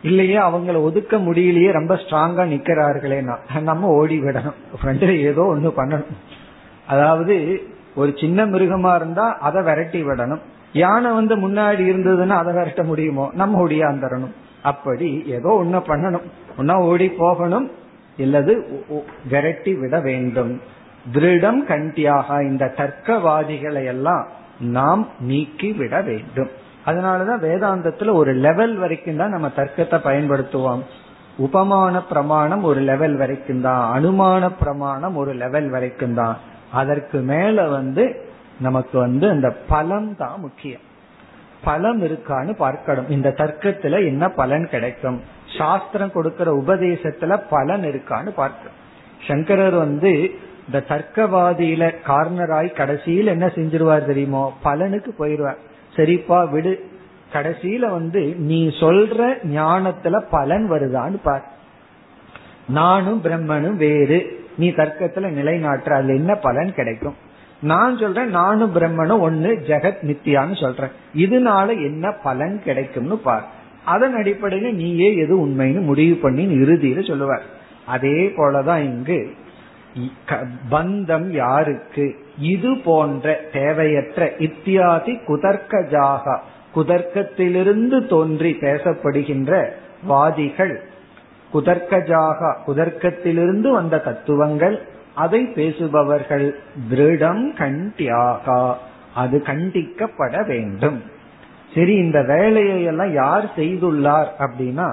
இல்லையே 0.03 0.37
அவங்கள 0.39 0.83
ஒதுக்க 0.83 1.17
முடியலையே 1.17 1.73
ரொம்ப 1.73 1.95
ஸ்ட்ராங்கா 1.95 2.45
நிக்கிறார்களேனா 2.53 3.61
நம்ம 3.61 3.89
ஓடி 3.89 4.21
விடணும். 4.21 4.59
ஃப்ரெண்டு 4.83 5.21
ஏதோ 5.21 5.43
ஒண்ணு 5.55 5.73
பண்ணணும். 5.77 6.15
அதாவது 6.87 7.63
ஒரு 7.95 8.15
சின்ன 8.21 8.47
மிருகமா 8.47 8.95
இருந்தா 8.95 9.39
அதை 9.39 9.63
விரட்டி 9.63 10.05
விடணும். 10.05 10.41
யானை 10.73 11.11
வந்து 11.11 11.37
முன்னாடி 11.37 11.83
இருந்ததுன்னா 11.91 12.29
அதை 12.29 12.53
விரட்ட 12.53 12.83
முடியுமோ? 12.83 13.31
நம்ம 13.33 13.67
ஓடியாந்துடணும் 13.67 14.35
அப்படி 14.63 15.23
ஏதோ 15.27 15.61
ஒன்ன 15.65 15.77
பண்ணணும். 15.91 16.27
ஒன்னா 16.59 16.75
ஓடி 16.75 17.09
போகணும். 17.09 17.71
இல்லது 18.17 18.83
விரட்டி 19.29 19.75
விட 19.75 20.01
வேண்டும். 20.01 20.61
திருடம் 21.13 21.61
கண்டியாக 21.69 22.43
இந்த 22.43 22.75
தர்க்கவாதிகளை 22.77 23.85
எல்லாம் 23.85 24.27
நாம் 24.61 25.09
நீக்கி 25.21 25.73
விட 25.73 26.01
வேண்டும். 26.01 26.51
அதனாலதான் 26.87 27.45
வேதாந்தத்துல 27.45 28.13
ஒரு 28.13 28.33
லெவல் 28.33 28.77
வரைக்கும் 28.77 29.17
தான் 29.17 29.31
நம்ம 29.31 29.49
தர்க்கத்தை 29.49 29.99
பயன்படுத்துவோம். 29.99 30.81
உபமான 31.37 32.03
பிரமாணம் 32.03 32.63
ஒரு 32.63 32.81
லெவல் 32.81 33.17
வரைக்கும் 33.17 33.61
தான். 33.61 34.01
அனுமான 34.01 34.53
பிரமாணம் 34.59 35.17
ஒரு 35.17 35.33
லெவல் 35.33 35.71
வரைக்கும் 35.71 36.15
தான். 36.15 36.37
அதற்கு 36.73 37.19
மேல 37.19 37.69
வந்து 37.69 38.29
நமக்கு 38.61 38.99
வந்து 38.99 39.31
அந்த 39.31 39.51
பலம் 39.51 40.17
தான் 40.17 40.41
முக்கியம். 40.41 40.81
பலம் 41.65 42.03
இருக்கான்னு 42.03 42.53
பார்க்கணும். 42.53 43.09
இந்த 43.09 43.29
தர்க்கத்துல 43.29 44.05
என்ன 44.07 44.29
பலன் 44.29 44.69
கிடைக்கும்? 44.69 45.21
சாஸ்திரம் 45.59 46.13
கொடுக்கிற 46.13 46.63
உபதேசத்துல 46.67 47.43
பலன் 47.51 47.83
இருக்கான்னு 47.83 48.29
பார்க்கணும். 48.29 48.79
சங்கரர் 49.29 49.75
வந்து 49.75 50.31
இந்த 50.67 50.85
தர்க்கவாதியில 50.89 51.95
கார்னராய் 52.07 52.75
கடைசியில் 52.75 53.27
என்ன 53.27 53.47
செஞ்சிருவார் 53.47 54.05
தெரியுமோ? 54.05 54.53
பலனுக்கு 54.65 55.09
போயிருவார். 55.19 55.69
சரிப்பா 56.01 56.51
விடு. 56.51 56.89
கடைசியில 57.33 57.91
வந்து 57.91 58.35
நீ 58.39 58.69
சொல்ற 58.69 59.33
ஞானத்துல 59.43 60.23
பலன் 60.31 60.71
வருதான்னு 60.71 61.17
பார். 61.23 61.49
நானும் 62.69 63.23
பிரம்மனும் 63.25 63.77
வேறு. 63.77 64.45
நீ 64.57 64.71
தர்க்கத்துல 64.71 65.27
நிலைநாட்டுற. 65.39 65.91
அதுல 65.91 66.15
என்ன 66.15 66.35
பலன் 66.35 66.75
கிடைக்கும்? 66.75 67.15
நான் 67.63 67.97
சொல்றேன் 67.97 68.29
நானும் 68.29 68.75
பிரம்மனும் 68.75 69.21
ஒன்னு 69.21 69.63
ஜெகத் 69.67 70.03
நித்தியான்னு 70.03 70.61
சொல்றேன். 70.61 70.91
இதனால 71.17 71.69
என்ன 71.69 72.11
பலன் 72.23 72.63
கிடைக்கும்னு 72.63 73.19
பார். 73.19 73.49
அதன் 73.85 74.15
அடிப்படையில 74.15 74.73
நீயே 74.73 75.17
எது 75.17 75.47
உண்மைன்னு 75.47 75.81
முடிவு 75.81 76.17
பண்ணி 76.17 76.47
இறுதியில 76.47 77.07
சொல்லுவார். 77.09 77.43
அதே 77.87 78.33
போலதான் 78.37 78.79
இங்கு 78.79 79.35
பந்தம் 80.71 81.29
யாருக்கு? 81.29 82.17
இது 82.41 82.77
போன்ற 82.77 83.41
தேவையற்ற 83.53 84.33
இத்தியாதி 84.39 85.19
குதர்க்க 85.27 85.79
ஜாகா 85.79 86.37
குதர்க்கத்திலிருந்து 86.75 88.07
தோன்றி 88.07 88.57
பேசப்படுகின்ற 88.61 89.69
வாதிகள். 90.09 90.81
குதர்க்கஜாகா 91.53 92.51
குதர்க்கத்திலிருந்து 92.67 93.71
வந்த 93.71 93.99
தத்துவங்கள் 93.99 94.83
அதை 95.15 95.45
பேசுபவர்கள் 95.45 96.59
திருடம் 96.91 97.45
கண்டியாகா 97.59 98.75
அது 99.15 99.43
கண்டிக்கப்பட 99.47 100.47
வேண்டும். 100.47 101.03
சரி 101.75 101.95
இந்த 101.95 102.23
வேலையை 102.23 102.83
எல்லாம் 102.83 103.13
யார் 103.13 103.47
செய்துள்ளார் 103.57 104.31
அப்படின்னா 104.39 104.89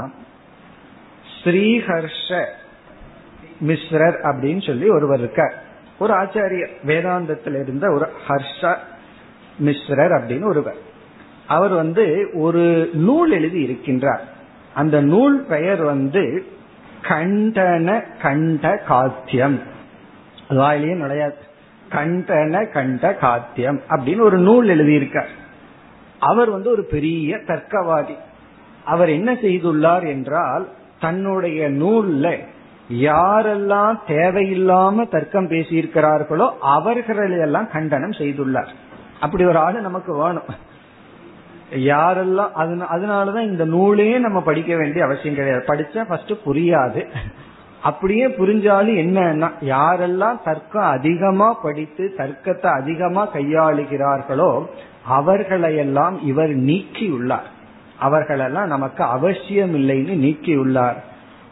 ஸ்ரீஹர்ஷ 1.44 2.44
மிஸ்ரர் 3.68 4.18
அப்படின்னு 4.30 4.66
சொல்லி 4.66 4.90
ஒருவர் 4.90 5.20
இருக்கார். 5.20 5.56
ஒரு 6.00 6.14
ஆச்சாரியர் 6.14 6.70
வேதாந்தத்தில் 6.86 7.62
இருந்த 7.62 7.92
ஒரு 7.92 8.10
ஹர்ஷ 8.28 8.76
மிஸ்ரர் 9.66 10.12
அப்படின்னு 10.12 10.44
ஒருவர். 10.44 10.76
அவர் 11.48 11.72
வந்து 11.72 12.30
ஒரு 12.34 12.90
நூல் 12.94 13.32
எழுதி 13.32 13.68
இருக்கின்றார். 13.68 14.20
அந்த 14.74 15.02
நூல் 15.02 15.46
பெயர் 15.46 15.82
வந்து 15.82 16.46
கண்டன 17.02 18.04
கண்ட 18.22 18.78
காத்தியம். 18.78 19.60
வாயிலேயே 20.50 20.96
நுழையாது. 20.96 21.46
கண்டன 21.92 22.72
கண்ட 22.72 23.14
காத்தியம் 23.14 23.82
அப்படின்னு 23.90 24.20
ஒரு 24.20 24.38
நூல் 24.38 24.68
எழுதியிருக்கார். 24.68 25.28
அவர் 26.20 26.50
வந்து 26.50 26.70
ஒரு 26.70 26.84
பெரிய 26.84 27.36
தர்க்கவாதி. 27.36 28.16
அவர் 28.86 29.10
என்ன 29.10 29.34
செய்துள்ளார் 29.34 30.08
என்றால் 30.08 30.70
தன்னுடைய 31.00 31.70
நூல்ல 31.70 32.38
யாரெல்லாம் 32.92 34.00
தேவையில்லாம 34.08 35.10
தர்க்கம் 35.10 35.50
பேசியிருக்கிறார்களோ 35.50 36.50
அவர்களையெல்லாம் 36.62 37.72
கண்டனம் 37.72 38.10
செய்துள்ளார். 38.10 38.68
அப்படி 39.20 39.46
ஒரு 39.46 39.58
ஆளு 39.58 39.82
நமக்கு 39.82 40.16
வேணும். 40.16 40.44
யாரெல்லாம் 41.76 42.82
அதனாலதான் 42.92 43.48
இந்த 43.48 43.66
நூலே 43.66 44.20
நம்ம 44.20 44.42
படிக்க 44.42 44.76
வேண்டிய 44.76 45.04
அவசியம் 45.06 45.36
கிடையாது. 45.36 45.66
படிச்சா 45.68 46.06
ஃபர்ஸ்ட் 46.08 46.32
புரியாது. 46.32 47.08
அப்படியே 47.84 48.28
புரிஞ்சாலும் 48.28 48.96
என்னன்னா 49.04 49.50
யாரெல்லாம் 49.62 50.44
தர்க்கம் 50.44 50.84
அதிகமா 50.84 51.54
படித்து 51.54 52.14
தர்க்கத்தை 52.18 52.68
அதிகமா 52.68 53.34
கையாளுகிறார்களோ 53.34 54.66
அவர்களையெல்லாம் 55.06 56.26
இவர் 56.26 56.50
நீக்கியுள்ளார். 56.50 57.48
அவர்களெல்லாம் 58.00 58.68
நமக்கு 58.68 59.04
அவசியம் 59.04 59.76
இல்லைன்னு 59.76 60.16
நீக்கியுள்ளார். 60.16 60.96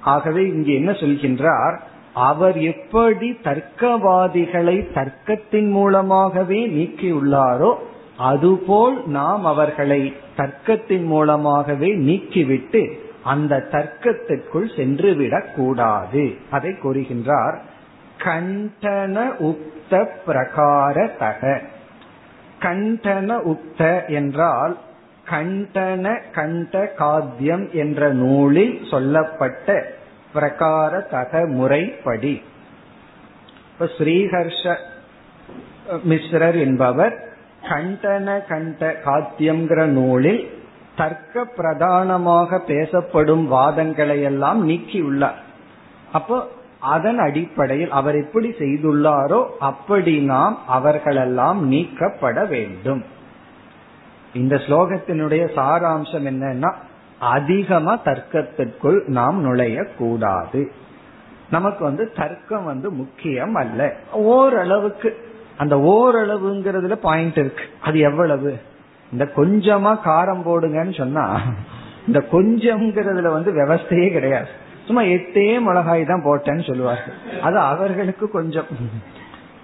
ஆகவே 0.06 0.48
இங்கு 0.48 0.74
என்ன 0.74 0.92
சொல்கின்றார்? 0.92 1.76
அவர் 2.14 2.58
எப்படி 2.58 3.30
தர்க்கவாதிகளை 3.44 4.76
தர்க்கத்தின் 4.94 5.70
மூலமாகவே 5.70 6.68
நீக்கியுள்ளாரோ 6.68 7.74
அதுபோல் 8.18 9.08
நாம் 9.08 9.46
அவர்களை 9.46 10.14
தர்க்கத்தின் 10.38 11.04
மூலமாகவே 11.04 11.98
நீக்கிவிட்டு 11.98 12.82
அந்த 13.24 13.68
தர்க்கத்திற்குள் 13.72 14.76
சென்று 14.76 15.42
கூடாது. 15.56 16.36
அதை 16.52 16.72
கூறுகின்றார் 16.84 17.56
கண்டன 18.24 19.18
உக்த 19.40 19.94
பிரகார 20.28 21.18
தக 21.20 21.62
கண்டன 22.62 23.38
உக்த 23.54 24.08
என்றால் 24.08 24.78
கண்டன 25.30 26.06
கண்ட 26.34 26.74
காத்தியம் 26.98 27.66
என்ற 27.74 28.10
நூலில் 28.14 28.76
சொல்லப்பட்ட 28.90 29.78
பிரகார 30.34 30.94
தக 31.08 31.46
முறைப்படி. 31.48 32.42
இப்ப 33.72 33.88
ஸ்ரீஹர்ஷ 33.98 34.76
மிஸ்ரர் 36.10 36.58
என்பவர் 36.60 37.16
கண்டன 37.70 38.28
கண்ட 38.48 38.82
காத்தியம்ங்கிற 39.06 39.82
நூலில் 39.86 40.42
தர்க்க 40.96 41.46
பிரதானமாக 41.46 42.60
பேசப்படும் 42.60 43.46
வாதங்களை 43.52 44.18
எல்லாம் 44.22 44.70
நீக்கியுள்ளார். 44.70 45.40
அப்போ 46.12 46.38
அதன் 46.80 47.18
அடிப்படையில் 47.18 47.92
அவர் 47.92 48.16
எப்படி 48.16 48.50
செய்துள்ளாரோ 48.60 49.40
அப்படி 49.60 50.16
நாம் 50.20 50.56
அவர்களெல்லாம் 50.68 51.60
நீக்கப்பட 51.68 52.46
வேண்டும். 52.46 53.04
இந்த 54.36 54.56
ஸ்லோகத்தினுடைய 54.56 55.44
சாராம்சம் 55.56 56.26
என்னன்னா 56.32 56.72
அதிகமா 57.20 57.94
தர்க்கத்திற்குள் 58.06 58.98
நாம் 59.08 59.38
நுழைய 59.42 59.84
கூடாது 59.98 60.72
நமக்கு 61.50 61.84
வந்து 61.84 62.12
தர்க்கம் 62.16 62.64
வந்து 62.64 62.92
முக்கியம் 62.92 63.56
அல்ல. 63.56 63.82
ஓரளவுக்கு 64.12 65.10
அந்த 65.58 65.76
ஓரளவுங்கிறதுல 65.76 66.96
பாயிண்ட் 66.96 67.38
இருக்கு. 67.38 67.66
அது 67.82 68.00
எவ்வளவு? 68.00 68.52
இந்த 69.12 69.26
கொஞ்சமா 69.36 69.92
காரம் 70.06 70.46
போடுங்கன்னு 70.46 70.96
சொன்னா 70.98 71.26
இந்த 72.08 72.20
கொஞ்சம்ங்கிறதுல 72.32 73.32
வந்து 73.32 73.52
விவஸ்தையே 73.52 74.12
கிடையாது. 74.12 74.48
சும்மா 74.86 75.02
எட்டே 75.02 75.46
மிளகாய் 75.60 76.04
தான் 76.06 76.26
போட்டேன்னு 76.26 76.66
சொல்லுவாங்க 76.68 77.06
அது 77.42 77.58
அவர்களுக்கு 77.60 78.26
கொஞ்சம். 78.30 78.72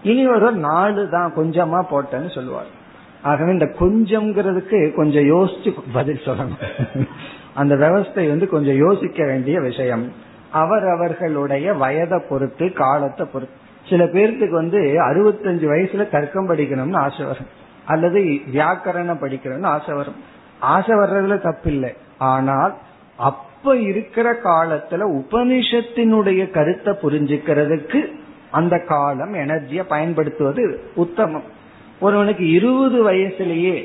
இனி 0.03 0.23
ஒரு 0.27 0.51
நாலு 0.51 1.09
தான் 1.09 1.33
கொஞ்சமா 1.35 1.81
போட்டேன்னு 1.91 2.31
சொல்லுவார் 2.35 2.79
ஆகவே 3.23 3.51
இந்த 3.51 3.65
கொஞ்சம்ங்கிறதுக்கு 3.79 4.93
கொஞ்சம் 4.93 5.23
யோசிச்சு 5.23 5.73
பதில் 5.93 6.21
சொல்லணும். 6.25 7.07
அந்த 7.53 7.75
விவஸ்தை 7.75 8.27
வந்து 8.27 8.49
கொஞ்சம் 8.49 8.75
யோசிக்க 8.75 9.25
வேண்டிய 9.25 9.59
விஷயம். 9.59 10.13
அவர் 10.51 10.87
அவர்களுடைய 10.87 11.73
வயதை 11.73 12.21
பொறுத்து 12.29 12.73
காலத்தை 12.73 13.27
பொறுத்து. 13.33 13.55
சில 13.89 14.05
பேர்த்துக்கு 14.05 14.49
வந்து 14.49 14.79
அறுபத்தஞ்சு 14.79 15.67
வயசுல 15.71 16.09
தர்க்கம் 16.09 16.49
படிக்கணும்னு 16.49 16.95
ஆசை 16.95 17.25
வரும். 17.25 17.45
அல்லது 17.85 18.19
வியாக்கரணம் 18.53 19.23
படிக்கணும்னு 19.23 19.65
ஆசை 19.65 19.95
வரும். 19.95 20.15
ஆசை 20.59 20.95
வர்றதுல 20.95 21.37
தப்பில்லை. 21.37 21.95
ஆனால் 22.17 22.75
அப்ப 23.17 23.75
இருக்கிற 23.75 24.33
காலத்துல 24.33 25.21
உபனிஷத்தினுடைய 25.21 26.51
கருத்தை 26.51 26.93
புரிஞ்சுக்கிறதுக்கு 27.01 28.11
அந்த 28.51 28.79
காலம் 28.79 29.33
எனர்ஜியை 29.33 29.83
பயன்படுத்துவது 29.83 30.79
உத்தமம். 30.95 31.59
ஒருவனுக்கு 32.01 32.49
இருபது 32.49 32.99
வயசுலயே 33.11 33.77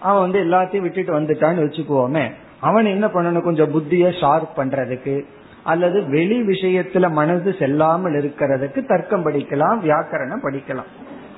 அவன் 0.00 0.24
வந்து 0.24 0.40
எல்லாத்தையும் 0.44 0.84
விட்டுட்டு 0.86 1.20
வந்துட்டான்னு 1.20 1.62
வச்சுக்குவோமே. 1.64 2.24
அவன் 2.60 2.84
என்ன 2.84 3.06
பண்ணணும்? 3.06 3.42
கொஞ்சம் 3.42 3.72
புத்திய 3.72 4.10
ஷார்ப் 4.20 4.54
பண்றதுக்கு 4.56 5.24
அல்லது 5.62 5.98
வெளி 6.08 6.38
விஷயத்துல 6.42 7.10
மனது 7.10 7.54
செல்லாமல் 7.58 8.12
இருக்கிறதுக்கு 8.12 8.86
தர்க்கம் 8.86 9.26
படிக்கலாம் 9.26 9.78
வியாக்கரணம் 9.84 10.44
படிக்கலாம். 10.44 10.90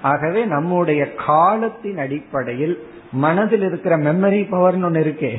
ஆகவே 0.03 0.45
நம்முடைய 0.45 1.15
காலத்தின் 1.15 1.99
அடிப்படையில் 1.99 2.75
மனதில் 3.13 3.63
இருக்கிற 3.63 3.97
மெமரி 3.99 4.43
பவர்னு 4.53 4.85
ஒன்று 4.85 5.05
இருக்கே 5.05 5.33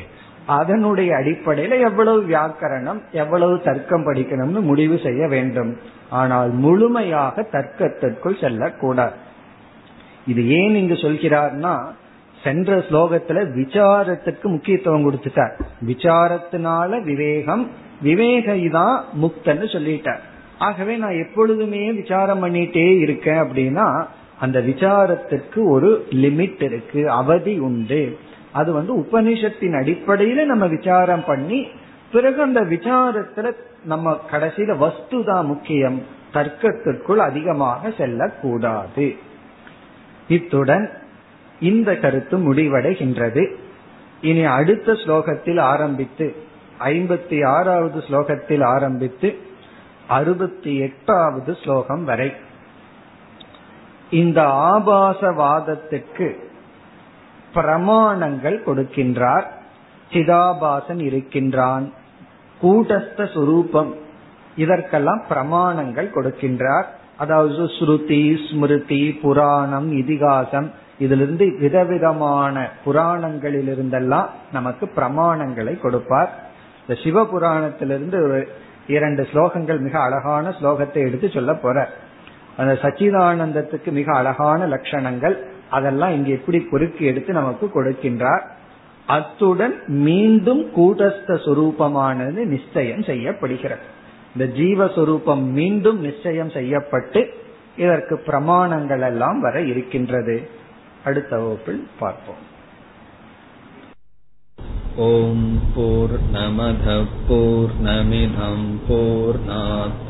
அதனுடைய 0.45 1.15
அடிப்படையில 1.15 1.79
எவ்வளவு 1.79 2.19
வியாக்கரணம் 2.21 2.99
எவ்வளவு 3.11 3.61
தர்க்கம் 3.61 4.13
படிக்கணும்னு 4.13 4.61
முடிவு 4.61 4.99
செய்ய 5.03 5.27
வேண்டும். 5.27 5.77
ஆனால் 6.09 6.49
முழுமையாக 6.49 7.47
தர்க்கத்திற்குள் 7.51 8.41
செல்லக்கூடாது. 8.41 9.25
இது 10.27 10.41
ஏன் 10.59 10.75
இங்கு 10.75 10.93
சொல்கிறார்னா 10.93 11.73
சென்ற 12.43 12.77
ஸ்லோகத்துல 12.77 13.39
விசாரத்துக்கு 13.59 14.47
முக்கியத்துவம் 14.55 15.05
கொடுத்துட்டார். 15.05 15.53
விசாரத்தினால 15.85 17.03
விவேகம் 17.03 17.63
விவேகை 18.03 18.59
தான் 18.71 18.95
முக்தன்னு 19.21 19.67
சொல்லிட்டார். 19.75 20.21
ஆகவே 20.57 20.93
நான் 20.95 21.21
எப்பொழுதுமே 21.23 21.91
விசாரம் 21.91 22.43
பண்ணிட்டே 22.43 22.87
இருக்கேன் 22.99 23.41
அப்படின்னா 23.43 23.87
அந்த 24.39 24.57
விசாரத்துக்கு 24.59 25.59
ஒரு 25.69 25.89
லிமிட் 26.23 26.63
இருக்கு 26.63 27.01
அவதி 27.09 27.59
உண்டு. 27.59 28.01
அது 28.51 28.69
வந்து 28.71 28.93
உபனிஷத்தின் 28.99 29.77
அடிப்படையில 29.81 30.45
நம்ம 30.45 30.67
விசாரம் 30.67 31.23
பண்ணி 31.27 31.59
பிறகு 32.11 32.41
அந்த 32.41 32.61
விசாரத்துல 32.73 33.47
நம்ம 33.83 34.13
கடைசியில 34.31 34.77
வஸ்து 34.77 35.17
தான் 35.23 35.45
முக்கியம். 35.45 35.97
தர்க்கத்திற்குள் 36.33 37.21
அதிகமாக 37.29 37.91
செல்லக்கூடாது. 37.97 39.07
இத்துடன் 40.27 40.91
இந்த 41.59 41.95
கருத்து 41.95 42.53
முடிவடைகின்றது. 42.53 43.55
இனி 44.21 44.43
அடுத்த 44.43 44.91
ஸ்லோகத்தில் 44.91 45.59
ஆரம்பித்து 45.59 46.35
ஐம்பத்தி 46.79 47.47
ஆறாவது 47.47 47.99
ஸ்லோகத்தில் 47.99 48.63
ஆரம்பித்து 48.63 49.37
அறுபத்தி 50.07 50.77
எட்டாவது 50.77 51.57
ஸ்லோகம் 51.63 52.03
வரை. 52.03 52.33
இந்த 54.09 54.41
ஆபாசவாதத்துக்கு 54.41 56.35
பிரமாணங்கள் 57.53 58.61
கொடுக்கின்றார். 58.65 59.45
சிதாபாசன் 60.11 60.99
இருக்கின்றான். 60.99 61.93
கூட்டஸ்த 62.61 63.17
சுரூபம். 63.17 63.93
இதற்கெல்லாம் 64.55 65.23
பிரமாணங்கள் 65.29 66.09
கொடுக்கின்றார். 66.15 66.85
அதாவது 67.17 67.65
ஸ்ருதி 67.77 68.49
ஸ்மிருதி 68.49 69.11
புராணம் 69.21 69.91
இதிகாசம் 69.91 70.71
இதிலிருந்து 70.99 71.45
விதவிதமான 71.59 72.71
புராணங்களிலிருந்தெல்லாம் 72.85 74.27
நமக்கு 74.51 74.85
பிரமாணங்களை 74.95 75.79
கொடுப்பார். 75.79 76.29
இந்த 76.81 77.01
சிவ 77.03 77.23
புராணத்திலிருந்து 77.23 78.17
ஒரு 78.23 78.47
இரண்டு 78.87 79.27
ஸ்லோகங்கள் 79.33 79.79
மிக 79.79 79.99
அழகான 79.99 80.53
ஸ்லோகத்தை 80.61 80.99
எடுத்து 81.07 81.29
சொல்ல 81.29 81.53
போற 81.53 81.89
அந்த 82.57 82.73
சச்சிதானந்தத்துக்கு 82.81 83.91
மிக 83.91 84.15
அழகான 84.15 84.67
லட்சணங்கள் 84.67 85.35
அதெல்லாம் 85.69 86.13
இங்கு 86.13 86.31
எப்படி 86.31 86.59
பொறுக்கி 86.59 87.05
எடுத்து 87.05 87.33
நமக்கு 87.33 87.65
கொடுக்கின்றார். 87.73 88.43
அத்துடன் 89.05 89.75
மீண்டும் 89.87 90.63
கூட்டஸ்த 90.75 91.39
சுரூபமானது 91.45 92.41
நிச்சயம் 92.45 93.03
செய்யப்படுகிறது. 93.03 93.85
இந்த 94.36 94.46
ஜீவஸ்வரூபம் 94.58 95.44
மீண்டும் 95.52 96.00
நிச்சயம் 96.00 96.50
செய்யப்பட்டு 96.50 97.22
இதற்கு 97.76 98.14
பிரமாணங்கள் 98.26 99.04
எல்லாம் 99.10 99.40
வர 99.40 99.58
இருக்கின்றது 99.64 100.38
அடுத்த 101.04 101.32
வகுப்பில் 101.36 101.84
பார்ப்போம் 102.00 102.42
ॐ 105.02 105.38
पूर्णमधः 105.74 107.04
पूर्णमिधं 107.28 108.58
पूर्णात् 108.88 110.02